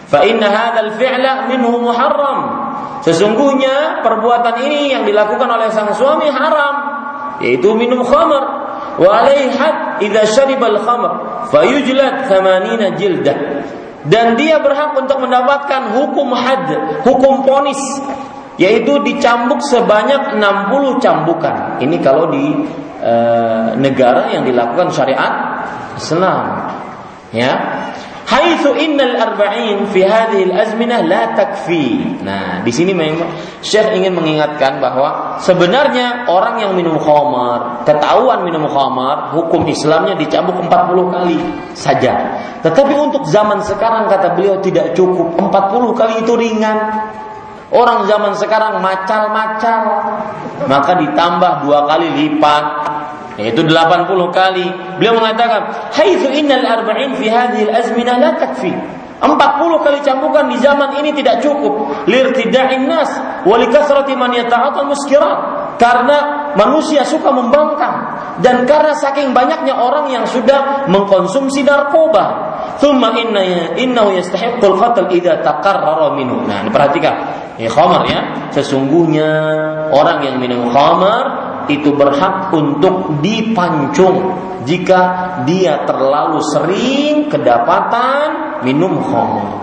Fa 0.09 0.25
inna 0.25 0.49
hadzal 0.49 0.97
fi'la 0.97 1.49
minhu 1.49 1.81
muharram. 1.81 2.41
Sesungguhnya 3.05 4.05
perbuatan 4.05 4.65
ini 4.65 4.93
yang 4.93 5.05
dilakukan 5.09 5.49
oleh 5.49 5.73
sang 5.73 5.93
suami 5.97 6.29
haram, 6.29 6.75
yaitu 7.41 7.73
minum 7.73 8.05
khamar. 8.05 8.61
Wa 9.01 9.25
alaihi 9.25 9.57
had 9.57 10.05
idza 10.05 10.29
syaribal 10.37 10.77
khamr 10.85 11.13
fayujlad 11.49 12.29
80 12.29 13.01
jildah 13.01 13.39
dan 14.09 14.35
dia 14.35 14.59
berhak 14.59 14.99
untuk 14.99 15.23
mendapatkan 15.23 15.95
hukum 15.95 16.35
had, 16.35 16.67
hukum 17.07 17.47
ponis 17.47 17.79
yaitu 18.61 19.01
dicambuk 19.01 19.63
sebanyak 19.65 20.37
60 20.37 21.03
cambukan. 21.03 21.81
Ini 21.81 21.97
kalau 22.05 22.29
di 22.29 22.53
e, 23.01 23.15
negara 23.81 24.29
yang 24.29 24.45
dilakukan 24.45 24.93
syariat 24.93 25.65
Islam. 25.97 26.69
Ya. 27.33 27.53
Haitsu 28.33 28.72
innal 28.80 29.12
arba'in 29.12 29.93
fi 29.93 30.09
hadhihi 30.09 30.49
al-azminah 30.49 31.05
la 31.05 31.37
takfi. 31.37 32.16
Nah, 32.24 32.64
di 32.64 32.72
sini 32.72 32.97
memang 32.97 33.28
Syekh 33.61 33.93
ingin 33.93 34.16
mengingatkan 34.16 34.80
bahwa 34.80 35.37
sebenarnya 35.37 36.24
orang 36.33 36.64
yang 36.64 36.72
minum 36.72 36.97
khamar, 36.97 37.85
ketahuan 37.85 38.41
minum 38.49 38.64
khamar, 38.72 39.37
hukum 39.37 39.68
Islamnya 39.68 40.16
dicambuk 40.16 40.57
40 40.64 41.12
kali 41.12 41.39
saja. 41.76 42.41
Tetapi 42.64 42.95
untuk 42.97 43.28
zaman 43.28 43.61
sekarang 43.68 44.09
kata 44.09 44.33
beliau 44.33 44.64
tidak 44.64 44.97
cukup. 44.97 45.37
40 45.37 45.93
kali 45.93 46.14
itu 46.24 46.33
ringan. 46.33 46.78
Orang 47.72 48.05
zaman 48.05 48.37
sekarang 48.37 48.85
macal-macal, 48.85 49.80
maka 50.68 50.93
ditambah 50.93 51.64
dua 51.64 51.89
kali 51.89 52.09
lipat 52.16 52.91
yaitu 53.43 53.66
80 53.66 54.30
kali. 54.30 54.66
Beliau 54.97 55.18
mengatakan, 55.18 55.90
"Haitsu 55.90 56.30
innal 56.30 56.62
arba'in 56.62 57.18
fi 57.18 57.26
hadhihi 57.26 57.68
al-azminah 57.68 58.16
la 58.16 58.30
takfi." 58.38 58.72
40 59.22 59.86
kali 59.86 60.03
cambukan 60.03 60.51
di 60.51 60.59
zaman 60.59 60.99
ini 60.99 61.14
tidak 61.14 61.38
cukup. 61.38 62.07
Lirtida'in 62.11 62.90
nas 62.90 63.07
wa 63.47 63.55
likasrati 63.55 64.18
man 64.18 64.34
yata'atal 64.34 64.90
muskirat. 64.90 65.38
Karena 65.78 66.51
manusia 66.59 67.07
suka 67.07 67.30
membangkang 67.30 68.18
dan 68.43 68.66
karena 68.66 68.95
saking 68.99 69.30
banyaknya 69.30 69.78
orang 69.78 70.11
yang 70.11 70.26
sudah 70.26 70.86
mengkonsumsi 70.90 71.62
narkoba. 71.62 72.51
Thumma 72.82 73.14
inna 73.14 73.74
innahu 73.78 74.14
yastahiqqul 74.18 74.74
qatl 74.78 75.07
idza 75.14 75.38
taqarrara 75.43 76.18
minhu. 76.18 76.43
Nah, 76.47 76.66
perhatikan. 76.70 77.14
Ya 77.62 77.70
khamar 77.70 78.03
ya. 78.11 78.51
Sesungguhnya 78.51 79.30
orang 79.95 80.18
yang 80.26 80.36
minum 80.43 80.66
khamar 80.70 81.52
itu 81.71 81.95
berhak 81.95 82.51
untuk 82.55 83.23
dipancung 83.23 84.35
jika 84.65 85.01
dia 85.47 85.83
terlalu 85.87 86.39
sering 86.55 87.27
kedapatan 87.27 88.63
minum 88.63 89.03
khamr. 89.03 89.63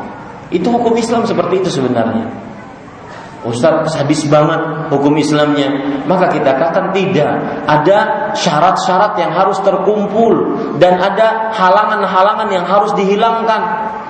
Itu 0.50 0.74
hukum 0.74 0.97
Islam 0.97 1.24
seperti 1.24 1.64
itu 1.64 1.70
sebenarnya. 1.70 2.50
Ustaz 3.39 3.95
sadis 3.95 4.28
banget 4.28 4.91
hukum 4.91 5.16
Islamnya. 5.16 6.04
Maka 6.04 6.28
kita 6.28 6.60
katakan 6.60 6.91
tidak. 6.91 7.64
Ada 7.64 7.97
syarat-syarat 8.36 9.16
yang 9.16 9.32
harus 9.32 9.64
terkumpul 9.64 10.60
Dan 10.76 11.00
ada 11.00 11.54
halangan-halangan 11.56 12.50
yang 12.52 12.68
harus 12.68 12.91
dihilangkan. 13.00 13.62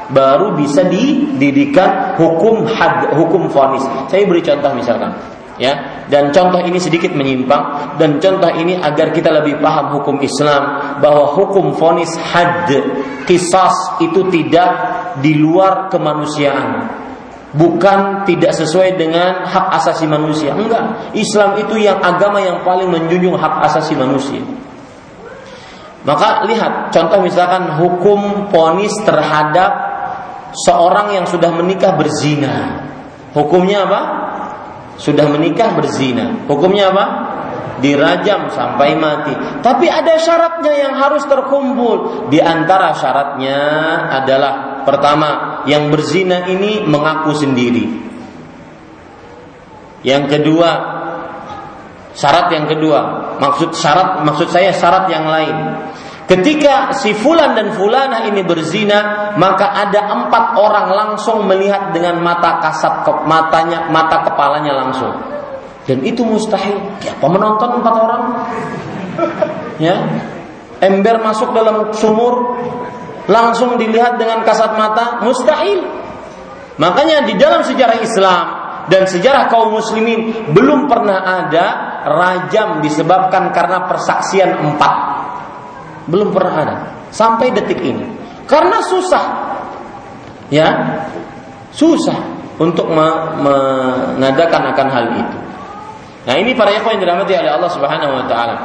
Baru 0.10 0.58
bisa 0.58 0.82
didirikan 0.90 2.18
hukum 2.18 2.66
had, 2.66 3.14
hukum 3.14 3.46
fonis. 3.54 3.86
Saya 4.10 4.26
beri 4.26 4.42
contoh 4.42 4.74
misalkan 4.74 5.14
ya. 5.60 6.08
Dan 6.10 6.34
contoh 6.34 6.64
ini 6.64 6.80
sedikit 6.82 7.14
menyimpang. 7.14 7.96
Dan 8.02 8.18
contoh 8.18 8.50
ini 8.56 8.80
agar 8.80 9.14
kita 9.14 9.30
lebih 9.30 9.62
paham 9.62 10.00
hukum 10.00 10.18
Islam. 10.24 10.98
Bahwa 11.04 11.36
hukum 11.36 11.76
fonis 11.78 12.10
had 12.18 12.72
kisas 13.30 13.76
itu 14.02 14.26
tidak 14.34 14.70
di 15.22 15.38
luar 15.38 15.92
kemanusiaan. 15.92 16.98
Bukan 17.50 18.30
tidak 18.30 18.56
sesuai 18.56 18.98
dengan 18.98 19.46
hak 19.46 19.68
asasi 19.84 20.10
manusia. 20.10 20.56
Enggak. 20.56 21.14
Islam 21.14 21.60
itu 21.62 21.78
yang 21.78 22.00
agama 22.02 22.42
yang 22.42 22.64
paling 22.66 22.90
menjunjung 22.90 23.38
hak 23.38 23.70
asasi 23.70 23.94
manusia. 23.94 24.42
Maka 26.08 26.48
lihat 26.48 26.96
contoh 26.96 27.20
misalkan 27.20 27.76
hukum 27.76 28.48
ponis 28.48 28.94
terhadap 29.04 29.90
seorang 30.66 31.14
yang 31.14 31.26
sudah 31.28 31.52
menikah 31.52 31.94
berzina. 31.98 32.88
Hukumnya 33.36 33.86
apa 33.86 34.02
sudah 35.00 35.26
menikah 35.32 35.74
berzina. 35.74 36.44
Hukumnya 36.46 36.92
apa? 36.92 37.06
dirajam 37.80 38.52
sampai 38.52 38.94
mati. 39.00 39.34
Tapi 39.64 39.88
ada 39.88 40.20
syaratnya 40.20 40.74
yang 40.76 40.94
harus 41.00 41.24
terkumpul. 41.26 42.28
Di 42.28 42.44
antara 42.44 42.92
syaratnya 42.94 43.60
adalah 44.20 44.84
pertama, 44.84 45.64
yang 45.66 45.88
berzina 45.88 46.46
ini 46.48 46.84
mengaku 46.84 47.32
sendiri. 47.34 47.88
Yang 50.04 50.24
kedua, 50.32 50.70
syarat 52.16 52.48
yang 52.56 52.68
kedua, 52.68 53.00
maksud 53.40 53.76
syarat 53.76 54.24
maksud 54.24 54.48
saya 54.48 54.72
syarat 54.72 55.12
yang 55.12 55.28
lain. 55.28 55.58
Ketika 56.30 56.94
si 56.94 57.18
fulan 57.18 57.58
dan 57.58 57.74
fulana 57.74 58.30
ini 58.30 58.46
berzina, 58.46 59.34
maka 59.34 59.74
ada 59.74 60.14
empat 60.14 60.62
orang 60.62 60.88
langsung 60.94 61.50
melihat 61.50 61.90
dengan 61.90 62.22
mata 62.22 62.62
kasat 62.62 63.02
ke 63.02 63.12
matanya, 63.26 63.90
mata 63.90 64.22
kepalanya 64.22 64.78
langsung. 64.78 65.10
Dan 65.90 66.06
itu 66.06 66.22
mustahil. 66.22 66.78
Siapa 67.02 67.26
menonton 67.26 67.82
empat 67.82 67.96
orang? 67.98 68.24
Ya, 69.82 70.06
ember 70.86 71.18
masuk 71.26 71.50
dalam 71.50 71.90
sumur, 71.98 72.62
langsung 73.26 73.82
dilihat 73.82 74.22
dengan 74.22 74.46
kasat 74.46 74.78
mata, 74.78 75.26
mustahil. 75.26 75.82
Makanya 76.78 77.26
di 77.26 77.42
dalam 77.42 77.66
sejarah 77.66 78.06
Islam 78.06 78.46
dan 78.86 79.10
sejarah 79.10 79.50
kaum 79.50 79.74
muslimin 79.74 80.54
belum 80.54 80.86
pernah 80.86 81.26
ada 81.26 81.66
rajam 82.06 82.86
disebabkan 82.86 83.50
karena 83.50 83.90
persaksian 83.90 84.62
empat 84.62 85.19
belum 86.10 86.34
pernah 86.34 86.54
ada 86.58 86.76
sampai 87.14 87.54
detik 87.54 87.80
ini. 87.80 88.06
Karena 88.50 88.82
susah. 88.82 89.26
Ya. 90.50 90.68
Susah 91.70 92.18
untuk 92.58 92.90
mengadakan 92.90 94.74
akan 94.74 94.88
hal 94.90 95.06
itu. 95.16 95.38
Nah, 96.28 96.36
ini 96.36 96.52
para 96.58 96.74
ikhwan 96.76 97.00
yang 97.00 97.08
dirahmati 97.08 97.34
oleh 97.38 97.52
Allah 97.56 97.72
Subhanahu 97.72 98.12
wa 98.12 98.26
taala. 98.28 98.56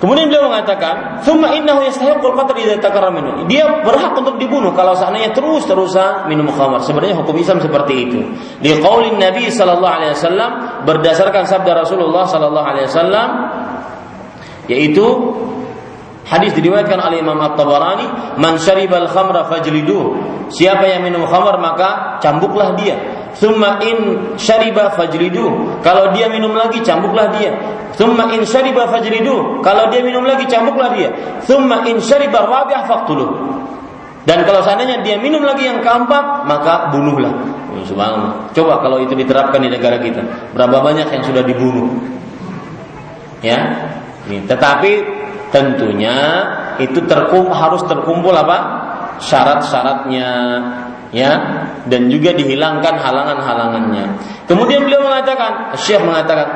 Kemudian 0.00 0.32
beliau 0.32 0.48
mengatakan, 0.48 1.20
"Tsumma 1.20 1.52
innahu 1.52 1.84
yastahiqqul 1.84 2.32
qatl 2.32 2.56
idza 2.56 2.80
takarrama 2.80 3.20
minhu." 3.20 3.44
Dia 3.44 3.84
berhak 3.84 4.16
untuk 4.16 4.40
dibunuh 4.40 4.72
kalau 4.72 4.96
seandainya 4.96 5.36
terus-terusan 5.36 6.24
minum 6.24 6.48
khamar. 6.48 6.80
Sebenarnya 6.80 7.20
hukum 7.20 7.36
Islam 7.36 7.60
seperti 7.60 8.08
itu. 8.08 8.20
Di 8.64 8.80
qaulin 8.80 9.20
Nabi 9.20 9.52
sallallahu 9.52 9.94
alaihi 10.00 10.16
wasallam 10.16 10.50
berdasarkan 10.88 11.44
sabda 11.44 11.84
Rasulullah 11.84 12.24
sallallahu 12.24 12.66
alaihi 12.66 12.88
wasallam 12.88 13.28
yaitu 14.72 15.04
Hadis 16.30 16.54
diriwayatkan 16.54 16.94
oleh 17.02 17.18
Imam 17.18 17.34
At-Tabarani, 17.42 18.38
"Man 18.38 18.54
syaribal 18.62 19.10
khamra 19.10 19.50
fajlidu." 19.50 20.14
Siapa 20.50 20.86
yang 20.86 21.02
minum 21.02 21.26
khamar 21.26 21.58
maka 21.58 22.22
cambuklah 22.22 22.78
dia. 22.78 22.94
Thumma 23.38 23.82
in 23.82 23.98
syariba 24.38 24.94
fajlidu. 24.94 25.78
Kalau 25.82 26.10
dia 26.14 26.26
minum 26.30 26.54
lagi 26.54 26.82
cambuklah 26.82 27.30
dia. 27.34 27.54
Thumma 27.94 28.30
in 28.34 28.42
syariba 28.42 28.90
fajlidu. 28.90 29.62
Kalau 29.62 29.90
dia 29.90 30.02
minum 30.02 30.26
lagi 30.26 30.46
cambuklah 30.50 30.90
dia. 30.94 31.10
Thumma 31.46 31.86
in 31.86 32.02
syariba 32.02 32.46
rabi'ah 32.46 32.86
faqtuluh. 32.86 33.30
Dan 34.26 34.44
kalau 34.44 34.60
seandainya 34.62 35.02
dia 35.02 35.16
minum 35.16 35.42
lagi 35.42 35.66
yang 35.66 35.80
keempat, 35.80 36.44
maka 36.44 36.92
bunuhlah. 36.92 37.32
Oh, 37.74 37.82
subhanallah. 37.86 38.52
Coba 38.52 38.82
kalau 38.82 38.98
itu 39.00 39.14
diterapkan 39.16 39.62
di 39.62 39.70
negara 39.70 39.96
kita, 40.02 40.52
berapa 40.52 40.82
banyak 40.82 41.08
yang 41.08 41.22
sudah 41.24 41.42
dibunuh? 41.46 41.88
Ya. 43.40 43.88
Tetapi 44.28 45.19
tentunya 45.50 46.18
itu 46.78 47.02
terkum 47.04 47.50
harus 47.50 47.82
terkumpul 47.84 48.32
apa 48.32 48.58
syarat-syaratnya 49.20 50.30
ya 51.10 51.32
dan 51.86 52.08
juga 52.08 52.32
dihilangkan 52.34 52.94
halangan-halangannya. 52.96 54.06
Kemudian 54.46 54.86
beliau 54.86 55.04
mengatakan, 55.04 55.74
Syekh 55.78 56.02
mengatakan, 56.02 56.48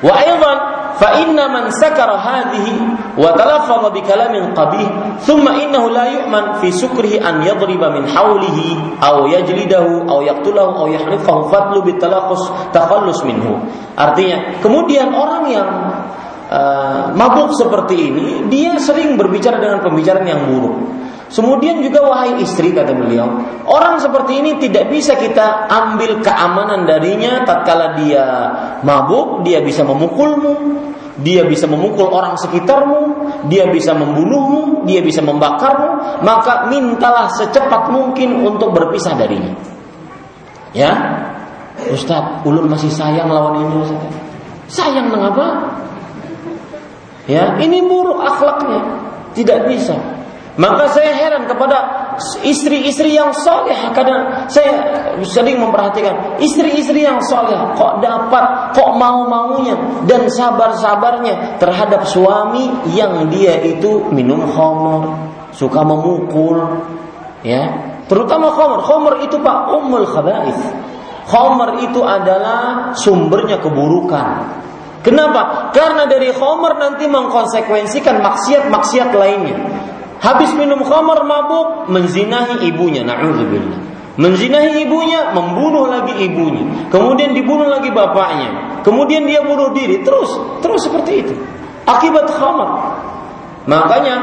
wa 0.00 0.12
aidan 0.16 0.58
fa 1.00 1.16
inna 1.24 1.48
man 1.48 1.72
sakara 1.72 2.20
hadhihi 2.20 2.72
wa 3.16 3.32
talaffadha 3.32 3.88
bi 3.92 4.00
kalamin 4.04 4.52
qabih 4.52 4.88
thumma 5.24 5.56
innahu 5.56 5.88
la 5.92 6.08
yu'man 6.12 6.60
fi 6.60 6.68
sukrihi 6.68 7.20
an 7.20 7.40
yadriba 7.40 7.88
min 7.88 8.04
hawlihi 8.04 9.00
aw 9.00 9.24
yajlidahu 9.24 10.04
aw 10.08 10.20
yaqtulahu 10.20 10.84
aw 10.84 10.86
yahrifahu 10.88 11.48
fatlu 11.48 11.80
bi 11.84 11.96
talaqqus 11.96 12.44
takhallus 12.76 13.24
minhu. 13.24 13.56
Artinya, 13.96 14.60
kemudian 14.60 15.12
orang 15.12 15.44
yang 15.48 15.68
uh, 16.50 17.14
mabuk 17.14 17.54
seperti 17.54 18.10
ini, 18.10 18.26
dia 18.50 18.76
sering 18.82 19.14
berbicara 19.14 19.62
dengan 19.62 19.80
pembicaraan 19.86 20.26
yang 20.26 20.42
buruk. 20.50 20.76
Kemudian 21.30 21.78
juga 21.78 22.10
wahai 22.10 22.42
istri 22.42 22.74
kata 22.74 22.90
beliau, 22.90 23.38
orang 23.70 24.02
seperti 24.02 24.42
ini 24.42 24.58
tidak 24.58 24.90
bisa 24.90 25.14
kita 25.14 25.70
ambil 25.70 26.18
keamanan 26.26 26.90
darinya 26.90 27.46
tatkala 27.46 27.94
dia 27.94 28.26
mabuk, 28.82 29.46
dia 29.46 29.62
bisa 29.62 29.86
memukulmu, 29.86 30.58
dia 31.22 31.46
bisa 31.46 31.70
memukul 31.70 32.10
orang 32.10 32.34
sekitarmu, 32.34 33.30
dia 33.46 33.70
bisa 33.70 33.94
membunuhmu, 33.94 34.82
dia 34.90 35.06
bisa 35.06 35.22
membakarmu, 35.22 36.18
maka 36.26 36.66
mintalah 36.66 37.30
secepat 37.30 37.94
mungkin 37.94 38.42
untuk 38.42 38.74
berpisah 38.74 39.14
darinya. 39.14 39.54
Ya, 40.74 40.92
Ustaz, 41.94 42.42
ulun 42.42 42.66
masih 42.66 42.90
sayang 42.90 43.30
lawan 43.30 43.70
ini 43.70 43.86
Ustaz. 43.86 44.02
Sayang 44.70 45.14
mengapa? 45.14 45.78
Ya, 47.30 47.54
ini 47.62 47.86
buruk 47.86 48.18
akhlaknya. 48.18 48.82
Tidak 49.38 49.70
bisa. 49.70 49.94
Maka 50.58 50.90
saya 50.90 51.14
heran 51.14 51.46
kepada 51.46 52.10
istri-istri 52.44 53.16
yang 53.16 53.32
soleh 53.32 53.94
karena 53.96 54.44
saya 54.50 54.76
sering 55.24 55.56
memperhatikan 55.56 56.36
istri-istri 56.36 57.00
yang 57.06 57.22
soleh 57.24 57.56
kok 57.80 58.04
dapat 58.04 58.74
kok 58.76 58.90
mau-maunya 58.92 59.72
dan 60.04 60.28
sabar-sabarnya 60.28 61.56
terhadap 61.56 62.04
suami 62.04 62.68
yang 62.92 63.30
dia 63.32 63.56
itu 63.64 64.10
minum 64.12 64.44
khamr, 64.52 65.08
suka 65.56 65.80
memukul, 65.80 66.60
ya 67.40 67.96
terutama 68.10 68.52
khamr. 68.52 68.84
Khamr 68.84 69.12
itu 69.24 69.40
pak 69.40 69.58
umul 69.70 70.04
khabais. 70.04 70.60
Khamr 71.24 71.88
itu 71.88 72.04
adalah 72.04 72.92
sumbernya 72.98 73.62
keburukan. 73.64 74.59
Kenapa? 75.00 75.72
Karena 75.72 76.04
dari 76.04 76.28
khomer 76.28 76.76
nanti 76.76 77.08
mengkonsekuensikan 77.08 78.20
maksiat-maksiat 78.20 79.10
lainnya. 79.16 79.56
Habis 80.20 80.52
minum 80.52 80.84
khomer 80.84 81.24
mabuk, 81.24 81.88
menzinahi 81.88 82.68
ibunya. 82.68 83.00
Na'udzubillah. 83.08 83.80
Menzinahi 84.20 84.84
ibunya, 84.84 85.32
membunuh 85.32 85.88
lagi 85.88 86.12
ibunya. 86.20 86.92
Kemudian 86.92 87.32
dibunuh 87.32 87.64
lagi 87.72 87.88
bapaknya. 87.88 88.82
Kemudian 88.84 89.24
dia 89.24 89.40
bunuh 89.40 89.72
diri. 89.72 90.04
Terus, 90.04 90.60
terus 90.60 90.84
seperti 90.84 91.24
itu. 91.24 91.34
Akibat 91.88 92.28
khomer. 92.28 92.68
Makanya 93.64 94.16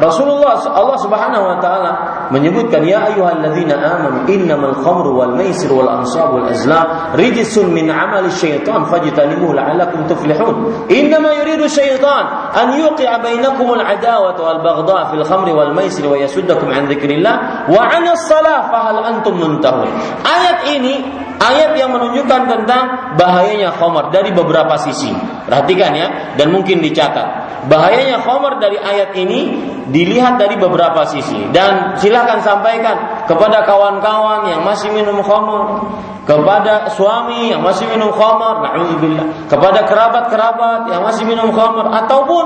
Rasulullah 0.00 0.56
Allah 0.64 0.98
Subhanahu 0.98 1.44
wa 1.44 1.56
taala 1.60 1.90
menyebutkan 2.32 2.80
ya 2.88 3.12
ayyuhalladzina 3.12 3.76
amanu 3.76 4.24
innamal 4.26 4.72
khamru 4.80 5.12
wal 5.12 5.36
maisir 5.36 5.68
wal 5.68 5.86
ansab 5.86 6.32
wal 6.32 6.48
azlam 6.48 7.14
rijsun 7.20 7.68
min 7.68 7.92
amali 7.92 8.32
syaitan 8.32 8.88
fajtanibuhu 8.88 9.52
la'allakum 9.52 10.08
tuflihun. 10.08 10.88
Innama 10.88 11.36
yuridu 11.36 11.68
syaitan 11.68 12.50
an 12.56 12.80
yuqi'a 12.80 13.20
bainakum 13.20 13.76
al 13.76 13.84
adawata 13.84 14.40
wal 14.40 14.60
baghdha 14.64 15.12
fil 15.12 15.24
khamri 15.28 15.52
wal 15.52 15.76
maisir 15.76 16.08
wa 16.08 16.16
yasuddakum 16.16 16.72
an 16.72 16.88
dzikrillah 16.88 17.68
wa 17.68 17.80
'anis 17.84 18.24
salah 18.24 18.72
fahal 18.72 19.04
antum 19.04 19.36
muntahun. 19.36 19.92
Ayat 20.24 20.72
ini 20.80 21.04
ayat 21.40 21.76
yang 21.76 21.92
menunjukkan 21.92 22.48
tentang 22.48 23.16
bahayanya 23.16 23.72
khamar 23.76 24.12
dari 24.12 24.32
beberapa 24.32 24.76
sisi. 24.80 25.12
Perhatikan 25.44 25.92
ya 25.96 26.08
dan 26.36 26.52
mungkin 26.52 26.84
dicatat. 26.84 27.39
Bahayanya 27.68 28.24
khamar 28.24 28.56
dari 28.56 28.80
ayat 28.80 29.12
ini 29.20 29.52
dilihat 29.92 30.40
dari 30.40 30.56
beberapa 30.56 31.04
sisi 31.04 31.52
dan 31.52 31.98
silahkan 32.00 32.40
sampaikan 32.40 33.26
kepada 33.28 33.68
kawan-kawan 33.68 34.48
yang 34.48 34.64
masih 34.64 34.88
minum 34.88 35.20
khamar, 35.20 35.84
kepada 36.24 36.88
suami 36.94 37.52
yang 37.52 37.60
masih 37.60 37.84
minum 37.90 38.16
na'udzubillah, 38.16 39.50
kepada 39.50 39.84
kerabat-kerabat 39.84 40.88
yang 40.88 41.04
masih 41.04 41.28
minum 41.28 41.52
khamar 41.52 41.92
ataupun 42.06 42.44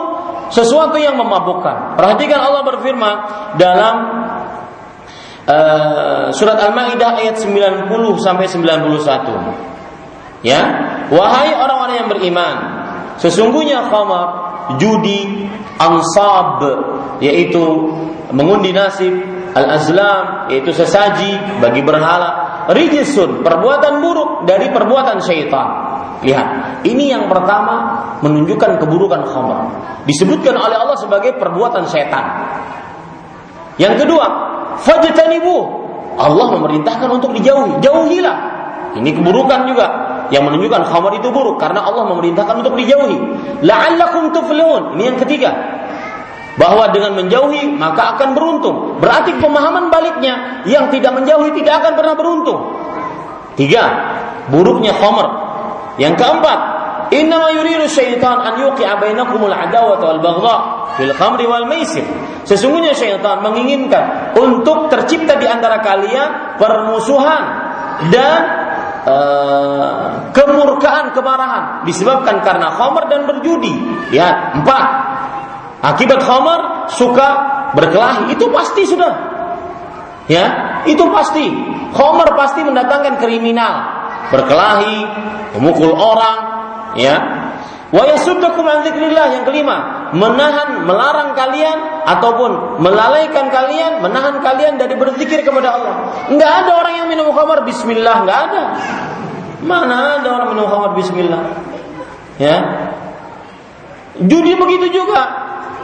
sesuatu 0.50 0.98
yang 0.98 1.14
memabukkan. 1.14 1.94
Perhatikan 1.94 2.42
Allah 2.42 2.62
berfirman 2.66 3.16
dalam 3.54 3.94
uh, 5.46 6.34
surat 6.34 6.58
Al-Maidah 6.58 7.22
ayat 7.22 7.38
90 7.38 7.86
sampai 8.18 8.50
91. 8.50 10.42
Ya, 10.44 10.60
wahai 11.08 11.56
orang-orang 11.56 12.04
yang 12.04 12.08
beriman, 12.12 12.56
sesungguhnya 13.16 13.88
khamar 13.88 14.43
judi, 14.80 15.48
ansab 15.78 16.62
yaitu 17.20 17.62
mengundi 18.34 18.74
nasib, 18.74 19.14
al-azlam 19.54 20.50
yaitu 20.50 20.74
sesaji 20.74 21.60
bagi 21.62 21.80
berhala, 21.84 22.66
rijisun 22.72 23.44
perbuatan 23.44 24.00
buruk 24.02 24.30
dari 24.48 24.70
perbuatan 24.72 25.22
syaitan. 25.22 25.68
Lihat, 26.24 26.80
ini 26.88 27.12
yang 27.12 27.28
pertama 27.28 28.00
menunjukkan 28.24 28.80
keburukan 28.80 29.28
khamr. 29.28 29.58
Disebutkan 30.08 30.56
oleh 30.56 30.76
Allah 30.76 30.96
sebagai 30.96 31.36
perbuatan 31.36 31.84
setan. 31.84 32.24
Yang 33.76 34.06
kedua, 34.06 34.26
fajtanibu. 34.80 35.84
Allah 36.14 36.46
memerintahkan 36.56 37.10
untuk 37.10 37.36
dijauhi. 37.36 37.82
Jauhilah. 37.82 38.38
Ini 38.94 39.10
keburukan 39.10 39.66
juga 39.68 39.86
yang 40.32 40.44
menunjukkan 40.48 40.82
khamar 40.88 41.12
itu 41.18 41.28
buruk 41.28 41.60
karena 41.60 41.84
Allah 41.84 42.08
memerintahkan 42.08 42.64
untuk 42.64 42.76
dijauhi. 42.78 43.18
La'allakum 43.64 44.32
tuflihun. 44.32 44.96
Ini 44.96 45.02
yang 45.12 45.18
ketiga. 45.20 45.50
Bahwa 46.54 46.86
dengan 46.94 47.18
menjauhi 47.18 47.74
maka 47.74 48.14
akan 48.16 48.32
beruntung. 48.38 48.76
Berarti 49.02 49.36
pemahaman 49.42 49.90
baliknya 49.90 50.64
yang 50.64 50.88
tidak 50.88 51.12
menjauhi 51.18 51.50
tidak 51.58 51.82
akan 51.82 51.92
pernah 51.98 52.14
beruntung. 52.14 52.58
Tiga, 53.58 53.84
buruknya 54.48 54.94
khamar. 54.94 55.28
Yang 55.98 56.14
keempat, 56.22 56.58
Innama 57.12 57.52
yuridu 57.52 57.84
syaitan 57.86 58.40
an 58.40 58.56
yuqi'a 58.58 58.96
bainakumul 58.96 59.52
adawata 59.52 60.04
wal 60.08 60.20
baghdha 60.24 60.56
fil 60.96 61.12
khamri 61.12 61.44
wal 61.44 61.68
maisir. 61.68 62.02
Sesungguhnya 62.48 62.96
syaitan 62.96 63.44
menginginkan 63.44 64.34
untuk 64.34 64.88
tercipta 64.88 65.36
di 65.36 65.44
antara 65.44 65.84
kalian 65.84 66.56
permusuhan 66.56 67.42
dan 68.08 68.63
uh, 69.04 70.32
kemurkaan, 70.32 71.12
kemarahan 71.12 71.86
disebabkan 71.88 72.40
karena 72.40 72.72
khamar 72.74 73.08
dan 73.08 73.28
berjudi. 73.28 73.72
Ya, 74.10 74.56
empat. 74.56 74.84
Akibat 75.84 76.24
khamar 76.24 76.88
suka 76.88 77.28
berkelahi 77.76 78.32
itu 78.32 78.48
pasti 78.48 78.88
sudah. 78.88 79.12
Ya, 80.24 80.80
itu 80.88 81.04
pasti. 81.12 81.52
Khamar 81.92 82.32
pasti 82.34 82.64
mendatangkan 82.64 83.20
kriminal, 83.20 83.74
berkelahi, 84.32 85.04
memukul 85.54 85.94
orang, 85.94 86.38
ya 86.98 87.43
wa 87.92 88.02
yasuddakum 88.08 88.64
an 88.64 88.80
yang 88.84 89.44
kelima 89.44 90.08
menahan 90.16 90.86
melarang 90.88 91.36
kalian 91.36 92.06
ataupun 92.06 92.80
melalaikan 92.80 93.50
kalian 93.50 94.00
menahan 94.00 94.40
kalian 94.40 94.80
dari 94.80 94.94
berzikir 94.96 95.42
kepada 95.44 95.74
Allah. 95.76 95.94
Enggak 96.30 96.64
ada 96.64 96.70
orang 96.80 96.94
yang 97.04 97.08
minum 97.10 97.28
khamar 97.34 97.66
bismillah 97.66 98.24
enggak 98.24 98.40
ada. 98.50 98.62
Mana 99.64 100.20
ada 100.20 100.28
orang 100.30 100.48
minum 100.54 100.66
khamar 100.70 100.90
bismillah? 100.96 101.42
Ya? 102.40 102.58
Judi 104.22 104.54
begitu 104.54 105.02
juga. 105.02 105.22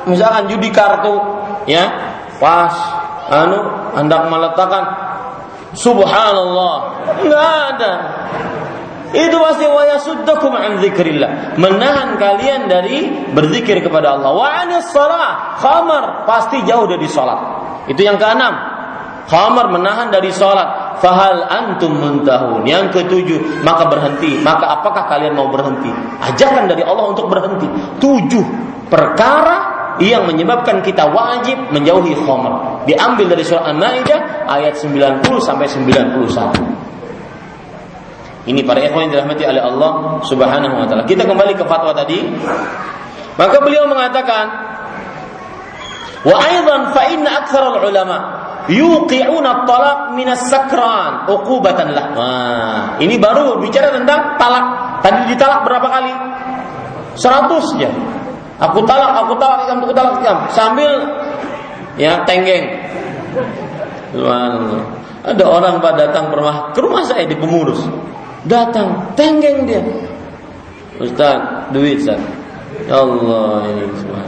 Misalkan 0.08 0.48
judi 0.48 0.72
kartu 0.72 1.20
ya? 1.68 1.84
Pas 2.40 2.72
anu 3.28 3.58
hendak 3.98 4.30
meletakkan 4.30 4.84
subhanallah. 5.76 6.74
Enggak 7.20 7.50
ada 7.76 7.92
itu 9.10 9.36
pasti 9.42 9.66
wa 9.66 9.82
yasuddakum 9.90 10.54
an 10.54 10.78
dzikrillah, 10.78 11.58
menahan 11.58 12.14
kalian 12.14 12.70
dari 12.70 13.26
berzikir 13.34 13.82
kepada 13.82 14.14
Allah. 14.14 14.30
Wa 14.30 14.48
anis 14.62 14.86
shalah, 14.94 15.58
khamar 15.58 16.30
pasti 16.30 16.62
jauh 16.62 16.86
dari 16.86 17.10
salat. 17.10 17.38
Itu 17.90 18.06
yang 18.06 18.22
keenam. 18.22 18.54
Khamar 19.26 19.70
menahan 19.74 20.14
dari 20.14 20.30
salat. 20.30 21.02
Fahal 21.02 21.42
antum 21.42 21.96
muntahun. 21.96 22.62
Yang 22.68 23.02
ketujuh, 23.02 23.66
maka 23.66 23.90
berhenti. 23.90 24.38
Maka 24.42 24.78
apakah 24.78 25.10
kalian 25.10 25.34
mau 25.34 25.50
berhenti? 25.50 25.90
Ajakan 26.22 26.70
dari 26.70 26.86
Allah 26.86 27.10
untuk 27.10 27.26
berhenti. 27.26 27.66
Tujuh 27.98 28.44
perkara 28.86 29.80
yang 29.98 30.28
menyebabkan 30.28 30.86
kita 30.86 31.10
wajib 31.10 31.58
menjauhi 31.74 32.14
khamar. 32.14 32.84
Diambil 32.86 33.26
dari 33.34 33.42
surah 33.42 33.74
An-Maidah 33.74 34.46
ayat 34.46 34.78
90 34.78 35.24
sampai 35.42 35.66
91. 35.66 36.99
Ini 38.48 38.64
para 38.64 38.80
ikhwan 38.80 39.08
yang 39.08 39.20
dirahmati 39.20 39.44
oleh 39.44 39.60
Allah 39.60 39.90
Subhanahu 40.24 40.74
wa 40.80 40.86
taala. 40.88 41.04
Kita 41.04 41.28
kembali 41.28 41.52
ke 41.60 41.64
fatwa 41.68 41.92
tadi. 41.92 42.24
Maka 43.36 43.56
beliau 43.60 43.84
mengatakan 43.84 44.44
wa 46.24 46.36
aidan 46.40 46.92
fa 46.96 47.02
inna 47.12 47.44
aktsar 47.44 47.68
ulama 47.68 48.16
yuqi'una 48.72 49.68
talaq 49.68 50.16
min 50.16 50.28
as-sakran 50.28 51.28
uqubatan 51.28 51.92
lah. 51.92 52.06
Nah, 52.16 52.80
ini 53.00 53.20
baru 53.20 53.60
bicara 53.60 53.92
tentang 53.92 54.40
talak. 54.40 54.66
Tadi 55.04 55.36
ditalak 55.36 55.64
berapa 55.68 55.88
kali? 55.88 56.12
100 57.16 57.80
ya. 57.80 57.90
Aku 58.60 58.84
talak, 58.84 59.24
aku 59.24 59.40
talak, 59.40 59.68
aku 59.72 59.92
talak, 59.96 60.20
kamu 60.20 60.44
sambil 60.52 60.90
ya 61.96 62.24
tenggeng. 62.28 62.88
Ada 65.20 65.44
orang 65.44 65.84
pada 65.84 66.08
datang 66.08 66.32
ke 66.32 66.34
rumah, 66.36 66.56
ke 66.72 66.80
rumah 66.80 67.04
saya 67.04 67.28
di 67.28 67.36
pengurus 67.36 67.80
datang 68.46 69.12
tenggeng 69.18 69.68
dia. 69.68 69.82
Ustaz 71.00 71.70
duit 71.72 72.00
Ustaz. 72.00 72.20
Ya 72.88 73.00
Allah 73.00 73.68
ini 73.68 73.84
semua. 73.96 74.20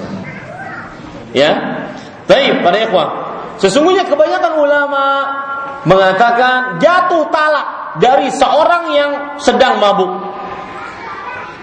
Ya? 1.32 1.52
Baik 2.28 2.60
para 2.64 2.76
ikhwah. 2.80 3.08
Sesungguhnya 3.60 4.04
kebanyakan 4.08 4.52
ulama 4.60 5.06
mengatakan 5.84 6.80
jatuh 6.80 7.28
talak 7.32 7.98
dari 8.00 8.28
seorang 8.32 8.84
yang 8.96 9.10
sedang 9.40 9.80
mabuk. 9.80 10.10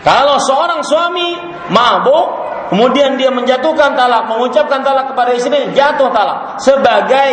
Kalau 0.05 0.39
seorang 0.39 0.81
suami 0.85 1.35
mabuk 1.69 2.27
kemudian 2.69 3.17
dia 3.17 3.33
menjatuhkan 3.33 3.97
talak, 3.97 4.29
mengucapkan 4.29 4.85
talak 4.85 5.11
kepada 5.11 5.33
istrinya, 5.33 5.73
jatuh 5.73 6.09
talak 6.13 6.61
sebagai 6.61 7.29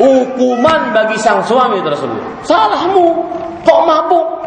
hukuman 0.00 0.96
bagi 0.96 1.20
sang 1.20 1.44
suami 1.44 1.84
tersebut. 1.84 2.42
Salahmu, 2.46 3.06
kok 3.62 3.80
mabuk? 3.84 4.37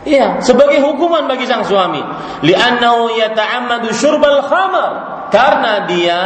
Iya, 0.00 0.40
sebagai 0.40 0.80
hukuman 0.80 1.28
bagi 1.28 1.44
sang 1.44 1.60
suami. 1.68 2.00
Li'annahu 2.40 3.12
yata'ammadu 3.20 3.92
syurbal 3.92 4.40
khamar. 4.48 4.90
Karena 5.28 5.84
dia 5.86 6.22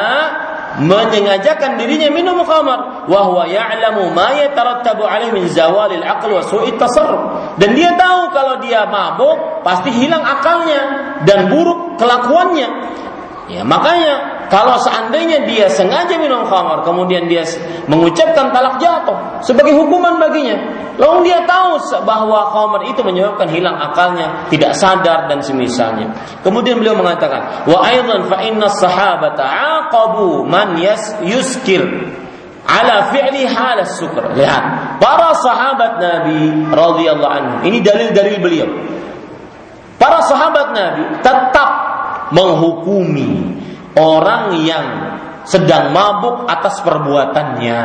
menyengajakan 0.80 1.78
dirinya 1.78 2.10
minum 2.10 2.42
khamar 2.42 3.06
wa 3.06 3.20
huwa 3.30 3.44
ya'lamu 3.46 4.10
ma 4.10 4.34
yatarattabu 4.34 5.06
alaihi 5.06 5.30
min 5.30 5.46
zawalil 5.46 6.02
aql 6.02 6.30
wa 6.34 6.42
su'it 6.42 6.74
tasarruf 6.74 7.54
dan 7.62 7.78
dia 7.78 7.94
tahu 7.94 8.34
kalau 8.34 8.58
dia 8.58 8.82
mabuk 8.90 9.62
pasti 9.62 9.94
hilang 9.94 10.26
akalnya 10.26 10.82
dan 11.22 11.46
buruk 11.46 11.94
kelakuannya 11.94 12.68
ya 13.46 13.62
makanya 13.62 14.33
kalau 14.54 14.78
seandainya 14.78 15.50
dia 15.50 15.66
sengaja 15.66 16.14
minum 16.14 16.46
khamar, 16.46 16.86
kemudian 16.86 17.26
dia 17.26 17.42
mengucapkan 17.90 18.54
talak 18.54 18.78
jatuh 18.78 19.42
sebagai 19.42 19.74
hukuman 19.74 20.14
baginya. 20.22 20.54
Lalu 20.94 21.26
dia 21.26 21.42
tahu 21.42 21.82
bahwa 22.06 22.54
khamar 22.54 22.86
itu 22.86 23.02
menyebabkan 23.02 23.50
hilang 23.50 23.74
akalnya, 23.74 24.46
tidak 24.54 24.78
sadar 24.78 25.26
dan 25.26 25.42
semisalnya. 25.42 26.14
Kemudian 26.46 26.78
beliau 26.78 26.94
mengatakan, 26.94 27.66
wa 27.66 27.82
aidan 27.82 28.30
fa 28.30 28.46
inna 28.46 28.70
sahabata 28.70 29.42
aqabu 29.42 30.46
man 30.46 30.78
yas 30.78 31.18
yuskir 31.26 31.82
ala 32.62 33.10
fi'li 33.10 33.50
halas 33.50 33.98
sukr. 33.98 34.38
Lihat, 34.38 34.62
para 35.02 35.34
sahabat 35.34 35.98
Nabi 35.98 36.70
radhiyallahu 36.70 37.32
anhu. 37.42 37.54
Ini 37.66 37.82
dalil-dalil 37.82 38.38
beliau. 38.38 38.70
Para 39.98 40.22
sahabat 40.22 40.78
Nabi 40.78 41.02
tetap 41.26 41.70
menghukumi 42.30 43.64
orang 43.98 44.58
yang 44.62 44.86
sedang 45.44 45.92
mabuk 45.92 46.48
atas 46.48 46.80
perbuatannya. 46.80 47.80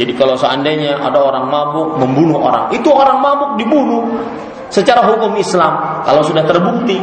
Jadi 0.00 0.12
kalau 0.16 0.34
seandainya 0.40 0.98
ada 1.04 1.20
orang 1.20 1.46
mabuk 1.52 2.00
membunuh 2.00 2.40
orang, 2.40 2.72
itu 2.72 2.88
orang 2.88 3.20
mabuk 3.20 3.50
dibunuh 3.60 4.02
secara 4.72 5.04
hukum 5.12 5.36
Islam 5.36 6.02
kalau 6.02 6.24
sudah 6.24 6.42
terbukti. 6.48 6.98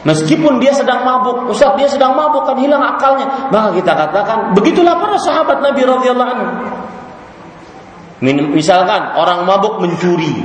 Meskipun 0.00 0.64
dia 0.64 0.72
sedang 0.72 1.04
mabuk, 1.04 1.52
Ustaz 1.52 1.76
dia 1.76 1.84
sedang 1.84 2.16
mabuk 2.16 2.48
kan 2.48 2.56
hilang 2.56 2.80
akalnya, 2.80 3.52
maka 3.52 3.76
kita 3.76 3.92
katakan 3.92 4.56
begitulah 4.56 4.96
para 4.96 5.20
sahabat 5.20 5.60
Nabi 5.60 5.84
radhiyallahu 5.84 6.30
anhu. 6.30 6.48
Misalkan 8.56 9.12
orang 9.12 9.44
mabuk 9.44 9.76
mencuri, 9.76 10.40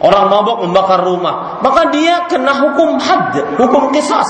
orang 0.00 0.32
mabuk 0.32 0.64
membakar 0.64 1.04
rumah, 1.04 1.60
maka 1.60 1.92
dia 1.92 2.24
kena 2.32 2.64
hukum 2.64 2.96
had, 2.96 3.36
hukum 3.60 3.92
kisas. 3.92 4.28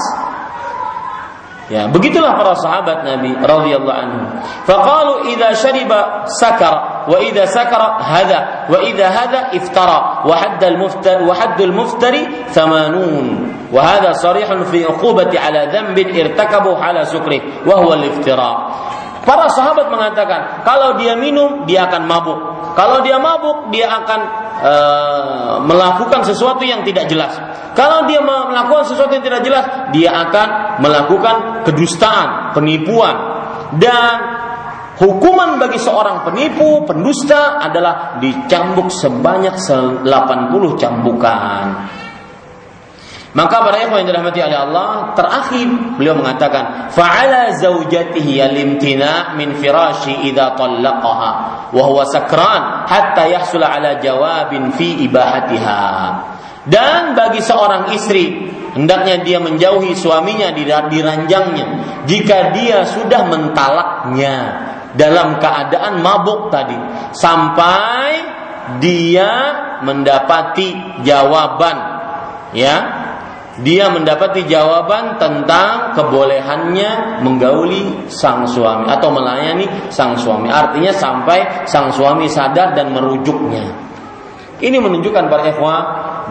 Ya, 1.72 1.88
begitulah 1.88 2.36
para 2.36 2.52
sahabat 2.60 3.08
Nabi 3.08 3.32
radhiyallahu 3.40 3.96
anhu. 3.96 4.20
Faqalu 4.68 5.32
idza 5.32 5.56
syariba 5.56 6.28
sakara 6.28 7.08
wa 7.08 7.16
idza 7.24 7.48
sakara 7.48 8.04
hada 8.04 8.68
wa 8.68 8.84
idza 8.84 9.08
hada 9.08 9.40
iftara 9.56 10.28
wa 10.28 10.34
hadd 10.36 10.60
al-muftari 10.60 11.24
wa 11.24 11.32
hadd 11.32 11.56
al-muftari 11.56 12.22
80 12.52 13.72
wa 13.72 13.80
hadha 13.80 14.12
sarihun 14.12 14.68
fi 14.68 14.84
uqubati 14.84 15.40
ala 15.40 15.72
dhanbin 15.72 16.12
irtakabu 16.12 16.76
ala 16.76 17.08
sukri 17.08 17.40
wa 17.64 17.80
huwa 17.80 17.96
al-iftira. 17.96 18.52
Para 19.24 19.48
sahabat 19.48 19.88
mengatakan, 19.88 20.62
kalau 20.68 21.00
dia 21.00 21.16
minum 21.16 21.64
dia 21.64 21.88
akan 21.88 22.04
mabuk. 22.04 22.38
Kalau 22.76 23.00
dia 23.00 23.16
mabuk 23.16 23.72
dia 23.72 23.88
akan 23.88 24.20
uh, 24.60 25.54
melakukan 25.64 26.28
sesuatu 26.28 26.60
yang 26.60 26.84
tidak 26.84 27.08
jelas. 27.08 27.32
Kalau 27.72 28.04
dia 28.04 28.20
melakukan 28.20 28.84
sesuatu 28.84 29.16
yang 29.16 29.24
tidak 29.24 29.42
jelas, 29.42 29.64
dia 29.96 30.12
akan 30.12 30.78
melakukan 30.84 31.66
kedustaan, 31.66 32.52
penipuan 32.52 33.16
dan 33.80 34.14
hukuman 35.00 35.58
bagi 35.58 35.80
seorang 35.80 36.22
penipu, 36.22 36.84
pendusta 36.86 37.58
adalah 37.58 38.20
dicambuk 38.20 38.92
sebanyak 38.92 39.56
80 39.58 40.04
cambukan. 40.78 41.64
Maka 43.34 43.66
para 43.66 43.82
ikhwan 43.82 44.06
yang 44.06 44.14
dirahmati 44.14 44.46
oleh 44.46 44.58
Allah, 44.62 45.10
terakhir 45.18 45.66
beliau 45.98 46.14
mengatakan, 46.14 46.86
"Fa'ala 46.94 47.50
zaujatihi 47.58 48.38
al-imtina 48.38 49.34
min 49.34 49.58
firashi 49.58 50.30
idza 50.30 50.54
talaqaha 50.54 51.30
wa 51.74 51.82
huwa 51.82 52.06
sakran 52.06 52.86
hatta 52.86 53.26
yahsula 53.26 53.74
ala 53.74 53.98
jawabin 53.98 54.70
fi 54.78 55.02
ibahatiha." 55.02 55.82
Dan 56.62 57.18
bagi 57.18 57.42
seorang 57.42 57.90
istri 57.90 58.54
hendaknya 58.78 59.26
dia 59.26 59.42
menjauhi 59.42 59.98
suaminya 59.98 60.54
di, 60.54 60.64
di 60.70 60.98
ranjangnya 61.02 61.66
jika 62.06 62.54
dia 62.54 62.86
sudah 62.86 63.28
mentalaknya 63.28 64.36
dalam 64.94 65.42
keadaan 65.42 66.00
mabuk 66.00 66.54
tadi 66.54 66.78
sampai 67.12 68.10
dia 68.78 69.30
mendapati 69.84 71.02
jawaban 71.04 71.76
ya 72.56 73.03
dia 73.62 73.86
mendapati 73.86 74.42
jawaban 74.50 75.20
tentang 75.22 75.94
kebolehannya 75.94 77.22
menggauli 77.22 78.10
sang 78.10 78.42
suami 78.50 78.90
atau 78.90 79.14
melayani 79.14 79.90
sang 79.94 80.18
suami 80.18 80.50
artinya 80.50 80.90
sampai 80.90 81.68
sang 81.70 81.94
suami 81.94 82.26
sadar 82.26 82.74
dan 82.74 82.90
merujuknya 82.90 83.84
ini 84.64 84.80
menunjukkan 84.80 85.28
para 85.28 85.50
ikhwah 85.50 85.80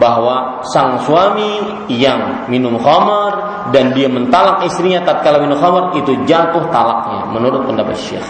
bahwa 0.00 0.66
sang 0.66 0.98
suami 1.06 1.86
yang 1.92 2.50
minum 2.50 2.74
khamar 2.80 3.64
dan 3.70 3.94
dia 3.94 4.10
mentalak 4.10 4.66
istrinya 4.66 5.06
tatkala 5.06 5.38
minum 5.38 5.54
khamar 5.54 5.94
itu 5.94 6.18
jatuh 6.26 6.66
talaknya 6.74 7.30
menurut 7.30 7.62
pendapat 7.62 7.94
Syekh. 7.94 8.26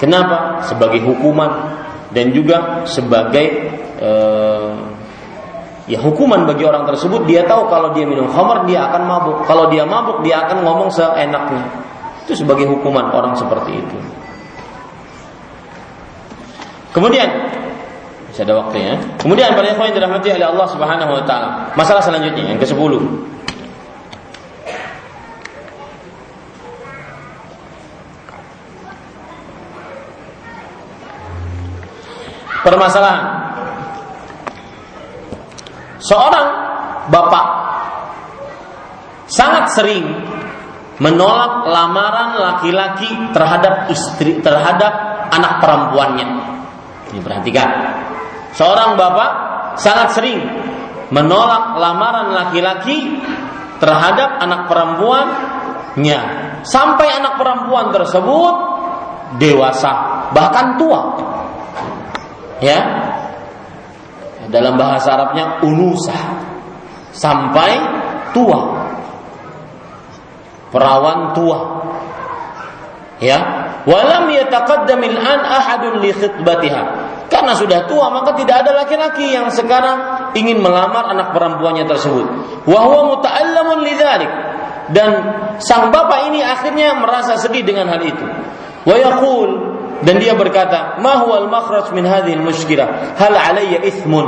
Kenapa? 0.00 0.62
Sebagai 0.64 1.04
hukuman 1.04 1.74
dan 2.14 2.32
juga 2.32 2.86
sebagai 2.88 3.76
uh, 4.00 4.87
ya 5.88 5.98
hukuman 6.04 6.44
bagi 6.44 6.68
orang 6.68 6.84
tersebut 6.84 7.24
dia 7.24 7.48
tahu 7.48 7.66
kalau 7.72 7.96
dia 7.96 8.04
minum 8.04 8.28
khamar 8.28 8.68
dia 8.68 8.86
akan 8.92 9.02
mabuk. 9.08 9.36
Kalau 9.48 9.72
dia 9.72 9.88
mabuk 9.88 10.20
dia 10.20 10.44
akan 10.44 10.62
ngomong 10.62 10.92
seenaknya. 10.92 11.64
Itu 12.28 12.36
sebagai 12.36 12.68
hukuman 12.68 13.08
orang 13.08 13.32
seperti 13.32 13.80
itu. 13.80 13.98
Kemudian 16.92 17.28
masih 18.28 18.44
ada 18.44 18.54
waktu 18.60 18.76
ya. 18.78 18.94
Kemudian 19.18 19.56
para 19.56 19.72
yang 19.72 19.80
dirahmati 19.96 20.28
oleh 20.30 20.46
Allah 20.46 20.66
Subhanahu 20.68 21.10
wa 21.10 21.24
taala. 21.24 21.72
Masalah 21.72 22.04
selanjutnya 22.04 22.52
yang 22.52 22.60
ke-10. 22.60 22.92
Permasalahan 32.62 33.47
Seorang 35.98 36.48
bapak 37.10 37.46
sangat 39.28 39.74
sering 39.74 40.04
menolak 40.98 41.66
lamaran 41.66 42.38
laki-laki 42.38 43.10
terhadap 43.30 43.90
istri 43.90 44.42
terhadap 44.42 44.92
anak 45.30 45.62
perempuannya. 45.62 46.28
Ini 47.14 47.20
perhatikan. 47.22 47.68
Seorang 48.54 48.98
bapak 48.98 49.30
sangat 49.78 50.18
sering 50.18 50.40
menolak 51.14 51.78
lamaran 51.78 52.34
laki-laki 52.34 53.22
terhadap 53.78 54.42
anak 54.42 54.66
perempuannya 54.66 56.20
sampai 56.66 57.06
anak 57.22 57.38
perempuan 57.38 57.94
tersebut 57.94 58.54
dewasa 59.38 60.26
bahkan 60.34 60.76
tua 60.76 61.00
ya 62.58 63.07
dalam 64.48 64.74
bahasa 64.80 65.14
Arabnya 65.14 65.60
unusa 65.64 66.18
sampai 67.12 67.72
tua 68.36 68.60
perawan 70.68 71.32
tua 71.32 71.58
ya 73.18 73.38
walam 73.88 74.28
yataqaddamil 74.28 75.16
an 75.16 75.40
ahadun 75.42 76.04
li 76.04 76.12
khitbatiha 76.12 76.82
karena 77.28 77.52
sudah 77.52 77.84
tua 77.84 78.08
maka 78.08 78.32
tidak 78.36 78.64
ada 78.64 78.72
laki-laki 78.84 79.36
yang 79.36 79.52
sekarang 79.52 80.32
ingin 80.32 80.64
melamar 80.64 81.12
anak 81.12 81.36
perempuannya 81.36 81.84
tersebut. 81.84 82.26
Wahwa 82.64 83.14
muta'allamun 83.14 83.84
lidzalik. 83.84 84.32
Dan 84.88 85.10
sang 85.60 85.92
bapak 85.92 86.32
ini 86.32 86.40
akhirnya 86.40 86.96
merasa 86.96 87.36
sedih 87.36 87.60
dengan 87.60 87.92
hal 87.92 88.00
itu. 88.00 88.24
Wa 88.88 88.96
yaqul 88.96 89.77
dan 90.02 90.14
dia 90.22 90.34
berkata, 90.38 91.00
"Ma 91.02 91.22
huwal 91.26 91.50
makhraj 91.50 91.90
min 91.94 92.06
hadhihi 92.06 92.38
al-mushkilah? 92.38 93.18
Hal 93.18 93.34
alayya 93.34 93.82
ithmun?" 93.82 94.26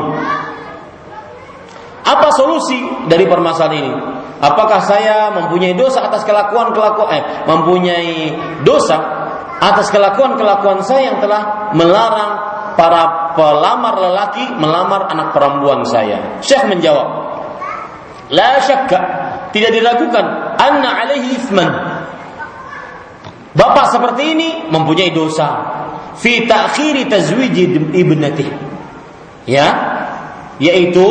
Apa 2.01 2.33
solusi 2.35 3.07
dari 3.07 3.29
permasalahan 3.29 3.77
ini? 3.77 3.93
Apakah 4.41 4.81
saya 4.83 5.31
mempunyai 5.37 5.77
dosa 5.77 6.09
atas 6.09 6.25
kelakuan-kelakuan 6.25 7.09
eh 7.13 7.23
mempunyai 7.45 8.13
dosa 8.65 8.97
atas 9.61 9.93
kelakuan-kelakuan 9.93 10.81
saya 10.81 11.13
yang 11.13 11.19
telah 11.21 11.71
melarang 11.77 12.33
para 12.75 13.37
pelamar 13.37 14.01
lelaki 14.01 14.57
melamar 14.57 15.13
anak 15.13 15.37
perempuan 15.37 15.85
saya. 15.85 16.41
Syekh 16.41 16.65
menjawab, 16.73 17.09
La 18.33 18.63
syakka, 18.63 19.01
tidak 19.51 19.75
diragukan, 19.75 20.25
anna 20.57 21.05
alaihi 21.05 21.37
ithman. 21.37 21.69
Bapak 23.51 23.91
seperti 23.91 24.23
ini 24.37 24.49
mempunyai 24.71 25.11
dosa. 25.11 25.49
Fi 26.15 26.47
ta'khiri 26.47 27.11
tazwiji 27.11 27.67
ibnati. 27.97 28.47
Ya, 29.49 29.69
yaitu 30.63 31.09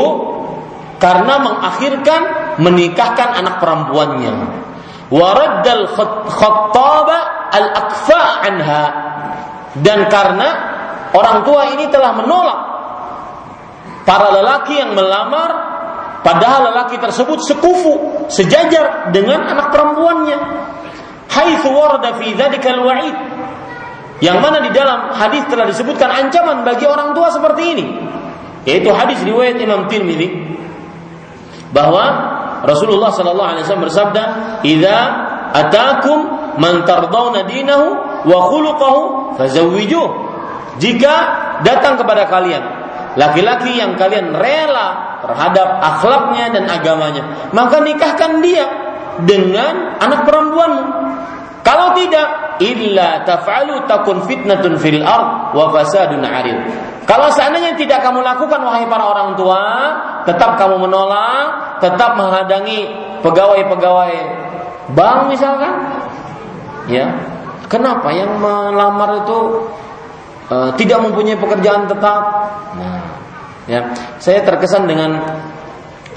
karena 1.01 1.41
mengakhirkan 1.41 2.21
menikahkan 2.61 3.29
anak 3.43 3.59
perempuannya. 3.59 4.33
Waraddal 5.09 5.89
khattaba 6.29 7.17
al-akfa 7.49 8.23
anha 8.45 8.83
dan 9.81 10.05
karena 10.05 10.49
orang 11.13 11.41
tua 11.41 11.73
ini 11.73 11.89
telah 11.89 12.13
menolak 12.13 12.59
para 14.05 14.33
lelaki 14.37 14.77
yang 14.77 14.93
melamar 14.93 15.49
padahal 16.21 16.73
lelaki 16.73 17.01
tersebut 17.01 17.41
sekufu 17.41 18.25
sejajar 18.29 19.09
dengan 19.09 19.49
anak 19.49 19.73
perempuannya 19.73 20.39
haitsu 21.29 21.69
warada 21.71 22.17
fi 22.17 22.33
dzadzal 22.33 22.81
wa'id 22.83 23.15
yang 24.19 24.43
mana 24.43 24.59
di 24.59 24.73
dalam 24.75 25.15
hadis 25.15 25.47
telah 25.47 25.69
disebutkan 25.69 26.11
ancaman 26.11 26.67
bagi 26.67 26.83
orang 26.83 27.15
tua 27.15 27.31
seperti 27.31 27.63
ini 27.77 27.85
yaitu 28.67 28.91
hadis 28.91 29.23
riwayat 29.23 29.55
Imam 29.61 29.87
Tirmidzi 29.87 30.27
bahwa 31.71 32.03
Rasulullah 32.65 33.13
sallallahu 33.13 33.49
alaihi 33.55 33.63
wasallam 33.63 33.85
bersabda, 33.87 34.23
"Idza 34.67 34.97
atakum 35.55 36.19
man 36.59 36.83
tardawna 36.83 37.47
dinahu 37.47 37.87
wa 38.27 38.39
khuluquhu 38.51 39.01
fazawwijuh." 39.39 40.07
Jika 40.79 41.13
datang 41.63 41.99
kepada 41.99 42.27
kalian 42.27 42.63
laki-laki 43.19 43.79
yang 43.79 43.99
kalian 43.99 44.31
rela 44.35 45.19
terhadap 45.23 45.67
akhlaknya 45.83 46.55
dan 46.55 46.63
agamanya, 46.67 47.51
maka 47.51 47.83
nikahkan 47.83 48.39
dia 48.43 48.65
dengan 49.23 49.99
anak 49.99 50.23
perempuanmu. 50.23 50.83
Kalau 51.61 51.93
tidak, 51.93 52.59
illa 52.63 53.23
taf'alu 53.27 53.85
takun 53.85 54.23
fitnatun 54.25 54.79
fil 54.79 55.03
ard 55.03 55.53
wa 55.53 55.65
fasadun 55.75 56.23
arid. 56.23 56.57
Kalau 57.09 57.33
seandainya 57.33 57.73
tidak 57.73 58.05
kamu 58.05 58.21
lakukan 58.21 58.61
wahai 58.61 58.85
para 58.85 59.05
orang 59.09 59.33
tua, 59.33 59.65
tetap 60.29 60.61
kamu 60.61 60.85
menolak, 60.85 61.81
tetap 61.81 62.13
menghadangi 62.13 62.85
pegawai-pegawai 63.25 64.13
bank 64.93 65.19
misalkan. 65.33 65.73
Ya. 66.85 67.05
Kenapa 67.69 68.09
yang 68.09 68.41
melamar 68.41 69.25
itu 69.25 69.69
uh, 70.49 70.69
tidak 70.73 71.05
mempunyai 71.05 71.37
pekerjaan 71.37 71.85
tetap. 71.85 72.21
Nah, 72.77 73.01
ya, 73.69 73.93
saya 74.17 74.41
terkesan 74.41 74.89
dengan 74.89 75.21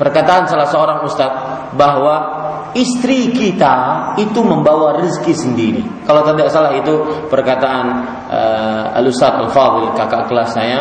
perkataan 0.00 0.48
salah 0.48 0.68
seorang 0.68 0.98
ustadz 1.04 1.76
bahwa 1.76 2.31
istri 2.72 3.32
kita 3.32 3.74
itu 4.20 4.40
membawa 4.40 5.00
rezeki 5.00 5.34
sendiri. 5.36 5.82
Kalau 6.08 6.24
tidak 6.24 6.48
salah 6.52 6.72
itu 6.76 7.26
perkataan 7.28 7.86
uh, 8.28 8.96
Al 8.96 9.06
Ustaz 9.08 9.36
Al 9.36 9.48
Fadil 9.52 9.92
kakak 9.96 10.28
kelas 10.28 10.50
saya 10.56 10.78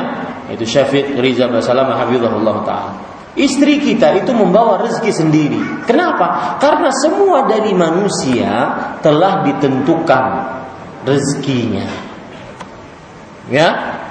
itu 0.52 0.64
Syafiq 0.68 1.20
Riza 1.20 1.48
Basalam 1.48 1.92
Hafizahullah 1.92 2.58
Taala. 2.64 2.94
Istri 3.32 3.80
kita 3.80 4.12
itu 4.20 4.36
membawa 4.36 4.84
rezeki 4.84 5.12
sendiri. 5.16 5.62
Kenapa? 5.88 6.60
Karena 6.60 6.92
semua 6.92 7.48
dari 7.48 7.72
manusia 7.72 8.52
telah 9.00 9.48
ditentukan 9.48 10.26
rezekinya. 11.08 11.88
Ya, 13.48 13.68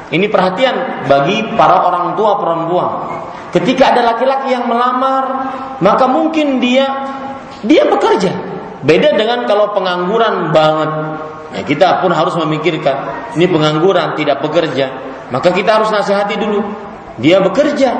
ini 0.08 0.24
perhatian 0.26 1.04
bagi 1.04 1.52
para 1.52 1.84
orang 1.84 2.16
tua 2.16 2.40
perempuan. 2.40 2.90
Ketika 3.52 3.92
ada 3.92 4.14
laki-laki 4.14 4.56
yang 4.56 4.64
melamar, 4.70 5.24
maka 5.84 6.06
mungkin 6.08 6.62
dia 6.62 6.86
dia 7.64 7.84
bekerja. 7.88 8.32
Beda 8.80 9.12
dengan 9.12 9.44
kalau 9.44 9.76
pengangguran 9.76 10.56
banget. 10.56 10.90
Ya, 11.50 11.60
kita 11.66 11.86
pun 12.00 12.14
harus 12.14 12.38
memikirkan 12.38 13.28
ini 13.34 13.50
pengangguran 13.50 14.14
tidak 14.14 14.40
bekerja. 14.40 14.86
Maka 15.34 15.50
kita 15.50 15.82
harus 15.82 15.90
nasihati 15.90 16.38
dulu. 16.38 16.62
Dia 17.20 17.42
bekerja, 17.44 17.90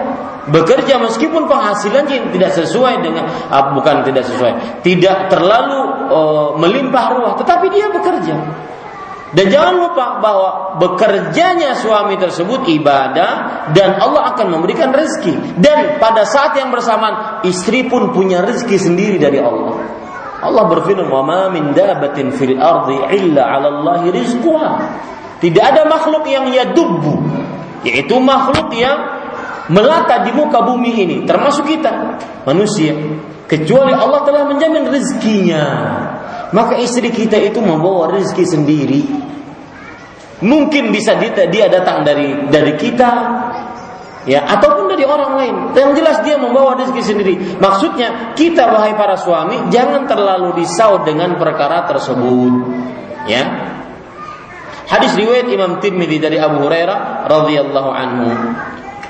bekerja 0.49 0.97
meskipun 0.97 1.45
penghasilannya 1.45 2.33
tidak 2.33 2.51
sesuai 2.57 3.05
dengan 3.05 3.29
uh, 3.53 3.77
bukan 3.77 4.01
tidak 4.07 4.25
sesuai, 4.25 4.81
tidak 4.81 5.29
terlalu 5.29 6.09
uh, 6.09 6.49
melimpah 6.57 7.21
ruah, 7.21 7.35
tetapi 7.37 7.69
dia 7.69 7.93
bekerja. 7.93 8.35
Dan 9.31 9.47
jangan 9.47 9.75
lupa 9.79 10.19
bahwa 10.19 10.75
bekerjanya 10.83 11.79
suami 11.79 12.19
tersebut 12.19 12.67
ibadah 12.67 13.63
dan 13.71 14.03
Allah 14.03 14.35
akan 14.35 14.59
memberikan 14.59 14.91
rezeki. 14.91 15.55
Dan 15.55 16.03
pada 16.03 16.27
saat 16.27 16.59
yang 16.59 16.75
bersamaan 16.75 17.47
istri 17.47 17.87
pun 17.87 18.11
punya 18.11 18.43
rezeki 18.43 18.77
sendiri 18.91 19.17
dari 19.23 19.39
Allah. 19.39 19.79
Allah 20.41 20.65
berfirman, 20.67 21.07
"Wa 21.07 21.23
ma 21.23 21.47
min 21.47 21.71
dabatin 21.71 22.35
fil 22.35 22.59
ardi 22.59 22.99
illa 23.15 23.55
'ala 23.55 23.69
Allah 23.71 24.03
rizquha." 24.11 24.71
Tidak 25.39 25.63
ada 25.63 25.87
makhluk 25.87 26.27
yang 26.27 26.51
yadubbu, 26.51 27.15
yaitu 27.87 28.19
makhluk 28.19 28.75
yang 28.77 28.99
melata 29.71 30.27
di 30.27 30.35
muka 30.35 30.61
bumi 30.67 31.07
ini, 31.07 31.17
termasuk 31.25 31.65
kita, 31.65 32.19
manusia, 32.45 32.93
kecuali 33.47 33.95
Allah 33.95 34.21
telah 34.27 34.43
menjamin 34.51 34.91
rezekinya. 34.91 35.65
Maka 36.51 36.83
istri 36.83 37.15
kita 37.15 37.39
itu 37.39 37.63
membawa 37.63 38.11
rezeki 38.11 38.45
sendiri. 38.47 39.03
Mungkin 40.41 40.91
bisa 40.91 41.21
dia, 41.21 41.67
datang 41.69 42.03
dari 42.03 42.49
dari 42.49 42.75
kita, 42.75 43.11
ya 44.25 44.41
ataupun 44.49 44.89
dari 44.91 45.05
orang 45.05 45.33
lain. 45.37 45.55
Yang 45.77 45.91
jelas 46.01 46.17
dia 46.27 46.37
membawa 46.41 46.75
rezeki 46.81 47.03
sendiri. 47.05 47.35
Maksudnya 47.61 48.35
kita 48.35 48.67
wahai 48.73 48.97
para 48.97 49.15
suami 49.21 49.71
jangan 49.71 50.09
terlalu 50.09 50.65
risau 50.65 51.05
dengan 51.07 51.37
perkara 51.37 51.87
tersebut. 51.87 52.53
Ya. 53.29 53.45
Hadis 54.91 55.15
riwayat 55.15 55.47
Imam 55.55 55.79
Tirmidzi 55.79 56.19
dari 56.19 56.43
Abu 56.43 56.67
Hurairah 56.67 57.31
radhiyallahu 57.31 57.91
anhu. 57.95 58.27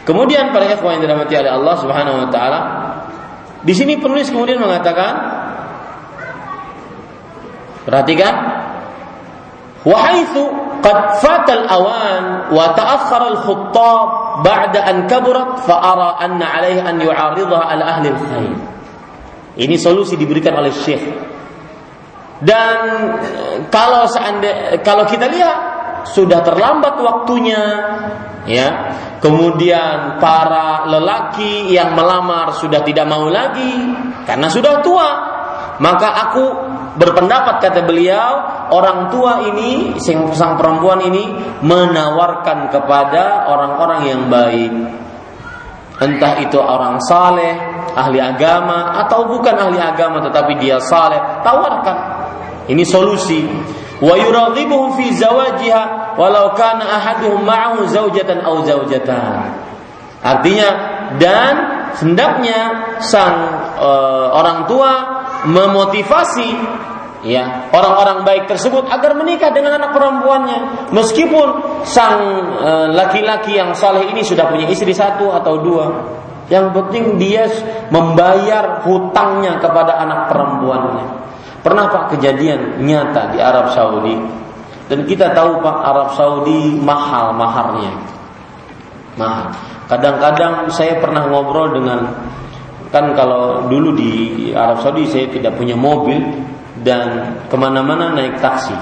Kemudian 0.05 0.53
para 0.53 0.69
ikhwan 0.69 1.01
yang 1.01 1.09
dirahmati 1.09 1.35
oleh 1.41 1.53
Allah 1.57 1.75
Subhanahu 1.81 2.17
wa 2.21 2.29
taala, 2.29 2.61
di 3.65 3.73
sini 3.73 3.97
penulis 3.97 4.29
kemudian 4.29 4.61
mengatakan 4.61 5.40
Perhatikan. 7.85 8.35
Wahaitsu 9.81 10.45
qad 10.85 10.99
fatal 11.25 11.65
awan 11.65 12.53
wa 12.53 12.77
ta'akhkhara 12.77 13.27
al-khuttab 13.33 14.09
ba'da 14.45 14.81
an 14.85 14.97
kaburat 15.09 15.65
fa 15.65 15.77
ara 15.81 16.21
anna 16.21 16.45
'alaihi 16.45 16.85
an 16.85 17.01
yu'aridha 17.01 17.59
ala 17.65 17.85
ahli 17.97 18.13
al-khair. 18.13 18.53
Ini 19.57 19.77
solusi 19.81 20.21
diberikan 20.21 20.53
oleh 20.57 20.73
Syekh. 20.73 21.05
Dan 22.41 22.77
kalau 23.69 24.09
seandainya 24.09 24.81
kalau 24.85 25.05
kita 25.09 25.29
lihat 25.29 25.57
sudah 26.09 26.41
terlambat 26.41 26.97
waktunya 26.97 27.61
ya 28.49 28.69
kemudian 29.21 30.17
para 30.17 30.89
lelaki 30.89 31.77
yang 31.77 31.93
melamar 31.93 32.57
sudah 32.57 32.81
tidak 32.81 33.05
mau 33.05 33.29
lagi 33.29 33.93
karena 34.25 34.49
sudah 34.49 34.81
tua 34.81 35.11
maka 35.77 36.09
aku 36.29 36.45
berpendapat 37.01 37.65
kata 37.65 37.81
beliau 37.89 38.33
orang 38.69 39.09
tua 39.09 39.41
ini 39.49 39.97
sang 40.37 40.61
perempuan 40.61 41.01
ini 41.01 41.33
menawarkan 41.65 42.69
kepada 42.69 43.49
orang-orang 43.49 44.01
yang 44.05 44.23
baik. 44.29 44.73
Entah 46.01 46.41
itu 46.45 46.61
orang 46.61 47.01
saleh 47.09 47.57
ahli 47.97 48.21
agama 48.21 49.01
atau 49.05 49.29
bukan 49.29 49.57
ahli 49.57 49.81
agama 49.81 50.21
tetapi 50.21 50.61
dia 50.61 50.77
saleh 50.81 51.41
tawarkan. 51.41 51.99
Ini 52.69 52.85
solusi. 52.85 53.49
Wa 54.01 54.17
yuradhibuhum 54.17 54.97
fi 54.97 55.13
zawajiha 55.13 56.17
walau 56.17 56.53
kana 56.57 56.85
ahaduhum 56.85 57.45
ma'ahu 57.45 57.89
zaujatan 57.89 58.45
aw 58.45 58.65
zaujatan. 58.65 59.45
Artinya 60.21 60.69
dan 61.17 61.55
hendaknya 62.01 62.61
sang 63.01 63.37
uh, 63.77 64.33
orang 64.37 64.69
tua 64.69 65.21
memotivasi 65.49 66.49
ya 67.21 67.69
orang-orang 67.73 68.25
baik 68.25 68.45
tersebut 68.49 68.89
agar 68.89 69.13
menikah 69.17 69.53
dengan 69.53 69.77
anak 69.77 69.93
perempuannya. 69.93 70.91
Meskipun 70.95 71.49
sang 71.85 72.21
e, 72.61 72.71
laki-laki 72.97 73.57
yang 73.61 73.77
saleh 73.77 74.09
ini 74.09 74.25
sudah 74.25 74.49
punya 74.49 74.69
istri 74.69 74.97
satu 74.97 75.29
atau 75.33 75.61
dua 75.61 75.87
yang 76.51 76.75
penting 76.75 77.15
dia 77.21 77.47
membayar 77.95 78.83
hutangnya 78.83 79.63
kepada 79.63 80.03
anak 80.03 80.35
perempuannya. 80.35 81.07
Pernah 81.61 81.85
pak 81.93 82.05
kejadian 82.17 82.83
nyata 82.83 83.37
di 83.37 83.39
Arab 83.39 83.71
Saudi? 83.71 84.17
Dan 84.91 85.07
kita 85.07 85.31
tahu 85.31 85.63
pak 85.63 85.77
Arab 85.87 86.09
Saudi 86.19 86.75
mahal 86.81 87.37
maharnya. 87.39 87.95
Mahal. 89.15 89.55
Kadang-kadang 89.87 90.67
saya 90.75 90.99
pernah 90.99 91.31
ngobrol 91.31 91.79
dengan 91.79 92.11
kan 92.91 93.15
kalau 93.15 93.71
dulu 93.71 93.95
di 93.95 94.11
Arab 94.51 94.83
Saudi 94.83 95.07
saya 95.07 95.31
tidak 95.31 95.55
punya 95.55 95.79
mobil 95.79 96.19
dan 96.81 97.37
ke 97.47 97.57
mana-mana 97.57 98.13
naik 98.17 98.41
taksi. 98.41 98.77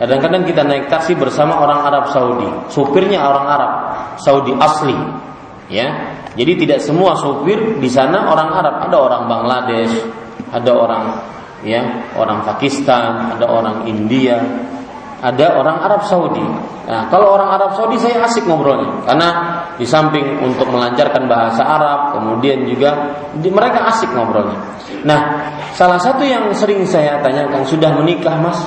Kadang-kadang 0.00 0.48
kita 0.48 0.64
naik 0.64 0.88
taksi 0.88 1.12
bersama 1.12 1.60
orang 1.60 1.84
Arab 1.84 2.04
Saudi, 2.08 2.48
sopirnya 2.72 3.20
orang 3.20 3.46
Arab 3.46 3.72
Saudi 4.16 4.56
asli, 4.56 4.96
ya. 5.68 6.16
Jadi 6.32 6.64
tidak 6.64 6.80
semua 6.80 7.18
sopir 7.20 7.76
di 7.76 7.90
sana 7.90 8.32
orang 8.32 8.48
Arab, 8.48 8.74
ada 8.88 8.96
orang 8.96 9.22
Bangladesh, 9.28 9.92
ada 10.48 10.72
orang 10.72 11.04
ya 11.60 11.84
orang 12.16 12.40
Pakistan, 12.48 13.36
ada 13.36 13.44
orang 13.44 13.84
India, 13.84 14.40
ada 15.20 15.60
orang 15.60 15.84
Arab 15.84 16.02
Saudi. 16.08 16.44
Nah, 16.88 17.06
kalau 17.12 17.36
orang 17.36 17.60
Arab 17.60 17.76
Saudi 17.76 18.00
saya 18.00 18.24
asik 18.24 18.48
ngobrolnya 18.48 19.04
karena 19.04 19.59
di 19.80 19.88
samping 19.88 20.44
untuk 20.44 20.68
melancarkan 20.68 21.24
bahasa 21.24 21.64
Arab, 21.64 22.20
kemudian 22.20 22.68
juga 22.68 23.16
di, 23.40 23.48
mereka 23.48 23.88
asik 23.88 24.12
ngobrolnya. 24.12 24.60
Nah, 25.08 25.20
salah 25.72 25.96
satu 25.96 26.20
yang 26.20 26.52
sering 26.52 26.84
saya 26.84 27.16
tanyakan 27.24 27.64
sudah 27.64 27.88
menikah 27.96 28.36
mas? 28.36 28.60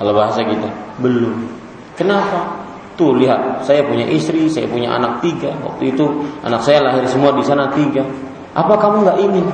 Kalau 0.00 0.16
bahasa 0.16 0.40
kita 0.40 0.72
belum. 0.96 1.44
Kenapa? 1.92 2.56
Tuh 2.96 3.20
lihat, 3.20 3.60
saya 3.68 3.84
punya 3.84 4.08
istri, 4.08 4.48
saya 4.48 4.64
punya 4.64 4.96
anak 4.96 5.20
tiga. 5.20 5.52
Waktu 5.60 5.92
itu 5.92 6.08
anak 6.40 6.64
saya 6.64 6.88
lahir 6.88 7.04
semua 7.04 7.36
di 7.36 7.44
sana 7.44 7.68
tiga. 7.76 8.00
Apa 8.56 8.80
kamu 8.80 9.04
nggak 9.04 9.18
ingin? 9.20 9.46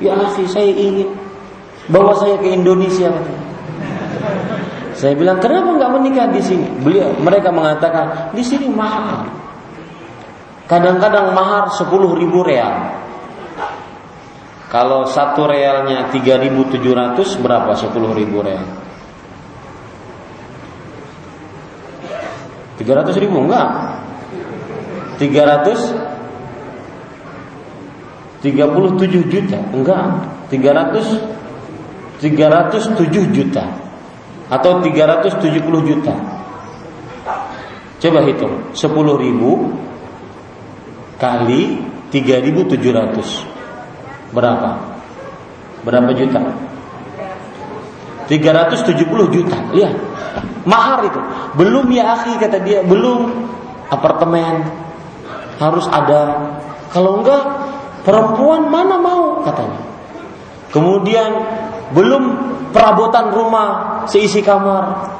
Ya 0.00 0.16
sih, 0.32 0.48
saya 0.48 0.72
ingin. 0.72 1.12
Bawa 1.92 2.16
saya 2.16 2.40
ke 2.40 2.56
Indonesia. 2.56 3.12
Saya 4.96 5.12
bilang 5.12 5.36
kenapa 5.44 5.76
nggak 5.76 5.92
menikah 5.92 6.26
di 6.32 6.40
sini? 6.40 6.68
Beliau 6.80 7.12
mereka 7.20 7.52
mengatakan 7.52 8.32
di 8.32 8.40
sini 8.40 8.72
mahal. 8.72 9.28
Kadang-kadang 10.72 11.36
mahar 11.36 11.68
10 11.68 11.84
ribu 12.16 12.40
real. 12.40 12.96
Kalau 14.72 15.04
satu 15.04 15.44
realnya 15.44 16.08
3.700 16.08 17.44
berapa 17.44 17.76
10 17.76 17.92
ribu 17.92 18.40
real? 18.40 18.64
300 22.80 23.20
ribu 23.20 23.44
enggak? 23.44 23.68
300 25.20 25.92
37 28.40 29.28
juta 29.28 29.60
enggak 29.76 30.02
300 30.48 31.20
307 32.16 33.28
juta 33.28 33.64
atau 34.48 34.80
370 34.80 35.84
juta. 35.84 36.16
Coba 38.00 38.24
hitung, 38.24 38.72
10 38.72 38.88
ribu 39.20 39.68
kali 41.22 41.78
3.700 42.10 44.34
berapa? 44.34 44.70
Berapa 45.86 46.10
juta? 46.18 46.42
370 48.26 49.06
juta. 49.30 49.54
Lihat, 49.70 49.94
mahar 50.66 51.06
itu. 51.06 51.22
Belum 51.54 51.86
ya 51.94 52.18
akhi 52.18 52.34
kata 52.42 52.58
dia, 52.66 52.82
belum 52.82 53.30
apartemen 53.86 54.66
harus 55.62 55.86
ada. 55.86 56.50
Kalau 56.90 57.22
enggak 57.22 57.70
perempuan 58.02 58.66
mana 58.66 58.98
mau 58.98 59.46
katanya. 59.46 59.78
Kemudian 60.74 61.30
belum 61.92 62.22
perabotan 62.72 63.30
rumah 63.30 63.68
seisi 64.08 64.40
kamar. 64.40 65.12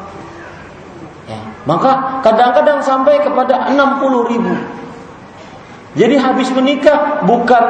Ya, 1.29 1.39
maka 1.69 2.25
kadang-kadang 2.25 2.81
sampai 2.81 3.21
kepada 3.23 3.71
60 3.71 4.33
ribu. 4.33 4.82
Jadi 5.93 6.15
habis 6.17 6.49
menikah 6.57 7.21
bukan 7.29 7.65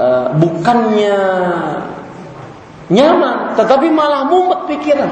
uh, 0.00 0.28
bukannya 0.40 1.18
nyaman, 2.88 3.36
tetapi 3.56 3.92
malah 3.92 4.28
mumet 4.28 4.64
pikiran. 4.68 5.10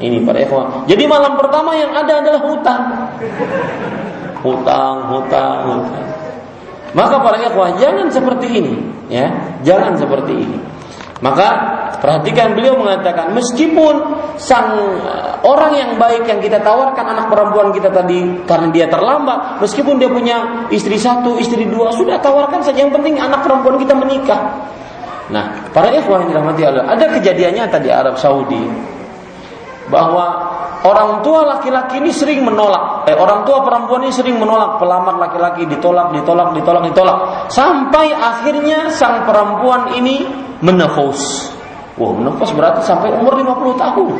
Ini 0.00 0.26
para 0.26 0.42
ikhwan. 0.42 0.88
Jadi 0.90 1.04
malam 1.06 1.38
pertama 1.38 1.76
yang 1.76 1.92
ada 1.94 2.24
adalah 2.24 2.42
hutang. 2.42 2.82
Hutang, 4.42 4.96
hutang, 5.12 5.58
hutang. 5.70 6.06
Maka 6.94 7.16
para 7.20 7.38
ikhwan 7.42 7.76
jangan 7.78 8.08
seperti 8.08 8.46
ini, 8.50 8.74
ya. 9.12 9.28
Jangan 9.62 9.94
seperti 10.00 10.34
ini. 10.34 10.58
Maka 11.24 11.48
perhatikan 12.04 12.52
beliau 12.52 12.76
mengatakan 12.76 13.32
meskipun 13.32 13.96
sang 14.36 14.76
eh, 14.76 15.32
orang 15.40 15.72
yang 15.72 15.90
baik 15.96 16.28
yang 16.28 16.36
kita 16.36 16.60
tawarkan 16.60 17.00
anak 17.00 17.32
perempuan 17.32 17.72
kita 17.72 17.88
tadi 17.88 18.44
karena 18.44 18.68
dia 18.68 18.86
terlambat, 18.92 19.64
meskipun 19.64 19.96
dia 19.96 20.12
punya 20.12 20.68
istri 20.68 21.00
satu, 21.00 21.40
istri 21.40 21.64
dua, 21.64 21.96
sudah 21.96 22.20
tawarkan 22.20 22.60
saja. 22.60 22.84
Yang 22.84 23.00
penting 23.00 23.16
anak 23.16 23.40
perempuan 23.40 23.80
kita 23.80 23.96
menikah. 23.96 24.68
Nah, 25.32 25.72
para 25.72 25.88
ikhwah 25.96 26.20
yang 26.20 26.36
dirahmati 26.36 26.60
Allah, 26.68 26.92
ada 26.92 27.08
kejadiannya 27.16 27.72
tadi 27.72 27.88
Arab 27.88 28.20
Saudi 28.20 28.60
bahwa 29.88 30.28
orang 30.84 31.24
tua 31.24 31.56
laki-laki 31.56 32.04
ini 32.04 32.12
sering 32.12 32.44
menolak, 32.44 33.08
eh, 33.08 33.16
orang 33.16 33.48
tua 33.48 33.64
perempuan 33.64 34.04
ini 34.04 34.12
sering 34.12 34.36
menolak. 34.36 34.76
Pelamar 34.76 35.16
laki-laki 35.16 35.64
ditolak, 35.64 36.12
ditolak, 36.12 36.52
ditolak, 36.52 36.84
ditolak, 36.84 37.48
sampai 37.48 38.12
akhirnya 38.12 38.92
sang 38.92 39.24
perempuan 39.24 39.96
ini 39.96 40.43
menepus. 40.60 41.50
Wah, 41.94 42.12
menepus 42.14 42.50
berarti 42.54 42.82
sampai 42.82 43.14
umur 43.14 43.38
50 43.38 43.78
tahun. 43.78 44.14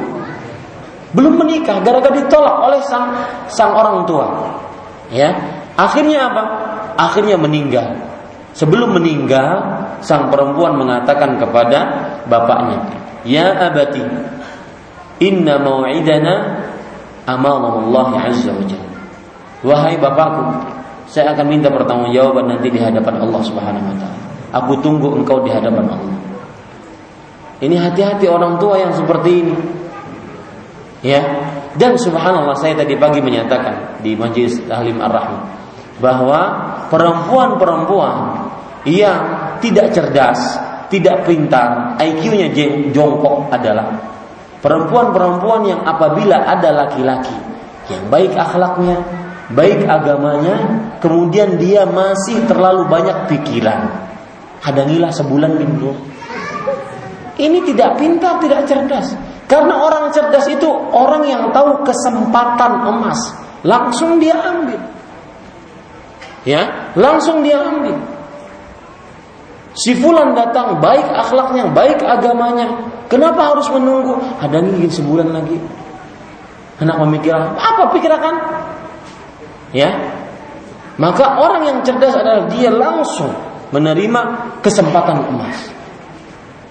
Belum 1.14 1.34
menikah 1.38 1.78
gara-gara 1.82 2.14
ditolak 2.14 2.56
oleh 2.66 2.80
sang 2.86 3.14
sang 3.46 3.70
orang 3.74 4.02
tua. 4.06 4.26
Ya. 5.14 5.30
Akhirnya 5.74 6.30
apa? 6.30 6.42
Akhirnya 6.98 7.38
meninggal. 7.38 7.98
Sebelum 8.54 8.94
meninggal, 8.94 9.82
sang 9.98 10.30
perempuan 10.30 10.78
mengatakan 10.78 11.38
kepada 11.42 11.78
bapaknya, 12.30 12.78
"Ya 13.26 13.50
abati, 13.50 14.02
Inna 15.22 15.58
mau'idana 15.62 16.34
amama 17.26 17.78
Allah 17.78 18.30
Azza 18.30 18.50
wa. 18.50 18.66
Wahai 19.64 19.96
bapakku, 19.96 20.44
saya 21.08 21.32
akan 21.32 21.46
minta 21.48 21.72
pertanggungjawaban 21.72 22.52
nanti 22.52 22.68
di 22.68 22.80
hadapan 22.82 23.22
Allah 23.22 23.40
Subhanahu 23.40 23.86
wa 23.86 23.96
taala. 23.96 24.23
Aku 24.54 24.78
tunggu 24.78 25.10
engkau 25.18 25.42
di 25.42 25.50
hadapan 25.50 25.90
Allah. 25.90 26.18
Ini 27.58 27.74
hati-hati 27.74 28.30
orang 28.30 28.62
tua 28.62 28.78
yang 28.78 28.94
seperti 28.94 29.30
ini. 29.42 29.56
Ya. 31.02 31.22
Dan 31.74 31.98
subhanallah 31.98 32.54
saya 32.54 32.78
tadi 32.78 32.94
pagi 32.94 33.18
menyatakan 33.18 33.98
di 33.98 34.14
Majelis 34.14 34.62
Tahlim 34.62 35.02
Ar-Rahman 35.02 35.42
bahwa 35.98 36.40
perempuan-perempuan 36.86 38.46
yang 38.86 39.18
tidak 39.58 39.90
cerdas, 39.90 40.38
tidak 40.86 41.26
pintar, 41.26 41.98
IQ-nya 41.98 42.54
jongkok 42.94 43.50
adalah 43.50 44.14
Perempuan-perempuan 44.64 45.68
yang 45.68 45.84
apabila 45.84 46.40
ada 46.40 46.72
laki-laki 46.72 47.36
yang 47.92 48.08
baik 48.08 48.32
akhlaknya, 48.32 48.96
baik 49.52 49.84
agamanya, 49.84 50.56
kemudian 51.04 51.60
dia 51.60 51.84
masih 51.84 52.48
terlalu 52.48 52.88
banyak 52.88 53.28
pikiran. 53.28 53.92
Hadangilah 54.64 55.12
sebulan 55.12 55.60
minggu. 55.60 55.92
Ini 57.36 57.58
tidak 57.68 58.00
pintar, 58.00 58.40
tidak 58.40 58.64
cerdas. 58.64 59.12
Karena 59.44 59.76
orang 59.76 60.08
cerdas 60.10 60.48
itu 60.48 60.66
orang 60.90 61.28
yang 61.28 61.52
tahu 61.52 61.84
kesempatan 61.84 62.88
emas, 62.88 63.20
langsung 63.60 64.16
dia 64.16 64.32
ambil. 64.40 64.80
Ya, 66.48 66.92
langsung 66.96 67.44
dia 67.44 67.60
ambil. 67.60 68.00
Si 69.76 69.92
fulan 70.00 70.32
datang 70.32 70.80
baik 70.80 71.04
akhlaknya, 71.12 71.68
baik 71.74 72.00
agamanya, 72.00 72.94
Kenapa 73.14 73.52
harus 73.54 73.68
menunggu? 73.68 74.16
Ada 74.40 74.58
ingin 74.64 74.90
sebulan 74.90 75.28
lagi. 75.30 75.54
Anak 76.80 76.98
memikirkan 77.04 77.54
apa 77.54 77.92
pikirkan? 77.94 78.34
Ya. 79.70 79.94
Maka 80.98 81.38
orang 81.38 81.62
yang 81.62 81.78
cerdas 81.86 82.14
adalah 82.18 82.50
dia 82.50 82.74
langsung 82.74 83.30
menerima 83.74 84.20
kesempatan 84.62 85.34
emas. 85.34 85.58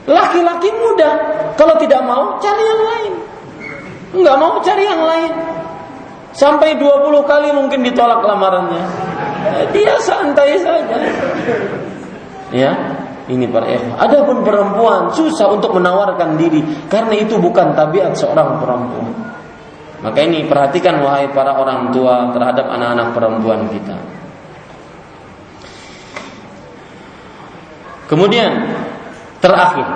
Laki-laki 0.07 0.71
muda 0.71 1.11
kalau 1.59 1.75
tidak 1.80 1.99
mau 2.07 2.39
cari 2.39 2.63
yang 2.63 2.84
lain. 2.84 3.13
Enggak 4.13 4.38
mau 4.39 4.53
cari 4.63 4.84
yang 4.88 5.03
lain. 5.03 5.31
Sampai 6.34 6.80
20 6.80 7.13
kali 7.30 7.51
mungkin 7.51 7.84
ditolak 7.84 8.23
lamarannya. 8.23 8.84
Dia 9.75 9.95
santai 10.01 10.57
saja. 10.57 10.97
Ya, 12.49 12.71
ini 13.30 13.45
para 13.47 13.69
ikhwan. 13.69 13.99
Adapun 13.99 14.41
perempuan 14.41 15.13
susah 15.13 15.51
untuk 15.51 15.75
menawarkan 15.75 16.39
diri 16.39 16.61
karena 16.89 17.13
itu 17.19 17.38
bukan 17.38 17.75
tabiat 17.77 18.15
seorang 18.17 18.59
perempuan. 18.59 19.13
Maka 20.03 20.19
ini 20.19 20.43
perhatikan 20.43 20.99
wahai 20.99 21.31
para 21.31 21.55
orang 21.55 21.95
tua 21.95 22.27
terhadap 22.35 22.67
anak-anak 22.67 23.15
perempuan 23.15 23.71
kita. 23.71 23.95
Kemudian 28.07 28.51
terakhir 29.39 29.88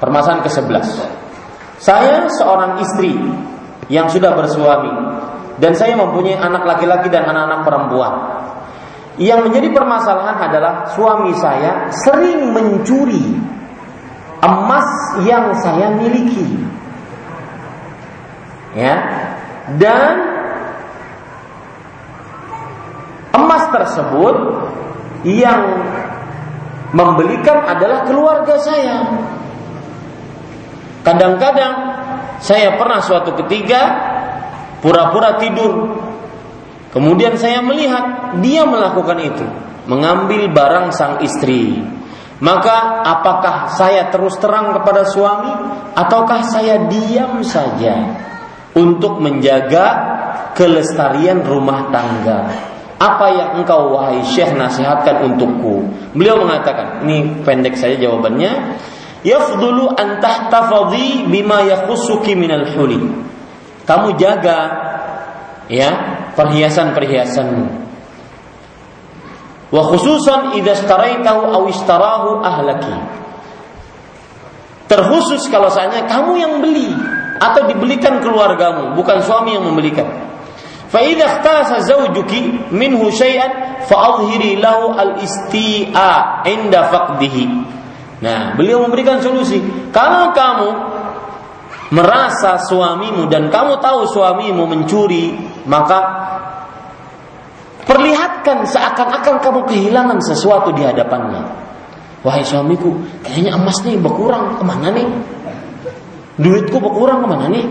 permasalahan 0.00 0.44
ke-11. 0.44 0.86
Saya 1.80 2.28
seorang 2.28 2.80
istri 2.80 3.16
yang 3.88 4.08
sudah 4.08 4.36
bersuami 4.36 4.92
dan 5.60 5.76
saya 5.76 5.96
mempunyai 5.96 6.40
anak 6.40 6.64
laki-laki 6.64 7.12
dan 7.12 7.28
anak-anak 7.28 7.60
perempuan. 7.64 8.14
Yang 9.20 9.40
menjadi 9.52 9.68
permasalahan 9.76 10.38
adalah 10.48 10.72
suami 10.96 11.36
saya 11.36 11.92
sering 11.92 12.56
mencuri 12.56 13.36
emas 14.40 14.88
yang 15.24 15.52
saya 15.60 15.92
miliki. 15.92 16.48
Ya. 18.72 18.96
Dan 19.76 20.14
emas 23.36 23.64
tersebut 23.68 24.36
yang 25.28 25.60
membelikan 26.90 27.66
adalah 27.66 28.06
keluarga 28.06 28.54
saya. 28.60 28.96
Kadang-kadang 31.06 31.74
saya 32.40 32.76
pernah 32.76 33.00
suatu 33.00 33.32
ketiga 33.40 33.80
pura-pura 34.84 35.40
tidur 35.40 36.00
Kemudian 36.90 37.38
saya 37.38 37.62
melihat 37.62 38.34
dia 38.42 38.66
melakukan 38.66 39.18
itu, 39.22 39.46
mengambil 39.86 40.50
barang 40.50 40.90
sang 40.90 41.22
istri. 41.22 41.78
Maka 42.42 43.06
apakah 43.06 43.70
saya 43.70 44.10
terus 44.10 44.34
terang 44.42 44.74
kepada 44.74 45.06
suami 45.06 45.52
ataukah 45.94 46.40
saya 46.42 46.88
diam 46.90 47.44
saja 47.46 48.16
untuk 48.74 49.22
menjaga 49.22 49.86
kelestarian 50.56 51.46
rumah 51.46 51.92
tangga? 51.94 52.38
Apa 53.00 53.32
yang 53.32 53.48
engkau 53.56 53.96
wahai 53.96 54.20
Syekh 54.20 54.52
nasihatkan 54.52 55.24
untukku? 55.24 55.88
Beliau 56.12 56.36
mengatakan, 56.36 57.00
ini 57.08 57.40
pendek 57.48 57.72
saja 57.80 57.96
jawabannya. 57.96 58.76
Yafdulu 59.24 59.96
an 59.96 60.20
tahtafadhi 60.20 61.24
bima 61.24 61.64
yakhussuki 61.64 62.36
minal 62.36 62.68
huli. 62.76 63.00
Kamu 63.88 64.20
jaga 64.20 64.58
ya 65.72 65.90
perhiasan-perhiasanmu. 66.36 67.66
Wa 69.72 69.82
khususan 69.86 70.60
idza 70.60 70.84
istaraitahu 70.84 71.40
aw 71.56 71.62
istarahu 71.72 72.44
ahlaki. 72.44 72.96
Terkhusus 74.92 75.48
kalau 75.48 75.72
saatnya 75.72 76.04
kamu 76.04 76.32
yang 76.36 76.54
beli 76.60 76.92
atau 77.40 77.64
dibelikan 77.64 78.20
keluargamu, 78.20 78.92
bukan 78.92 79.24
suami 79.24 79.56
yang 79.56 79.64
membelikan. 79.64 80.29
Ikhtasa 80.90 81.86
zawjuki 81.86 82.74
minhu 82.74 83.14
syai'an 83.14 83.86
fa 83.86 83.96
adhhiri 84.10 84.58
lahu 84.58 84.90
al-isti'a 84.98 86.42
inda 86.50 86.90
faqdihi. 86.90 87.44
Nah, 88.20 88.58
beliau 88.58 88.82
memberikan 88.82 89.22
solusi. 89.22 89.62
Kalau 89.94 90.34
kamu 90.34 90.68
merasa 91.94 92.58
suamimu 92.66 93.30
dan 93.30 93.48
kamu 93.48 93.78
tahu 93.78 94.10
suamimu 94.10 94.66
mencuri, 94.66 95.38
maka 95.70 95.98
perlihatkan 97.86 98.66
seakan-akan 98.66 99.36
kamu 99.40 99.60
kehilangan 99.70 100.18
sesuatu 100.26 100.74
di 100.74 100.82
hadapannya. 100.82 101.42
Wahai 102.20 102.44
suamiku, 102.44 102.98
kayaknya 103.24 103.56
emasnya 103.56 103.96
berkurang 103.96 104.60
ke 104.60 104.64
mana 104.66 104.92
nih? 104.92 105.08
Duitku 106.36 106.76
berkurang 106.76 107.24
ke 107.24 107.26
mana 107.30 107.46
nih? 107.48 107.64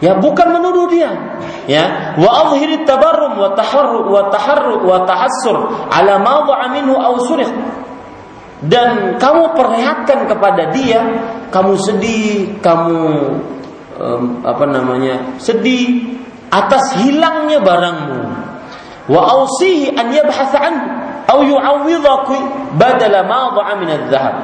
Ya 0.00 0.16
bukan 0.16 0.48
menuduh 0.56 0.88
dia. 0.88 1.12
Ya, 1.68 2.16
wa 2.16 2.48
azhiri 2.48 2.88
tabarrum 2.88 3.36
wa 3.36 3.52
taharru 3.52 4.08
wa 4.08 4.32
taharru 4.32 4.82
wa 4.88 5.04
tahassur 5.04 5.70
ala 5.92 6.16
ma 6.18 6.40
minhu 6.72 6.96
aw 6.96 7.20
Dan 8.64 9.16
kamu 9.20 9.56
perlihatkan 9.56 10.24
kepada 10.28 10.72
dia, 10.72 11.00
kamu 11.52 11.76
sedih, 11.80 12.60
kamu 12.64 13.00
um, 14.00 14.40
apa 14.44 14.64
namanya? 14.68 15.36
sedih 15.36 16.16
atas 16.48 16.96
hilangnya 17.00 17.60
barangmu. 17.60 18.20
Wa 19.08 19.20
ausihi 19.36 19.96
an 19.96 20.12
yabhatha 20.12 20.58
an 20.60 20.74
au 21.28 21.40
yu'awwidhaku 21.44 22.36
badala 22.80 23.24
ma 23.28 23.52
dha'a 23.52 23.72
min 23.80 23.88
adh-dhahab. 23.88 24.34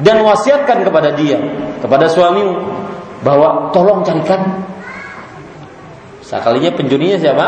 Dan 0.00 0.20
wasiatkan 0.24 0.84
kepada 0.84 1.16
dia, 1.16 1.40
kepada 1.80 2.04
suamimu 2.04 2.52
bahwa 3.24 3.72
tolong 3.72 4.04
carikan 4.04 4.60
Sekalinya 6.26 6.74
penjurinya 6.74 7.18
siapa? 7.22 7.46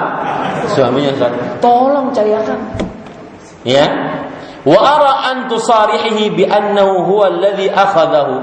Suaminya 0.70 1.10
Tolong 1.58 2.14
carikan. 2.14 2.58
Ya. 3.66 3.86
Wa 4.62 4.78
ara 4.78 5.12
an 5.34 5.36
tusarihihi 5.50 6.38
bi 6.38 6.44
annahu 6.46 7.02
huwa 7.10 7.26
alladhi 7.26 7.66
akhadahu 7.66 8.34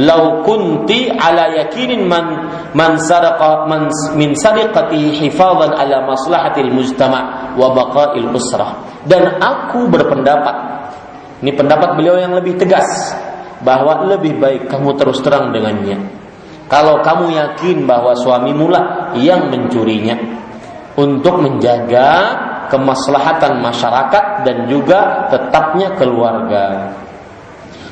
law 0.00 0.44
kunti 0.46 1.10
ala 1.10 1.50
yakinin 1.52 2.06
man 2.06 2.48
man 2.76 2.96
sadaqa 3.00 3.66
man 3.66 3.90
min 4.16 4.32
sadiqati 4.36 5.20
hifadhan 5.20 5.74
ala 5.74 6.06
maslahatil 6.08 6.70
mujtama 6.70 7.52
wa 7.58 7.74
baqa'il 7.74 8.30
usrah 8.30 8.78
dan 9.04 9.40
aku 9.42 9.90
berpendapat 9.90 10.56
ini 11.44 11.52
pendapat 11.56 11.98
beliau 11.98 12.20
yang 12.20 12.32
lebih 12.36 12.56
tegas 12.56 12.86
bahwa 13.60 14.06
lebih 14.08 14.40
baik 14.40 14.70
kamu 14.72 14.96
terus 14.96 15.20
terang 15.20 15.52
dengannya 15.52 16.19
Kalau 16.70 17.02
kamu 17.02 17.34
yakin 17.34 17.82
bahwa 17.82 18.14
suamimu 18.14 18.70
lah 18.70 19.10
yang 19.18 19.50
mencurinya 19.50 20.14
untuk 20.94 21.42
menjaga 21.42 22.08
kemaslahatan 22.70 23.58
masyarakat 23.58 24.46
dan 24.46 24.70
juga 24.70 25.26
tetapnya 25.34 25.98
keluarga. 25.98 26.94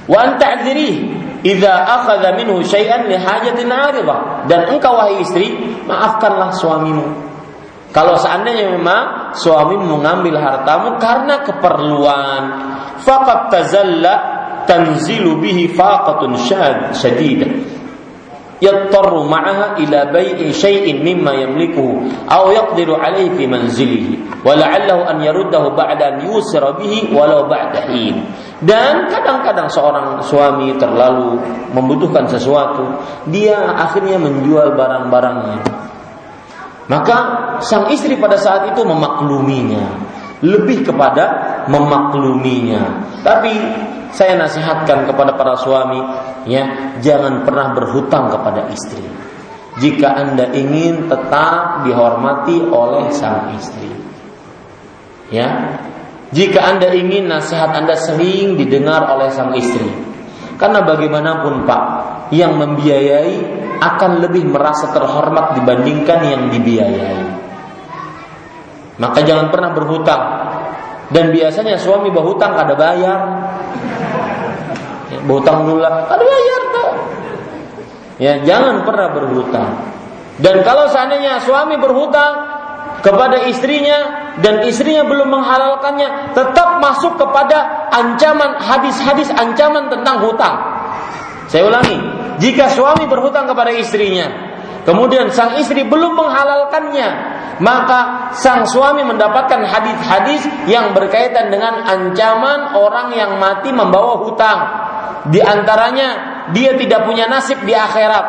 Wa 0.07 0.31
anta'dziri 0.31 1.11
idza 1.43 1.75
akhadha 1.75 2.39
minhu 2.39 2.63
syai'an 2.63 3.11
li 3.11 3.19
hajatin. 3.19 3.67
Dan 4.47 4.61
engkau 4.71 4.95
wahai 4.95 5.27
istri, 5.27 5.59
maafkanlah 5.83 6.55
suamimu. 6.55 7.27
Kalau 7.91 8.15
seandainya 8.15 8.79
memang 8.79 9.35
suami 9.35 9.75
mengambil 9.75 10.39
hartamu 10.39 11.03
karena 11.03 11.43
keperluan, 11.43 12.43
faqad 13.03 13.51
tazalla 13.51 14.15
tanzilu 14.71 15.43
bihi 15.43 15.73
faqatun 15.75 16.37
syadidah 16.95 17.78
alayhi 22.99 23.31
fi 23.39 23.45
manzilihi 23.47 24.43
wa 24.43 24.55
la'allahu 24.59 25.07
an 25.07 25.23
yaruddahu 25.23 25.79
ba'da 25.79 26.19
an 26.19 26.27
yusra 26.27 26.75
bihi 26.75 27.15
walau 27.15 27.47
ba'da 27.47 27.87
hin. 27.91 28.27
Dan 28.59 29.07
kadang-kadang 29.07 29.71
seorang 29.71 30.19
suami 30.27 30.75
terlalu 30.75 31.39
membutuhkan 31.71 32.27
sesuatu 32.27 32.99
dia 33.31 33.79
akhirnya 33.79 34.19
menjual 34.19 34.75
barang-barangnya. 34.75 35.59
Maka 36.89 37.19
sang 37.63 37.93
istri 37.95 38.19
pada 38.19 38.41
saat 38.41 38.75
itu 38.75 38.83
memakluminya 38.83 40.09
lebih 40.43 40.87
kepada 40.87 41.25
memakluminya. 41.67 43.07
Tapi 43.23 43.53
saya 44.13 44.41
nasihatkan 44.41 45.05
kepada 45.09 45.37
para 45.37 45.55
suami 45.59 46.01
ya 46.49 46.97
jangan 47.05 47.45
pernah 47.45 47.77
berhutang 47.77 48.33
kepada 48.33 48.69
istri. 48.73 49.05
Jika 49.79 50.11
anda 50.11 50.51
ingin 50.51 51.07
tetap 51.07 51.87
dihormati 51.87 52.67
oleh 52.67 53.15
sang 53.15 53.55
istri. 53.55 53.91
Ya. 55.31 55.79
Jika 56.29 56.61
anda 56.61 56.93
ingin 56.93 57.31
nasihat 57.31 57.73
anda 57.73 57.95
sering 57.97 58.59
didengar 58.59 59.07
oleh 59.07 59.31
sang 59.31 59.55
istri. 59.55 59.89
Karena 60.59 60.83
bagaimanapun 60.83 61.63
pak 61.63 61.85
yang 62.35 62.59
membiayai 62.59 63.39
akan 63.79 64.27
lebih 64.27 64.51
merasa 64.51 64.91
terhormat 64.91 65.55
dibandingkan 65.55 66.21
yang 66.27 66.43
dibiayai. 66.51 67.23
Maka 68.99 69.23
jangan 69.23 69.55
pernah 69.55 69.71
berhutang. 69.71 70.23
Dan 71.09 71.33
biasanya 71.33 71.81
suami 71.81 72.13
berhutang 72.13 72.53
kada 72.53 72.75
bayar 72.77 73.21
berhutang 75.29 75.69
dulu 75.69 75.85
lah, 75.85 76.09
ada 76.09 76.25
bayar 76.25 76.63
tuh. 76.73 76.91
Ya, 78.19 78.33
jangan 78.43 78.83
pernah 78.89 79.13
berhutang. 79.13 79.71
Dan 80.41 80.65
kalau 80.65 80.89
seandainya 80.89 81.45
suami 81.45 81.77
berhutang 81.77 82.33
kepada 83.05 83.47
istrinya 83.47 84.33
dan 84.39 84.63
istrinya 84.67 85.07
belum 85.07 85.29
menghalalkannya, 85.31 86.35
tetap 86.35 86.83
masuk 86.83 87.19
kepada 87.21 87.91
ancaman 87.93 88.59
hadis-hadis 88.59 89.31
ancaman 89.35 89.91
tentang 89.91 90.23
hutang. 90.23 90.57
Saya 91.51 91.67
ulangi, 91.67 91.97
jika 92.39 92.71
suami 92.71 93.11
berhutang 93.11 93.51
kepada 93.51 93.75
istrinya, 93.75 94.31
kemudian 94.87 95.31
sang 95.35 95.59
istri 95.59 95.83
belum 95.83 96.15
menghalalkannya, 96.15 97.09
maka 97.59 98.31
sang 98.39 98.63
suami 98.67 99.03
mendapatkan 99.03 99.67
hadis-hadis 99.67 100.47
yang 100.71 100.95
berkaitan 100.95 101.51
dengan 101.51 101.83
ancaman 101.83 102.79
orang 102.79 103.11
yang 103.15 103.43
mati 103.43 103.75
membawa 103.75 104.23
hutang. 104.23 104.88
Di 105.29 105.41
antaranya 105.45 106.09
dia 106.57 106.73
tidak 106.77 107.05
punya 107.05 107.29
nasib 107.29 107.61
di 107.65 107.77
akhirat. 107.77 108.27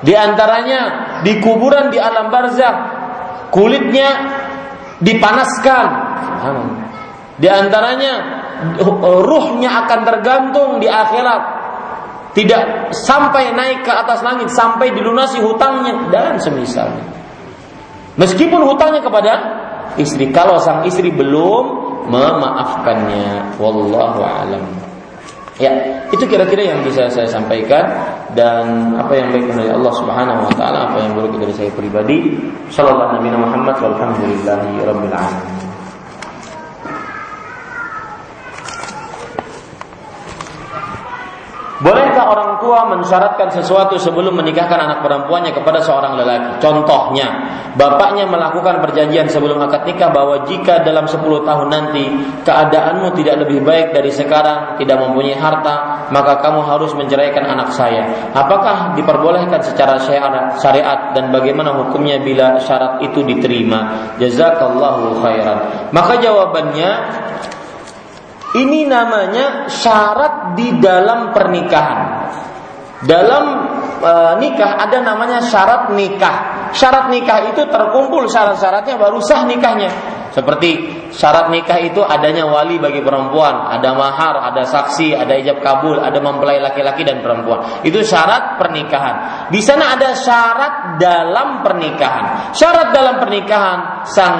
Di 0.00 0.16
antaranya 0.16 0.80
di 1.20 1.36
kuburan 1.44 1.92
di 1.92 2.00
alam 2.00 2.32
barzakh 2.32 2.76
kulitnya 3.52 4.08
dipanaskan. 5.04 5.86
Di 7.36 7.48
antaranya 7.48 8.12
ruhnya 9.00 9.84
akan 9.84 10.00
tergantung 10.08 10.70
di 10.80 10.88
akhirat. 10.88 11.60
Tidak 12.30 12.94
sampai 12.94 13.50
naik 13.52 13.82
ke 13.82 13.92
atas 13.92 14.22
langit 14.22 14.54
sampai 14.54 14.94
dilunasi 14.94 15.42
hutangnya 15.42 16.08
dan 16.14 16.38
semisalnya. 16.38 17.02
Meskipun 18.16 18.62
hutangnya 18.64 19.02
kepada 19.02 19.32
istri 19.98 20.30
kalau 20.30 20.56
sang 20.62 20.86
istri 20.86 21.10
belum 21.10 21.64
memaafkannya 22.06 23.58
wallahu 23.58 24.20
alam 24.22 24.89
Ya, 25.60 25.76
itu 26.08 26.24
kira-kira 26.24 26.72
yang 26.72 26.80
bisa 26.80 27.04
saya 27.12 27.28
sampaikan 27.28 27.84
dan 28.32 28.96
apa 28.96 29.12
yang 29.12 29.28
baik 29.28 29.52
dari 29.52 29.68
Allah 29.68 29.92
Subhanahu 29.92 30.48
wa 30.48 30.52
taala, 30.56 30.88
apa 30.88 31.04
yang 31.04 31.12
buruk 31.12 31.36
dari 31.36 31.52
saya 31.52 31.68
pribadi. 31.76 32.32
Sallallahu 32.72 33.20
alaihi 33.20 33.36
Muhammad 33.36 33.76
walhamdulillahi 33.76 34.80
rabbil 34.88 35.12
alamin. 35.12 35.59
Bolehkah 41.80 42.28
orang 42.28 42.60
tua 42.60 42.84
mensyaratkan 42.92 43.48
sesuatu 43.48 43.96
sebelum 43.96 44.36
menikahkan 44.36 44.76
anak 44.76 45.00
perempuannya 45.00 45.56
kepada 45.56 45.80
seorang 45.80 46.12
lelaki? 46.12 46.60
Contohnya, 46.60 47.28
bapaknya 47.72 48.28
melakukan 48.28 48.84
perjanjian 48.84 49.32
sebelum 49.32 49.56
akad 49.64 49.88
nikah 49.88 50.12
bahwa 50.12 50.44
jika 50.44 50.84
dalam 50.84 51.08
10 51.08 51.24
tahun 51.24 51.68
nanti 51.72 52.04
keadaanmu 52.44 53.16
tidak 53.16 53.48
lebih 53.48 53.64
baik 53.64 53.96
dari 53.96 54.12
sekarang, 54.12 54.76
tidak 54.76 55.00
mempunyai 55.00 55.40
harta, 55.40 56.04
maka 56.12 56.44
kamu 56.44 56.60
harus 56.68 56.92
menceraikan 56.92 57.48
anak 57.48 57.72
saya. 57.72 58.28
Apakah 58.36 58.92
diperbolehkan 59.00 59.64
secara 59.64 59.96
syariat 60.60 61.16
dan 61.16 61.32
bagaimana 61.32 61.80
hukumnya 61.80 62.20
bila 62.20 62.60
syarat 62.60 63.00
itu 63.00 63.24
diterima? 63.24 64.12
Jazakallahu 64.20 65.16
khairan. 65.24 65.88
Maka 65.96 66.20
jawabannya 66.20 66.90
ini 68.56 68.86
namanya 68.86 69.70
syarat 69.70 70.58
di 70.58 70.74
dalam 70.82 71.30
pernikahan. 71.30 72.00
Dalam 73.06 73.44
e, 74.00 74.12
nikah 74.40 74.80
ada 74.80 74.98
namanya 75.04 75.44
syarat 75.44 75.92
nikah. 75.92 76.68
Syarat 76.72 77.12
nikah 77.12 77.52
itu 77.52 77.68
terkumpul 77.68 78.26
syarat-syaratnya 78.26 78.96
baru 78.96 79.20
sah 79.20 79.44
nikahnya. 79.44 80.20
Seperti 80.30 80.70
syarat 81.10 81.50
nikah 81.50 81.82
itu 81.82 81.98
adanya 82.06 82.46
wali 82.46 82.78
bagi 82.78 83.02
perempuan, 83.02 83.66
ada 83.66 83.98
mahar, 83.98 84.46
ada 84.46 84.62
saksi, 84.62 85.10
ada 85.18 85.34
ijab 85.34 85.58
kabul, 85.58 85.98
ada 85.98 86.22
mempelai 86.22 86.62
laki-laki 86.62 87.02
dan 87.02 87.18
perempuan. 87.18 87.82
Itu 87.82 87.98
syarat 88.06 88.54
pernikahan. 88.62 89.50
Di 89.50 89.58
sana 89.58 89.98
ada 89.98 90.14
syarat 90.14 91.02
dalam 91.02 91.66
pernikahan. 91.66 92.54
Syarat 92.54 92.94
dalam 92.94 93.18
pernikahan 93.18 94.06
sang 94.06 94.38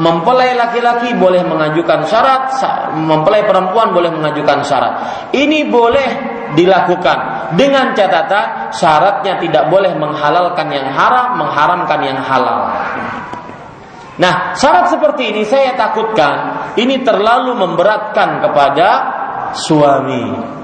mempelai 0.00 0.56
laki-laki 0.56 1.12
boleh 1.20 1.44
mengajukan 1.44 2.08
syarat, 2.08 2.56
mempelai 2.96 3.44
perempuan 3.44 3.92
boleh 3.92 4.08
mengajukan 4.16 4.64
syarat. 4.64 4.92
Ini 5.36 5.68
boleh 5.68 6.35
dilakukan 6.54 7.50
dengan 7.58 7.96
catatan 7.96 8.70
syaratnya 8.70 9.40
tidak 9.42 9.66
boleh 9.72 9.96
menghalalkan 9.98 10.70
yang 10.70 10.86
haram, 10.92 11.40
mengharamkan 11.40 12.00
yang 12.04 12.18
halal. 12.22 12.70
Nah, 14.16 14.56
syarat 14.56 14.88
seperti 14.88 15.34
ini 15.34 15.42
saya 15.44 15.76
takutkan 15.76 16.72
ini 16.78 17.04
terlalu 17.04 17.52
memberatkan 17.56 18.40
kepada 18.40 18.88
suami. 19.52 20.54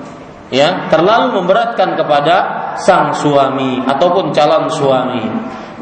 Ya, 0.53 0.93
terlalu 0.93 1.41
memberatkan 1.41 1.97
kepada 1.97 2.37
sang 2.77 3.17
suami 3.17 3.81
ataupun 3.89 4.37
calon 4.37 4.69
suami. 4.69 5.25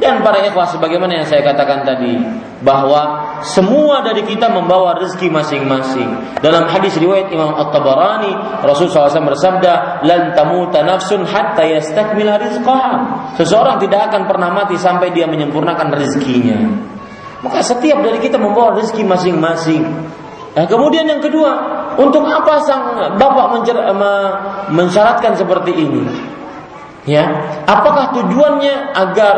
Dan 0.01 0.25
para 0.25 0.41
ikhwah 0.41 0.65
sebagaimana 0.65 1.21
yang 1.21 1.29
saya 1.29 1.45
katakan 1.45 1.85
tadi 1.85 2.17
bahwa 2.65 3.37
semua 3.45 4.01
dari 4.01 4.25
kita 4.25 4.49
membawa 4.49 4.97
rezeki 4.97 5.29
masing-masing. 5.29 6.41
Dalam 6.41 6.65
hadis 6.73 6.97
riwayat 6.97 7.29
Imam 7.29 7.53
At-Tabarani, 7.53 8.65
Rasulullah 8.65 9.13
SAW 9.13 9.29
bersabda, 9.37 10.01
"Lan 10.09 10.33
tamuta 10.33 10.81
nafsun 10.81 11.29
hatta 11.29 11.69
yastakmila 11.69 12.41
rizqaha." 12.41 12.93
Seseorang 13.37 13.77
tidak 13.77 14.09
akan 14.09 14.25
pernah 14.25 14.49
mati 14.49 14.81
sampai 14.81 15.13
dia 15.13 15.29
menyempurnakan 15.29 15.93
rezekinya. 15.93 16.59
Maka 17.45 17.61
setiap 17.61 18.01
dari 18.01 18.25
kita 18.25 18.41
membawa 18.41 18.81
rezeki 18.81 19.05
masing-masing. 19.05 19.85
Nah, 20.57 20.65
kemudian 20.65 21.05
yang 21.05 21.21
kedua, 21.21 21.53
untuk 22.01 22.25
apa 22.25 22.57
sang 22.65 23.17
bapak 23.21 23.69
mensyaratkan 24.73 25.37
seperti 25.37 25.73
ini? 25.77 26.03
Ya, 27.09 27.25
apakah 27.65 28.13
tujuannya 28.13 28.93
agar 28.93 29.35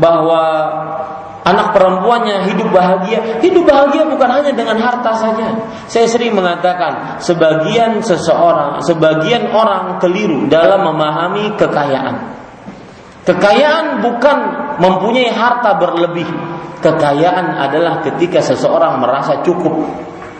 bahwa 0.00 0.42
anak 1.44 1.74
perempuannya 1.76 2.50
hidup 2.50 2.68
bahagia? 2.70 3.42
Hidup 3.42 3.66
bahagia 3.68 4.06
bukan 4.08 4.28
hanya 4.30 4.52
dengan 4.54 4.78
harta 4.80 5.12
saja. 5.14 5.54
Saya 5.90 6.06
sering 6.08 6.34
mengatakan, 6.34 7.20
sebagian 7.20 8.00
seseorang, 8.00 8.82
sebagian 8.82 9.50
orang 9.54 9.98
keliru 10.00 10.46
dalam 10.50 10.86
memahami 10.86 11.54
kekayaan. 11.58 12.36
Kekayaan 13.24 14.04
bukan 14.04 14.38
mempunyai 14.84 15.32
harta 15.32 15.80
berlebih, 15.80 16.28
Kekayaan 16.84 17.56
adalah 17.56 18.04
ketika 18.04 18.44
seseorang 18.44 19.00
merasa 19.00 19.40
cukup 19.40 19.72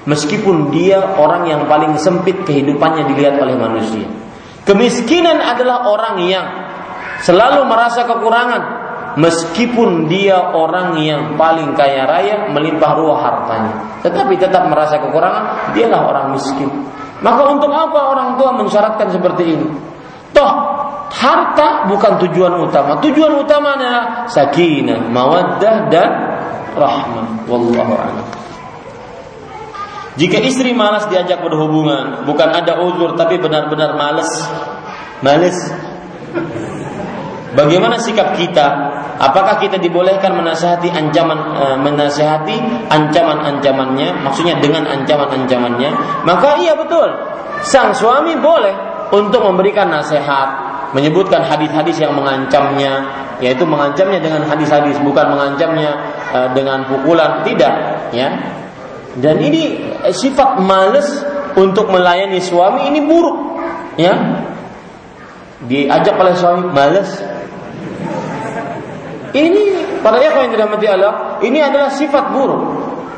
meskipun 0.04 0.68
dia 0.68 1.00
orang 1.16 1.48
yang 1.48 1.64
paling 1.64 1.96
sempit 1.96 2.44
kehidupannya 2.44 3.08
dilihat 3.08 3.40
oleh 3.40 3.56
manusia. 3.56 4.04
Kemiskinan 4.68 5.40
adalah 5.40 5.88
orang 5.88 6.20
yang 6.28 6.44
selalu 7.24 7.64
merasa 7.64 8.04
kekurangan 8.04 8.62
meskipun 9.16 10.10
dia 10.10 10.52
orang 10.54 10.98
yang 10.98 11.38
paling 11.38 11.74
kaya 11.78 12.06
raya 12.06 12.50
melimpah 12.50 12.92
ruah 12.98 13.18
hartanya 13.22 13.72
tetapi 14.02 14.34
tetap 14.38 14.66
merasa 14.66 14.98
kekurangan 14.98 15.74
dialah 15.74 16.00
orang 16.10 16.26
miskin 16.34 16.70
maka 17.22 17.42
untuk 17.48 17.70
apa 17.70 18.00
orang 18.10 18.28
tua 18.36 18.50
mensyaratkan 18.58 19.08
seperti 19.10 19.54
ini 19.54 19.68
toh 20.34 20.52
harta 21.14 21.86
bukan 21.86 22.18
tujuan 22.26 22.58
utama 22.58 22.98
tujuan 22.98 23.38
utama 23.38 23.78
adalah 23.78 24.26
sakinah 24.26 25.06
mawaddah 25.08 25.76
dan 25.88 26.10
rahmah 26.74 27.46
wallahu 27.46 27.94
a'lam 27.94 28.44
jika 30.14 30.38
istri 30.38 30.70
malas 30.70 31.10
diajak 31.10 31.42
berhubungan, 31.42 32.22
bukan 32.22 32.46
ada 32.46 32.78
uzur 32.86 33.18
tapi 33.18 33.34
benar-benar 33.42 33.98
malas. 33.98 34.30
Malas. 35.26 35.58
Bagaimana 37.58 37.98
sikap 37.98 38.38
kita? 38.38 38.66
Apakah 39.24 39.56
kita 39.56 39.80
dibolehkan 39.80 40.36
menasihati 40.36 40.92
ancaman 40.92 41.38
e, 41.56 41.64
menasihati 41.80 42.56
ancaman-ancamannya, 42.92 44.20
maksudnya 44.20 44.60
dengan 44.60 44.84
ancaman-ancamannya? 44.84 45.90
Maka 46.28 46.60
iya 46.60 46.76
betul. 46.76 47.08
Sang 47.64 47.96
suami 47.96 48.36
boleh 48.36 48.74
untuk 49.16 49.40
memberikan 49.40 49.88
nasihat, 49.88 50.48
menyebutkan 50.92 51.40
hadis-hadis 51.40 52.04
yang 52.04 52.12
mengancamnya, 52.12 53.00
yaitu 53.40 53.64
mengancamnya 53.64 54.20
dengan 54.20 54.44
hadis-hadis, 54.44 55.00
bukan 55.00 55.32
mengancamnya 55.32 55.92
e, 56.28 56.38
dengan 56.52 56.84
pukulan, 56.84 57.40
tidak, 57.48 57.72
ya 58.12 58.28
dan 59.18 59.38
ini 59.38 59.94
sifat 60.10 60.58
males 60.58 61.06
untuk 61.54 61.86
melayani 61.86 62.42
suami 62.42 62.90
ini 62.90 62.98
buruk, 63.06 63.38
ya. 63.94 64.42
Diajak 65.64 66.18
oleh 66.18 66.34
suami 66.34 66.74
males. 66.74 67.08
Ini 69.34 69.98
para 69.98 70.22
ikhwan 70.22 70.46
yang 70.46 70.52
dirahmati 70.54 70.86
Allah, 70.86 71.42
ini 71.42 71.58
adalah 71.58 71.90
sifat 71.90 72.30
buruk, 72.30 72.62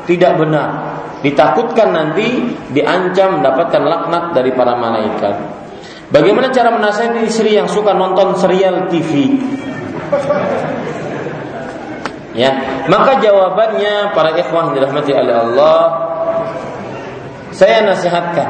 tidak 0.09 0.33
benar. 0.41 0.97
Ditakutkan 1.21 1.93
nanti 1.93 2.57
diancam 2.73 3.41
mendapatkan 3.41 3.81
laknat 3.85 4.33
dari 4.33 4.49
para 4.53 4.73
malaikat. 4.77 5.35
Bagaimana 6.09 6.49
cara 6.49 6.73
menasihati 6.73 7.25
istri 7.25 7.53
yang 7.53 7.69
suka 7.69 7.93
nonton 7.93 8.33
serial 8.37 8.89
TV? 8.89 9.37
Ya, 12.37 12.53
maka 12.85 13.17
jawabannya 13.17 14.13
para 14.13 14.33
ikhwah 14.37 14.73
dirahmati 14.73 15.09
oleh 15.09 15.35
Allah 15.37 15.81
saya 17.57 17.81
nasihatkan 17.89 18.49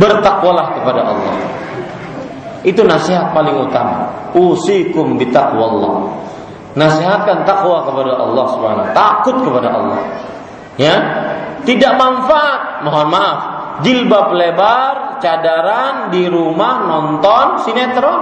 bertakwalah 0.00 0.80
kepada 0.80 1.04
Allah. 1.04 1.36
Itu 2.64 2.86
nasihat 2.88 3.36
paling 3.36 3.68
utama. 3.68 4.08
Usikum 4.32 5.20
bitaqwallah. 5.20 6.08
Nasihatkan 6.72 7.44
takwa 7.44 7.84
kepada 7.84 8.16
Allah 8.16 8.44
Subhanahu 8.56 8.88
takut 8.96 9.36
kepada 9.44 9.68
Allah. 9.72 10.00
Ya. 10.80 10.96
Tidak 11.62 11.92
manfaat, 11.94 12.82
mohon 12.82 13.12
maaf. 13.12 13.38
Jilbab 13.86 14.34
lebar, 14.34 15.20
cadaran 15.20 16.10
di 16.10 16.26
rumah 16.26 16.88
nonton 16.88 17.60
sinetron. 17.62 18.20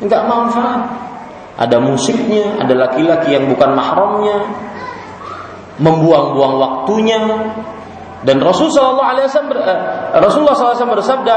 Enggak 0.00 0.22
manfaat 0.26 1.04
ada 1.54 1.78
musiknya, 1.78 2.58
ada 2.58 2.74
laki-laki 2.74 3.30
yang 3.30 3.46
bukan 3.46 3.78
mahramnya, 3.78 4.38
membuang-buang 5.78 6.54
waktunya. 6.58 7.18
Dan 8.24 8.40
Rasulullah 8.42 9.06
SAW 10.18 10.74
SAW 10.74 10.94
bersabda, 10.98 11.34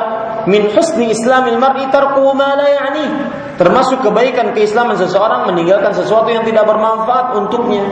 "Min 0.48 0.72
husni 0.72 1.12
Islamil 1.12 1.60
mar'i 1.60 1.86
tarku 1.92 2.32
ma 2.34 2.56
la 2.56 2.68
ya'ni." 2.72 3.08
Termasuk 3.60 4.06
kebaikan 4.06 4.54
keislaman 4.54 4.96
seseorang 4.96 5.50
meninggalkan 5.50 5.92
sesuatu 5.92 6.30
yang 6.30 6.46
tidak 6.46 6.66
bermanfaat 6.66 7.36
untuknya. 7.36 7.84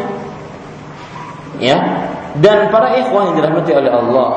Ya. 1.59 1.77
Dan 2.35 2.67
para 2.69 2.99
ikhwan 2.99 3.31
yang 3.31 3.35
dirahmati 3.39 3.71
oleh 3.71 3.91
Allah, 3.91 4.29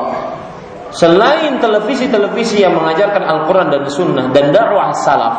Selain 0.89 1.61
televisi-televisi 1.61 2.65
yang 2.65 2.73
mengajarkan 2.73 3.21
Al-Quran 3.21 3.69
dan 3.69 3.83
Sunnah 3.93 4.25
dan 4.33 4.49
dakwah 4.49 4.89
salaf, 4.97 5.35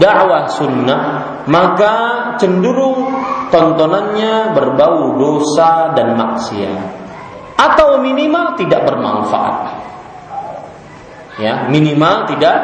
dakwah 0.00 0.48
sunnah, 0.48 1.02
maka 1.44 1.94
cenderung 2.40 3.12
tontonannya 3.52 4.56
berbau 4.56 5.12
dosa 5.20 5.92
dan 5.92 6.16
maksiat. 6.16 7.04
Atau 7.60 8.00
minimal 8.00 8.56
tidak 8.56 8.88
bermanfaat. 8.88 9.56
Ya, 11.34 11.66
minimal 11.66 12.30
tidak 12.30 12.56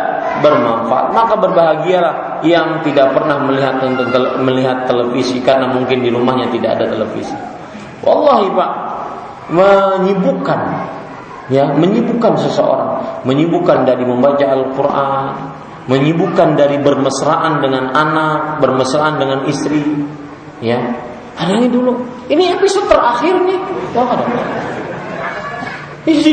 bermanfaat. 0.47 1.11
Maka 1.11 1.35
berbahagialah 1.43 2.39
yang 2.47 2.87
tidak 2.87 3.13
pernah 3.19 3.43
melihat 3.43 3.83
melihat 4.39 4.87
televisi 4.87 5.43
karena 5.43 5.67
mungkin 5.75 6.07
di 6.07 6.11
rumahnya 6.15 6.47
tidak 6.55 6.79
ada 6.79 6.87
televisi. 6.87 7.35
Wallahi 8.01 8.49
Pak, 8.55 8.71
menyibukkan 9.51 10.61
ya 11.51 11.75
menyibukkan 11.75 12.39
seseorang, 12.39 13.27
menyibukkan 13.27 13.83
dari 13.83 14.07
membaca 14.07 14.47
Al-Qur'an, 14.47 15.25
menyibukkan 15.91 16.55
dari 16.55 16.79
bermesraan 16.79 17.59
dengan 17.59 17.91
anak, 17.91 18.63
bermesraan 18.63 19.19
dengan 19.19 19.45
istri, 19.51 19.83
ya. 20.63 20.79
Ini 21.41 21.67
dulu. 21.73 21.97
Ini 22.31 22.55
episode 22.55 22.87
terakhir 22.87 23.35
nih. 23.49 23.61
Ini 26.01 26.33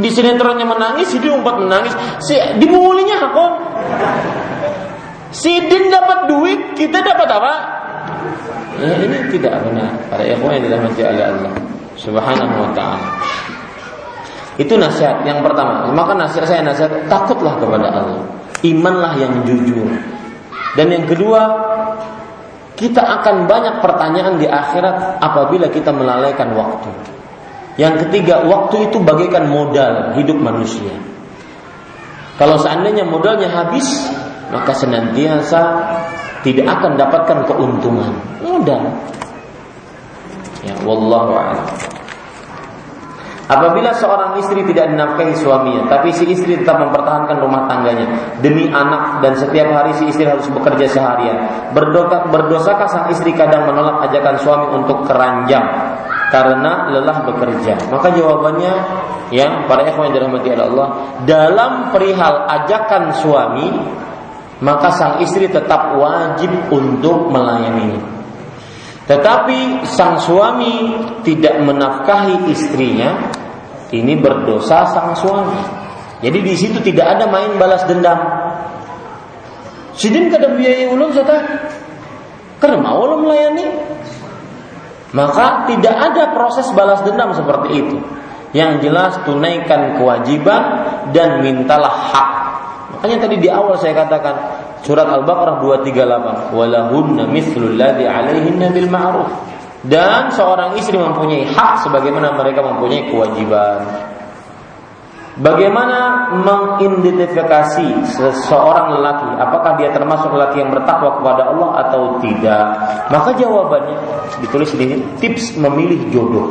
di, 0.00 0.08
sinetronnya 0.08 0.64
menangis, 0.64 1.12
si 1.12 1.20
umpat 1.20 1.60
menangis, 1.60 1.92
si 2.24 2.40
dimulinya 2.56 3.20
aku. 3.20 3.46
Si 5.30 5.52
Din 5.68 5.92
dapat 5.92 6.26
duit, 6.26 6.60
kita 6.74 7.04
dapat 7.04 7.28
apa? 7.28 7.54
Ya, 8.80 8.96
ini 8.96 9.28
tidak 9.28 9.60
benar. 9.60 9.92
Para 10.08 10.24
ikhwan 10.24 10.56
yang 10.56 10.64
dirahmati 10.72 11.00
oleh 11.04 11.24
Allah 11.28 11.52
Subhanahu 12.00 12.54
wa 12.64 12.70
taala. 12.72 13.08
Itu 14.56 14.80
nasihat 14.80 15.20
yang 15.28 15.44
pertama. 15.44 15.92
Maka 15.92 16.16
nasihat 16.16 16.48
saya 16.48 16.60
nasihat 16.64 17.12
takutlah 17.12 17.60
kepada 17.60 17.92
Allah. 17.92 18.24
Imanlah 18.64 19.20
yang 19.20 19.44
jujur. 19.44 19.84
Dan 20.80 20.96
yang 20.96 21.04
kedua, 21.04 21.40
kita 22.80 23.04
akan 23.20 23.44
banyak 23.44 23.84
pertanyaan 23.84 24.40
di 24.40 24.48
akhirat 24.48 25.20
apabila 25.20 25.68
kita 25.68 25.92
melalaikan 25.92 26.56
waktu. 26.56 27.19
Yang 27.78 28.08
ketiga, 28.08 28.42
waktu 28.48 28.90
itu 28.90 28.98
bagaikan 29.02 29.46
modal 29.46 30.18
hidup 30.18 30.38
manusia. 30.40 30.90
Kalau 32.40 32.56
seandainya 32.56 33.04
modalnya 33.04 33.52
habis, 33.52 33.86
maka 34.48 34.72
senantiasa 34.72 35.60
tidak 36.40 36.66
akan 36.66 36.96
dapatkan 36.96 37.38
keuntungan. 37.46 38.12
Modal. 38.40 38.82
Ya, 40.64 40.74
wallahu 40.84 41.36
a'lam. 41.36 41.68
Apabila 43.50 43.90
seorang 43.98 44.38
istri 44.38 44.62
tidak 44.62 44.94
dinafkahi 44.94 45.34
suaminya, 45.34 45.90
tapi 45.90 46.14
si 46.14 46.22
istri 46.30 46.54
tetap 46.54 46.78
mempertahankan 46.86 47.42
rumah 47.42 47.66
tangganya 47.66 48.38
demi 48.38 48.70
anak 48.70 49.26
dan 49.26 49.34
setiap 49.34 49.74
hari 49.74 49.90
si 49.98 50.06
istri 50.06 50.22
harus 50.22 50.46
bekerja 50.46 50.86
seharian. 50.86 51.50
Berdosa, 51.74 52.30
berdosakah 52.30 52.86
sang 52.86 53.10
istri 53.10 53.34
kadang 53.34 53.66
menolak 53.66 54.06
ajakan 54.06 54.38
suami 54.38 54.66
untuk 54.78 55.02
keranjang 55.02 55.89
karena 56.30 56.88
lelah 56.94 57.26
bekerja? 57.26 57.90
Maka 57.90 58.14
jawabannya 58.14 58.72
ya 59.34 59.66
para 59.66 59.86
ikhwan 59.86 60.10
yang 60.10 60.14
dirahmati 60.22 60.48
Allah, 60.54 60.88
dalam 61.26 61.90
perihal 61.90 62.46
ajakan 62.46 63.14
suami, 63.18 63.68
maka 64.62 64.88
sang 64.94 65.14
istri 65.20 65.50
tetap 65.50 65.98
wajib 65.98 66.50
untuk 66.70 67.28
melayaninya. 67.28 68.00
Tetapi 69.10 69.82
sang 69.90 70.22
suami 70.22 70.94
tidak 71.26 71.58
menafkahi 71.66 72.46
istrinya, 72.46 73.34
ini 73.90 74.14
berdosa 74.14 74.86
sang 74.86 75.18
suami. 75.18 75.58
Jadi 76.20 76.38
di 76.44 76.54
situ 76.54 76.78
tidak 76.78 77.18
ada 77.18 77.24
main 77.26 77.58
balas 77.58 77.82
dendam. 77.90 78.18
Sidin 79.96 80.30
kada 80.30 80.54
biaya 80.54 80.92
ulun 80.92 81.10
sata. 81.10 81.42
Karena 82.60 82.78
mau 82.78 83.02
melayani. 83.18 83.66
Maka 85.10 85.66
tidak 85.66 85.94
ada 85.94 86.30
proses 86.30 86.70
balas 86.70 87.02
dendam 87.02 87.34
seperti 87.34 87.82
itu. 87.82 87.96
Yang 88.50 88.90
jelas 88.90 89.12
tunaikan 89.26 89.98
kewajiban 89.98 90.62
dan 91.14 91.42
mintalah 91.42 91.94
hak. 92.10 92.30
Makanya 92.98 93.16
tadi 93.26 93.36
di 93.38 93.48
awal 93.50 93.78
saya 93.78 93.94
katakan 93.94 94.34
Surat 94.80 95.06
Al-Baqarah 95.06 95.60
238, 95.60 96.56
walahunna 96.56 97.28
mithlul 97.28 97.76
ladzi 97.76 98.08
'alaihinna 98.08 98.72
bil 98.72 98.88
ma'ruf. 98.88 99.30
Dan 99.80 100.28
seorang 100.32 100.76
istri 100.76 100.96
mempunyai 100.96 101.48
hak 101.48 101.84
sebagaimana 101.84 102.36
mereka 102.36 102.60
mempunyai 102.60 103.08
kewajiban. 103.08 104.09
Bagaimana 105.38 106.26
mengidentifikasi 106.42 107.86
seseorang 108.18 108.98
lelaki? 108.98 109.30
Apakah 109.38 109.78
dia 109.78 109.94
termasuk 109.94 110.34
lelaki 110.34 110.58
yang 110.58 110.74
bertakwa 110.74 111.22
kepada 111.22 111.54
Allah 111.54 111.70
atau 111.86 112.18
tidak? 112.18 112.66
Maka 113.14 113.30
jawabannya 113.38 113.98
ditulis 114.42 114.74
di 114.74 114.78
sini 114.82 114.96
Tips 115.22 115.54
memilih 115.54 116.02
jodoh. 116.10 116.50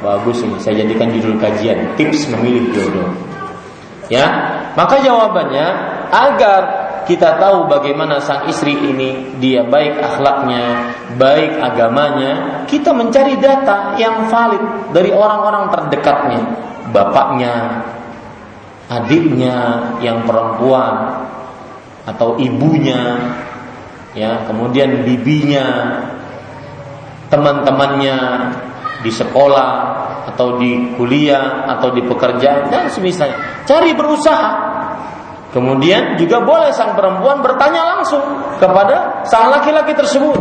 Bagus 0.00 0.40
ini, 0.40 0.56
saya 0.56 0.80
jadikan 0.80 1.12
judul 1.12 1.36
kajian 1.36 1.92
Tips 2.00 2.32
memilih 2.32 2.72
jodoh. 2.72 3.12
Ya, 4.08 4.24
maka 4.72 5.04
jawabannya 5.04 5.66
agar 6.08 6.60
kita 7.04 7.40
tahu 7.40 7.68
bagaimana 7.68 8.20
sang 8.20 8.48
istri 8.48 8.72
ini 8.72 9.36
dia 9.40 9.64
baik 9.64 10.00
akhlaknya, 10.00 10.92
baik 11.20 11.60
agamanya, 11.60 12.64
kita 12.64 12.92
mencari 12.92 13.36
data 13.36 13.96
yang 14.00 14.28
valid 14.32 14.92
dari 14.96 15.12
orang-orang 15.12 15.72
terdekatnya, 15.72 16.40
bapaknya, 16.90 17.84
adiknya 18.88 19.56
yang 20.00 20.24
perempuan 20.24 21.24
atau 22.08 22.40
ibunya, 22.40 23.20
ya, 24.16 24.44
kemudian 24.48 25.04
bibinya, 25.04 25.66
teman-temannya 27.28 28.18
di 29.04 29.12
sekolah 29.12 29.70
atau 30.34 30.56
di 30.58 30.96
kuliah 30.96 31.68
atau 31.76 31.92
di 31.92 32.02
pekerjaan 32.04 32.72
dan 32.72 32.88
semisalnya. 32.88 33.64
Cari 33.68 33.92
berusaha 33.92 34.68
Kemudian 35.48 36.20
juga 36.20 36.44
boleh 36.44 36.68
sang 36.76 36.92
perempuan 36.92 37.40
bertanya 37.40 37.96
langsung 37.96 38.20
kepada 38.60 39.24
sang 39.24 39.48
laki-laki 39.48 39.96
tersebut. 39.96 40.36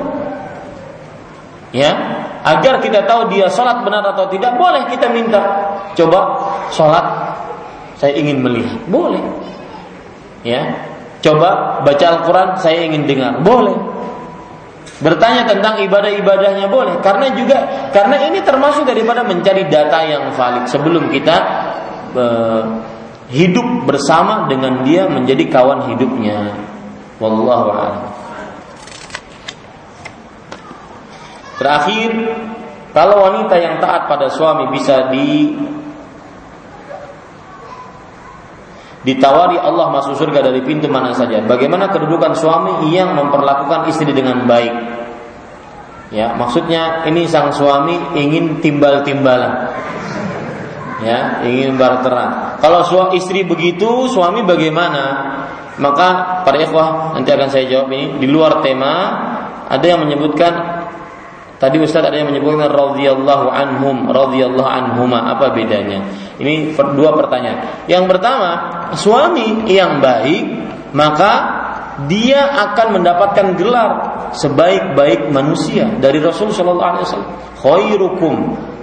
Ya, 1.71 2.16
agar 2.47 2.79
kita 2.79 3.03
tahu 3.03 3.27
dia 3.27 3.51
sholat 3.51 3.83
benar 3.83 3.99
atau 4.15 4.31
tidak, 4.31 4.55
boleh 4.55 4.87
kita 4.87 5.11
minta. 5.11 5.41
Coba 5.91 6.39
sholat, 6.71 7.03
saya 7.99 8.15
ingin 8.15 8.39
melihat, 8.39 8.79
boleh. 8.87 9.19
Ya, 10.47 10.63
coba 11.19 11.83
baca 11.83 12.05
Al-Quran, 12.07 12.49
saya 12.63 12.87
ingin 12.87 13.03
dengar, 13.03 13.43
boleh. 13.43 13.75
Bertanya 14.97 15.45
tentang 15.45 15.77
ibadah-ibadahnya 15.83 16.71
boleh, 16.71 16.97
karena 17.05 17.29
juga 17.35 17.89
karena 17.93 18.17
ini 18.31 18.41
termasuk 18.41 18.87
daripada 18.87 19.21
mencari 19.21 19.69
data 19.69 20.01
yang 20.01 20.33
valid 20.33 20.65
sebelum 20.65 21.13
kita 21.13 21.35
uh, 22.17 22.63
hidup 23.29 23.85
bersama 23.85 24.49
dengan 24.49 24.81
dia 24.81 25.05
menjadi 25.05 25.45
kawan 25.53 25.85
hidupnya. 25.93 26.49
Wallahu 27.21 27.69
a'lam. 27.77 28.16
Terakhir, 31.57 32.09
kalau 32.93 33.25
wanita 33.25 33.57
yang 33.57 33.81
taat 33.81 34.05
pada 34.05 34.29
suami 34.29 34.69
bisa 34.69 35.09
di 35.09 35.57
ditawari 39.05 39.55
Allah 39.57 39.87
masuk 39.89 40.19
surga 40.19 40.51
dari 40.51 40.61
pintu 40.61 40.85
mana 40.91 41.15
saja. 41.15 41.41
Bagaimana 41.45 41.89
kedudukan 41.89 42.37
suami 42.37 42.93
yang 42.93 43.15
memperlakukan 43.17 43.89
istri 43.89 44.11
dengan 44.13 44.45
baik? 44.45 44.73
Ya, 46.13 46.37
maksudnya 46.37 47.03
ini 47.09 47.27
sang 47.27 47.51
suami 47.51 48.15
ingin 48.15 48.63
timbal-timbalan 48.63 49.75
ya 51.01 51.45
ingin 51.45 51.77
barteran. 51.77 52.57
Kalau 52.57 52.81
suami 52.85 53.21
istri 53.21 53.45
begitu, 53.45 54.09
suami 54.09 54.41
bagaimana? 54.41 55.35
Maka 55.77 56.41
para 56.41 56.57
ikhwah 56.57 57.13
nanti 57.13 57.29
akan 57.29 57.49
saya 57.53 57.69
jawab 57.69 57.93
ini 57.93 58.17
di 58.17 58.25
luar 58.25 58.65
tema 58.65 58.93
ada 59.69 59.85
yang 59.85 60.01
menyebutkan 60.01 60.76
tadi 61.57 61.77
Ustaz 61.81 62.05
ada 62.05 62.15
yang 62.17 62.29
menyebutkan 62.33 62.69
radhiyallahu 62.69 63.45
anhum 63.49 64.09
radhiyallahu 64.09 64.69
anhuma 64.69 65.27
apa 65.33 65.53
bedanya? 65.53 66.05
Ini 66.37 66.77
dua 66.93 67.13
pertanyaan. 67.17 67.85
Yang 67.89 68.05
pertama, 68.09 68.51
suami 68.93 69.65
yang 69.69 69.99
baik 69.99 70.43
maka 70.95 71.31
dia 72.05 72.45
akan 72.69 73.01
mendapatkan 73.01 73.57
gelar 73.57 73.91
sebaik-baik 74.37 75.33
manusia 75.33 75.89
dari 75.97 76.21
Rasul 76.21 76.53
Shallallahu 76.53 76.89
Alaihi 76.93 77.05
Wasallam. 77.09 77.31
Khairukum 77.57 78.35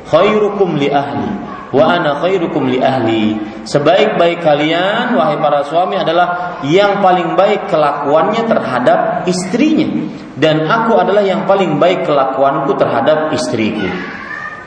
khairukum 0.04 0.76
li 0.76 0.88
ahli 0.92 1.53
wa 1.74 1.84
ana 1.90 2.22
khairukum 2.22 2.70
li 2.70 2.78
ahli. 2.78 3.34
Sebaik-baik 3.66 4.38
kalian 4.46 5.18
wahai 5.18 5.34
para 5.42 5.66
suami 5.66 5.98
adalah 5.98 6.60
yang 6.62 7.02
paling 7.02 7.34
baik 7.34 7.66
kelakuannya 7.66 8.46
terhadap 8.46 9.26
istrinya 9.26 9.90
dan 10.38 10.62
aku 10.70 10.94
adalah 10.94 11.26
yang 11.26 11.50
paling 11.50 11.82
baik 11.82 12.06
kelakuanku 12.06 12.78
terhadap 12.78 13.34
istriku. 13.34 13.90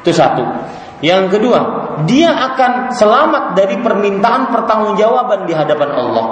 Itu 0.04 0.12
satu. 0.12 0.44
Yang 1.00 1.38
kedua, 1.38 1.60
dia 2.10 2.34
akan 2.34 2.90
selamat 2.92 3.54
dari 3.54 3.78
permintaan 3.80 4.50
pertanggungjawaban 4.50 5.46
di 5.46 5.54
hadapan 5.54 5.90
Allah. 5.94 6.28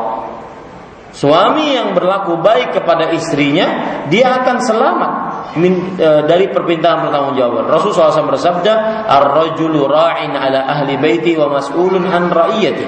Suami 1.16 1.72
yang 1.72 1.96
berlaku 1.96 2.44
baik 2.44 2.76
kepada 2.76 3.14
istrinya, 3.16 4.04
dia 4.12 4.36
akan 4.42 4.58
selamat 4.60 5.12
min, 5.58 5.96
e, 5.96 6.10
dari 6.26 6.50
permintaan 6.50 7.08
pertanggungjawaban. 7.08 7.70
Rasulullah 7.70 8.12
SAW 8.12 8.34
bersabda, 8.34 8.74
"Ar-rajulu 9.06 9.86
ra'in 9.86 10.34
ala 10.34 10.66
ahli 10.66 10.98
baiti 10.98 11.38
wa 11.38 11.54
mas'ulun 11.54 12.10
an 12.10 12.34
ra'iyati." 12.34 12.88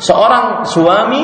Seorang 0.00 0.66
suami 0.66 1.22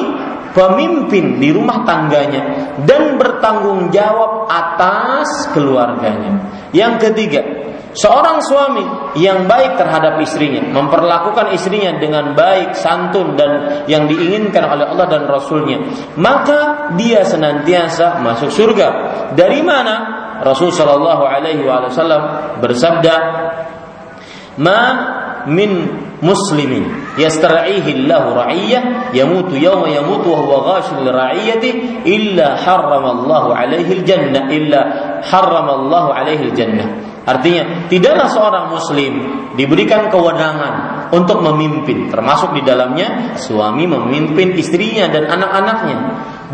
pemimpin 0.55 1.39
di 1.43 1.51
rumah 1.51 1.83
tangganya 1.83 2.75
dan 2.87 3.19
bertanggung 3.19 3.91
jawab 3.91 4.47
atas 4.47 5.51
keluarganya. 5.55 6.39
Yang 6.71 7.11
ketiga, 7.11 7.43
Seorang 7.91 8.39
suami 8.39 8.87
yang 9.19 9.51
baik 9.51 9.75
terhadap 9.75 10.23
istrinya, 10.23 10.63
memperlakukan 10.63 11.51
istrinya 11.51 11.99
dengan 11.99 12.39
baik, 12.39 12.79
santun 12.79 13.35
dan 13.35 13.83
yang 13.91 14.07
diinginkan 14.07 14.63
oleh 14.63 14.95
Allah 14.95 15.11
dan 15.11 15.27
Rasulnya, 15.27 15.83
maka 16.15 16.95
dia 16.95 17.27
senantiasa 17.27 18.23
masuk 18.23 18.55
surga. 18.55 18.89
Dari 19.35 19.59
mana? 19.67 19.95
Rasul 20.41 20.73
Shallallahu 20.73 21.23
Alaihi 21.25 21.63
Wasallam 21.65 22.23
bersabda, 22.61 23.15
"Ma 24.61 24.81
min 25.49 25.89
muslimin 26.21 27.17
yastar'ihi 27.17 28.05
Allah 28.05 28.45
ra'iyah 28.45 28.83
yamutu 29.17 29.57
yawma 29.57 29.89
yamutu 29.89 30.29
wa 30.29 30.45
huwa 30.45 30.59
ghashil 30.77 31.01
ra'iyati 31.09 32.05
illa 32.05 32.61
harrama 32.61 33.17
Allah 33.17 33.45
alaihi 33.65 34.05
al-jannah 34.05 34.53
illa 34.53 34.81
harrama 35.25 35.81
Allah 35.81 36.05
alaihi 36.21 36.53
al-jannah 36.53 37.11
Artinya, 37.21 37.87
tidaklah 37.93 38.27
seorang 38.33 38.65
muslim 38.73 39.13
diberikan 39.55 40.09
kewenangan 40.09 41.07
untuk 41.13 41.45
memimpin, 41.45 42.09
termasuk 42.09 42.57
di 42.57 42.65
dalamnya 42.65 43.37
suami 43.37 43.85
memimpin 43.85 44.57
istrinya 44.57 45.05
dan 45.13 45.29
anak-anaknya. 45.29 45.99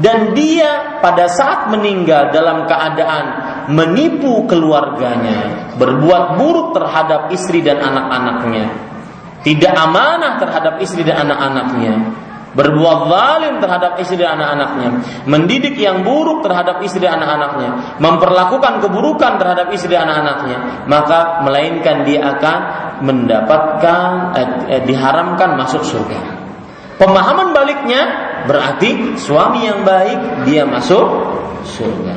Dan 0.03 0.35
dia 0.35 0.86
pada 1.01 1.31
saat 1.31 1.73
meninggal 1.73 2.31
dalam 2.31 2.65
keadaan 2.65 3.25
menipu 3.73 4.47
keluarganya, 4.51 5.73
berbuat 5.77 6.39
buruk 6.39 6.69
terhadap 6.77 7.33
istri 7.33 7.61
dan 7.61 7.83
anak-anaknya, 7.83 8.67
tidak 9.47 9.73
amanah 9.75 10.39
terhadap 10.43 10.81
istri 10.83 11.07
dan 11.07 11.29
anak-anaknya, 11.29 11.95
berbuat 12.57 12.99
zalim 13.13 13.55
terhadap 13.61 13.93
istri 14.01 14.17
dan 14.17 14.41
anak-anaknya, 14.41 14.89
mendidik 15.29 15.77
yang 15.77 16.01
buruk 16.01 16.41
terhadap 16.41 16.81
istri 16.81 17.05
dan 17.05 17.21
anak-anaknya, 17.21 18.01
memperlakukan 18.01 18.81
keburukan 18.81 19.37
terhadap 19.37 19.69
istri 19.77 19.93
dan 19.93 20.09
anak-anaknya, 20.09 20.89
maka 20.89 21.45
melainkan 21.45 22.03
dia 22.09 22.25
akan 22.25 22.59
mendapatkan 23.05 24.09
eh, 24.41 24.49
eh, 24.73 24.83
diharamkan 24.89 25.55
masuk 25.61 25.85
surga. 25.85 26.21
Pemahaman 26.97 27.53
baliknya 27.53 28.26
berarti 28.47 29.19
suami 29.19 29.67
yang 29.67 29.83
baik 29.83 30.47
dia 30.49 30.63
masuk 30.65 31.05
surga. 31.67 32.17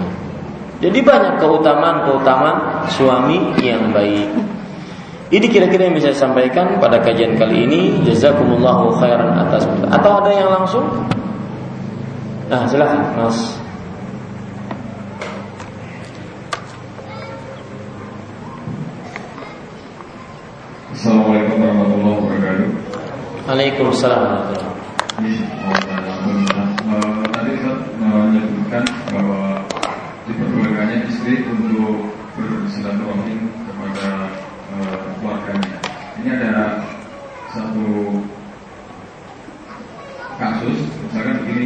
Jadi 0.79 1.03
banyak 1.03 1.43
keutamaan-keutamaan 1.43 2.87
suami 2.87 3.51
yang 3.59 3.91
baik. 3.91 4.31
Ini 5.29 5.45
kira-kira 5.45 5.85
yang 5.91 5.93
bisa 5.93 6.09
saya 6.15 6.31
sampaikan 6.31 6.79
pada 6.81 7.03
kajian 7.03 7.37
kali 7.37 7.67
ini. 7.67 8.01
Jazakumullahu 8.07 8.97
khairan 8.97 9.35
atas 9.37 9.67
atau 9.91 10.11
ada 10.23 10.31
yang 10.33 10.49
langsung? 10.49 10.85
Nah, 12.49 12.65
silakan, 12.65 13.13
Mas. 13.13 13.37
Assalamualaikum 20.99 21.61
warahmatullahi 21.61 22.17
wabarakatuh. 22.19 22.67
Waalaikumsalam 23.45 24.51
Tadi 25.19 25.35
saya 27.59 27.75
menyebutkan 27.99 28.87
bahwa 29.11 29.59
diperbolehkannya 30.31 31.11
istri 31.11 31.43
untuk 31.43 32.07
bersilaturahim 32.39 33.51
kepada 33.67 34.31
keluarganya. 35.19 35.75
Ini 36.23 36.29
ada 36.39 36.55
satu 37.51 38.23
kasus, 40.39 40.87
misalkan 41.03 41.35
begini, 41.43 41.65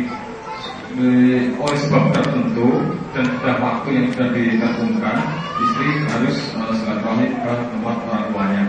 oleh 1.62 1.78
sebab 1.86 2.10
tertentu 2.18 2.70
dan 3.14 3.26
sudah 3.38 3.56
waktu 3.62 3.90
yang 3.94 4.08
sudah 4.18 4.30
ditentukan, 4.34 5.18
istri 5.62 5.90
harus 6.10 6.38
uh, 6.58 6.74
silaturahmi 6.74 7.38
ke 7.38 7.54
tempat 7.70 7.98
orang 8.10 8.26
tuanya. 8.34 8.64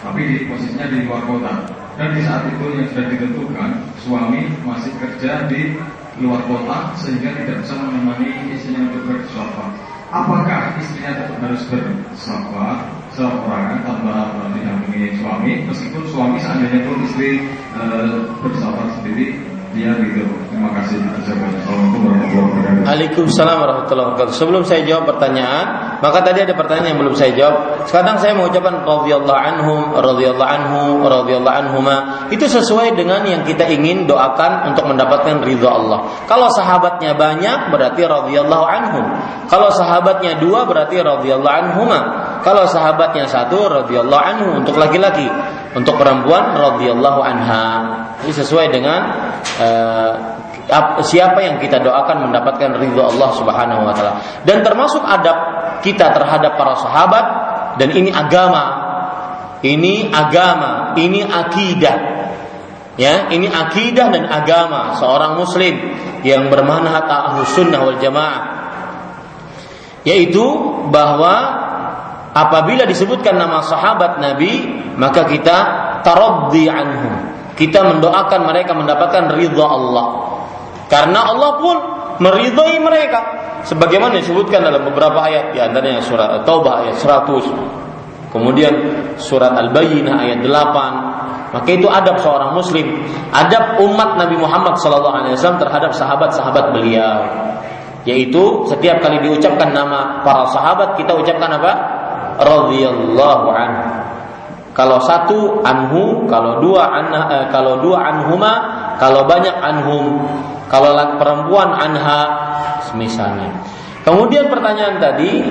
Tapi 0.00 0.20
di 0.24 0.36
posisinya 0.48 0.88
di 0.88 1.04
luar 1.04 1.20
kota. 1.28 1.54
Dan 2.00 2.16
di 2.16 2.24
saat 2.24 2.48
itu 2.48 2.64
yang 2.80 2.88
sudah 2.88 3.06
ditentukan, 3.12 3.70
suami 4.00 4.48
masih 4.64 4.92
kerja 4.96 5.44
di 5.52 5.76
luar 6.20 6.40
kota 6.44 6.92
sehingga 7.00 7.32
tidak 7.32 7.64
bisa 7.64 7.74
menemani 7.80 8.52
istrinya 8.52 8.92
untuk 8.92 9.02
bersuara. 9.08 9.66
Apakah 10.10 10.74
istrinya 10.78 11.12
tetap 11.16 11.38
harus 11.40 11.62
bersuara 11.70 12.70
seorang 13.14 13.82
tanpa 13.82 14.30
didampingi 14.54 15.18
suami 15.18 15.66
meskipun 15.66 16.02
suami 16.10 16.38
seandainya 16.38 16.86
pun 16.86 16.98
istri 17.02 17.42
e, 17.74 17.82
bersahabat 18.42 19.00
sendiri 19.00 19.38
dia 19.70 19.94
gitu. 20.02 20.26
Terima 20.50 20.70
kasih 20.82 20.98
Assalamualaikum 23.30 23.70
warahmatullahi 23.70 24.08
wabarakatuh. 24.14 24.34
Sebelum 24.34 24.62
saya 24.66 24.82
jawab 24.82 25.04
pertanyaan, 25.14 25.66
maka 26.00 26.24
tadi 26.24 26.48
ada 26.48 26.56
pertanyaan 26.56 26.96
yang 26.96 27.00
belum 27.04 27.14
saya 27.14 27.32
jawab. 27.36 27.84
Sekarang 27.84 28.16
saya 28.16 28.32
mau 28.32 28.48
ucapkan 28.48 28.80
radhiyallahu 28.88 29.36
anhum, 29.36 29.82
radhiyallahu 29.92 30.48
anhu, 30.48 30.80
radhiyallahu 31.04 31.56
anhuma. 31.60 31.96
Itu 32.32 32.48
sesuai 32.48 32.96
dengan 32.96 33.20
yang 33.28 33.44
kita 33.44 33.68
ingin 33.68 34.08
doakan 34.08 34.72
untuk 34.72 34.88
mendapatkan 34.88 35.44
ridha 35.44 35.68
Allah. 35.68 36.24
Kalau 36.24 36.48
sahabatnya 36.48 37.12
banyak 37.12 37.68
berarti 37.68 38.02
radhiyallahu 38.08 38.64
anhum. 38.64 39.04
Kalau 39.52 39.68
sahabatnya 39.68 40.40
dua 40.40 40.64
berarti 40.64 41.04
radhiyallahu 41.04 41.52
anhuma. 41.52 42.00
Kalau 42.40 42.64
sahabatnya 42.64 43.28
satu 43.28 43.68
radhiyallahu 43.68 44.22
anhu 44.24 44.48
untuk 44.64 44.80
laki-laki. 44.80 45.28
Untuk 45.76 46.00
perempuan 46.00 46.56
radhiyallahu 46.56 47.20
anha. 47.20 47.68
Ini 48.24 48.32
sesuai 48.32 48.72
dengan 48.72 49.00
uh, 49.60 50.39
siapa 51.02 51.38
yang 51.42 51.58
kita 51.58 51.82
doakan 51.82 52.30
mendapatkan 52.30 52.78
ridho 52.78 53.02
Allah 53.02 53.30
Subhanahu 53.34 53.82
wa 53.82 53.92
taala. 53.92 54.14
Dan 54.46 54.62
termasuk 54.62 55.02
adab 55.02 55.38
kita 55.82 56.14
terhadap 56.14 56.54
para 56.54 56.74
sahabat 56.78 57.24
dan 57.76 57.88
ini 57.90 58.10
agama. 58.14 58.88
Ini 59.60 60.08
agama, 60.08 60.96
ini 60.96 61.20
akidah. 61.20 61.96
Ya, 62.96 63.28
ini 63.28 63.48
akidah 63.48 64.08
dan 64.08 64.24
agama 64.28 64.96
seorang 64.96 65.36
muslim 65.36 65.74
yang 66.24 66.48
bermanhaj 66.48 67.04
ahlus 67.04 67.52
sunnah 67.52 67.80
wal 67.84 68.00
jamaah. 68.00 68.42
Yaitu 70.08 70.44
bahwa 70.88 71.34
apabila 72.32 72.88
disebutkan 72.88 73.36
nama 73.36 73.60
sahabat 73.60 74.16
Nabi, 74.16 74.64
maka 74.96 75.28
kita 75.28 75.56
taraddi 76.00 76.64
anhum 76.72 77.30
kita 77.60 77.84
mendoakan 77.84 78.40
mereka 78.48 78.72
mendapatkan 78.72 79.36
ridha 79.36 79.66
Allah. 79.68 80.29
Karena 80.90 81.30
Allah 81.30 81.50
pun 81.62 81.76
meridhai 82.18 82.76
mereka. 82.82 83.20
Sebagaimana 83.64 84.18
disebutkan 84.18 84.66
dalam 84.66 84.82
beberapa 84.90 85.20
ayat, 85.22 85.54
di 85.54 85.62
antaranya 85.62 86.02
surat 86.02 86.42
Taubah 86.42 86.82
ayat 86.84 86.98
100. 86.98 88.34
Kemudian 88.34 88.74
surat 89.16 89.54
Al-Bayyinah 89.54 90.14
ayat 90.18 90.40
8. 90.42 91.20
Maka 91.50 91.68
itu 91.70 91.90
adab 91.90 92.22
seorang 92.22 92.54
muslim, 92.54 92.86
adab 93.34 93.82
umat 93.82 94.14
Nabi 94.14 94.38
Muhammad 94.38 94.78
SAW 94.78 95.34
terhadap 95.34 95.90
sahabat-sahabat 95.94 96.70
beliau. 96.70 97.26
Yaitu 98.06 98.64
setiap 98.70 99.02
kali 99.02 99.18
diucapkan 99.20 99.74
nama 99.74 100.24
para 100.24 100.46
sahabat 100.48 100.96
kita 100.96 101.12
ucapkan 101.12 101.50
apa? 101.58 101.72
radhiyallahu 102.40 103.46
anhu. 103.52 103.84
Kalau 104.72 105.02
satu 105.02 105.60
anhu, 105.66 106.24
kalau 106.30 106.62
dua 106.62 106.88
anha, 106.88 107.28
eh, 107.28 107.46
kalau 107.52 107.82
dua 107.84 108.00
anhuma, 108.00 108.52
kalau 108.96 109.26
banyak 109.28 109.52
anhum, 109.52 110.24
kalau 110.70 110.94
perempuan 111.18 111.74
anha, 111.74 112.22
misalnya. 112.94 113.50
Kemudian 114.06 114.46
pertanyaan 114.46 115.02
tadi, 115.02 115.42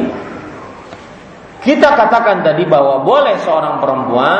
kita 1.59 1.91
katakan 1.91 2.39
tadi 2.39 2.63
bahwa 2.63 3.03
boleh 3.03 3.35
seorang 3.43 3.83
perempuan, 3.83 4.39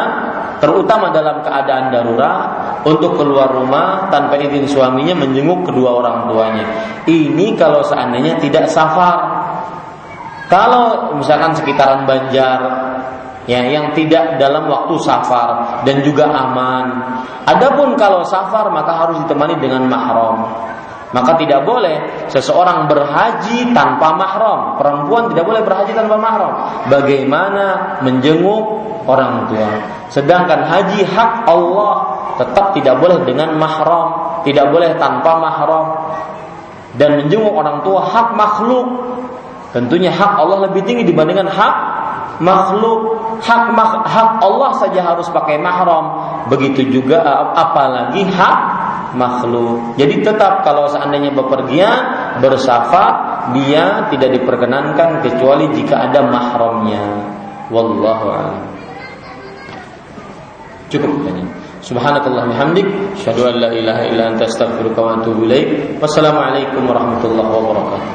terutama 0.64 1.12
dalam 1.12 1.44
keadaan 1.44 1.92
darurat, 1.92 2.48
untuk 2.88 3.20
keluar 3.20 3.52
rumah 3.52 4.08
tanpa 4.08 4.40
izin 4.40 4.72
suaminya 4.72 5.20
menjenguk 5.20 5.68
kedua 5.68 6.00
orang 6.00 6.32
tuanya. 6.32 6.66
Ini 7.04 7.60
kalau 7.60 7.84
seandainya 7.84 8.40
tidak 8.40 8.72
safar. 8.72 9.20
Kalau 10.48 11.14
misalkan 11.20 11.54
sekitaran 11.54 12.08
Banjar, 12.08 12.60
ya 13.50 13.66
yang 13.66 13.98
tidak 13.98 14.38
dalam 14.38 14.70
waktu 14.70 14.94
safar 15.02 15.82
dan 15.82 16.06
juga 16.06 16.30
aman. 16.30 16.86
Adapun 17.50 17.98
kalau 17.98 18.22
safar 18.22 18.70
maka 18.70 18.94
harus 18.94 19.26
ditemani 19.26 19.58
dengan 19.58 19.90
mahram. 19.90 20.70
Maka 21.10 21.42
tidak 21.42 21.66
boleh 21.66 22.30
seseorang 22.30 22.86
berhaji 22.86 23.74
tanpa 23.74 24.14
mahram. 24.14 24.78
Perempuan 24.78 25.34
tidak 25.34 25.50
boleh 25.50 25.62
berhaji 25.66 25.98
tanpa 25.98 26.22
mahram. 26.22 26.54
Bagaimana 26.86 27.98
menjenguk 28.06 28.62
orang 29.10 29.50
tua? 29.50 29.74
Sedangkan 30.14 30.70
haji 30.70 31.02
hak 31.10 31.50
Allah 31.50 31.94
tetap 32.38 32.78
tidak 32.78 33.02
boleh 33.02 33.26
dengan 33.26 33.58
mahram, 33.58 34.38
tidak 34.46 34.70
boleh 34.70 34.94
tanpa 35.02 35.42
mahram. 35.42 35.86
Dan 36.94 37.26
menjenguk 37.26 37.58
orang 37.58 37.82
tua 37.82 38.06
hak 38.06 38.38
makhluk. 38.38 38.88
Tentunya 39.74 40.14
hak 40.14 40.38
Allah 40.38 40.70
lebih 40.70 40.86
tinggi 40.86 41.10
dibandingkan 41.10 41.50
hak 41.50 41.99
makhluk 42.40 43.20
hak 43.44 43.76
hak 44.08 44.30
Allah 44.44 44.72
saja 44.80 45.00
harus 45.04 45.28
pakai 45.32 45.60
mahram. 45.60 46.12
Begitu 46.52 47.00
juga 47.00 47.22
apalagi 47.56 48.24
hak 48.26 48.60
makhluk. 49.16 49.96
Jadi 50.00 50.24
tetap 50.24 50.64
kalau 50.64 50.88
seandainya 50.90 51.36
bepergian 51.36 52.00
bersafar 52.44 53.52
dia 53.56 54.08
tidak 54.12 54.40
diperkenankan 54.40 55.24
kecuali 55.24 55.72
jika 55.76 56.10
ada 56.10 56.26
mahramnya. 56.28 57.06
Wallahu 57.70 58.28
a'lam. 58.34 58.66
Cukup 60.90 61.22
tanya 61.22 61.46
Subhanakallah 61.80 62.52
hamdik, 62.60 62.84
syahadu 63.16 63.48
an 63.48 63.56
la 63.64 63.70
ilaha 63.72 64.04
illa 64.04 64.36
anta 64.36 64.44
astaghfiruka 64.52 65.00
wa 65.00 65.12
atubu 65.16 65.48
ilaik. 65.48 65.96
Wassalamualaikum 66.04 66.84
warahmatullahi 66.84 67.50
wabarakatuh. 67.50 68.12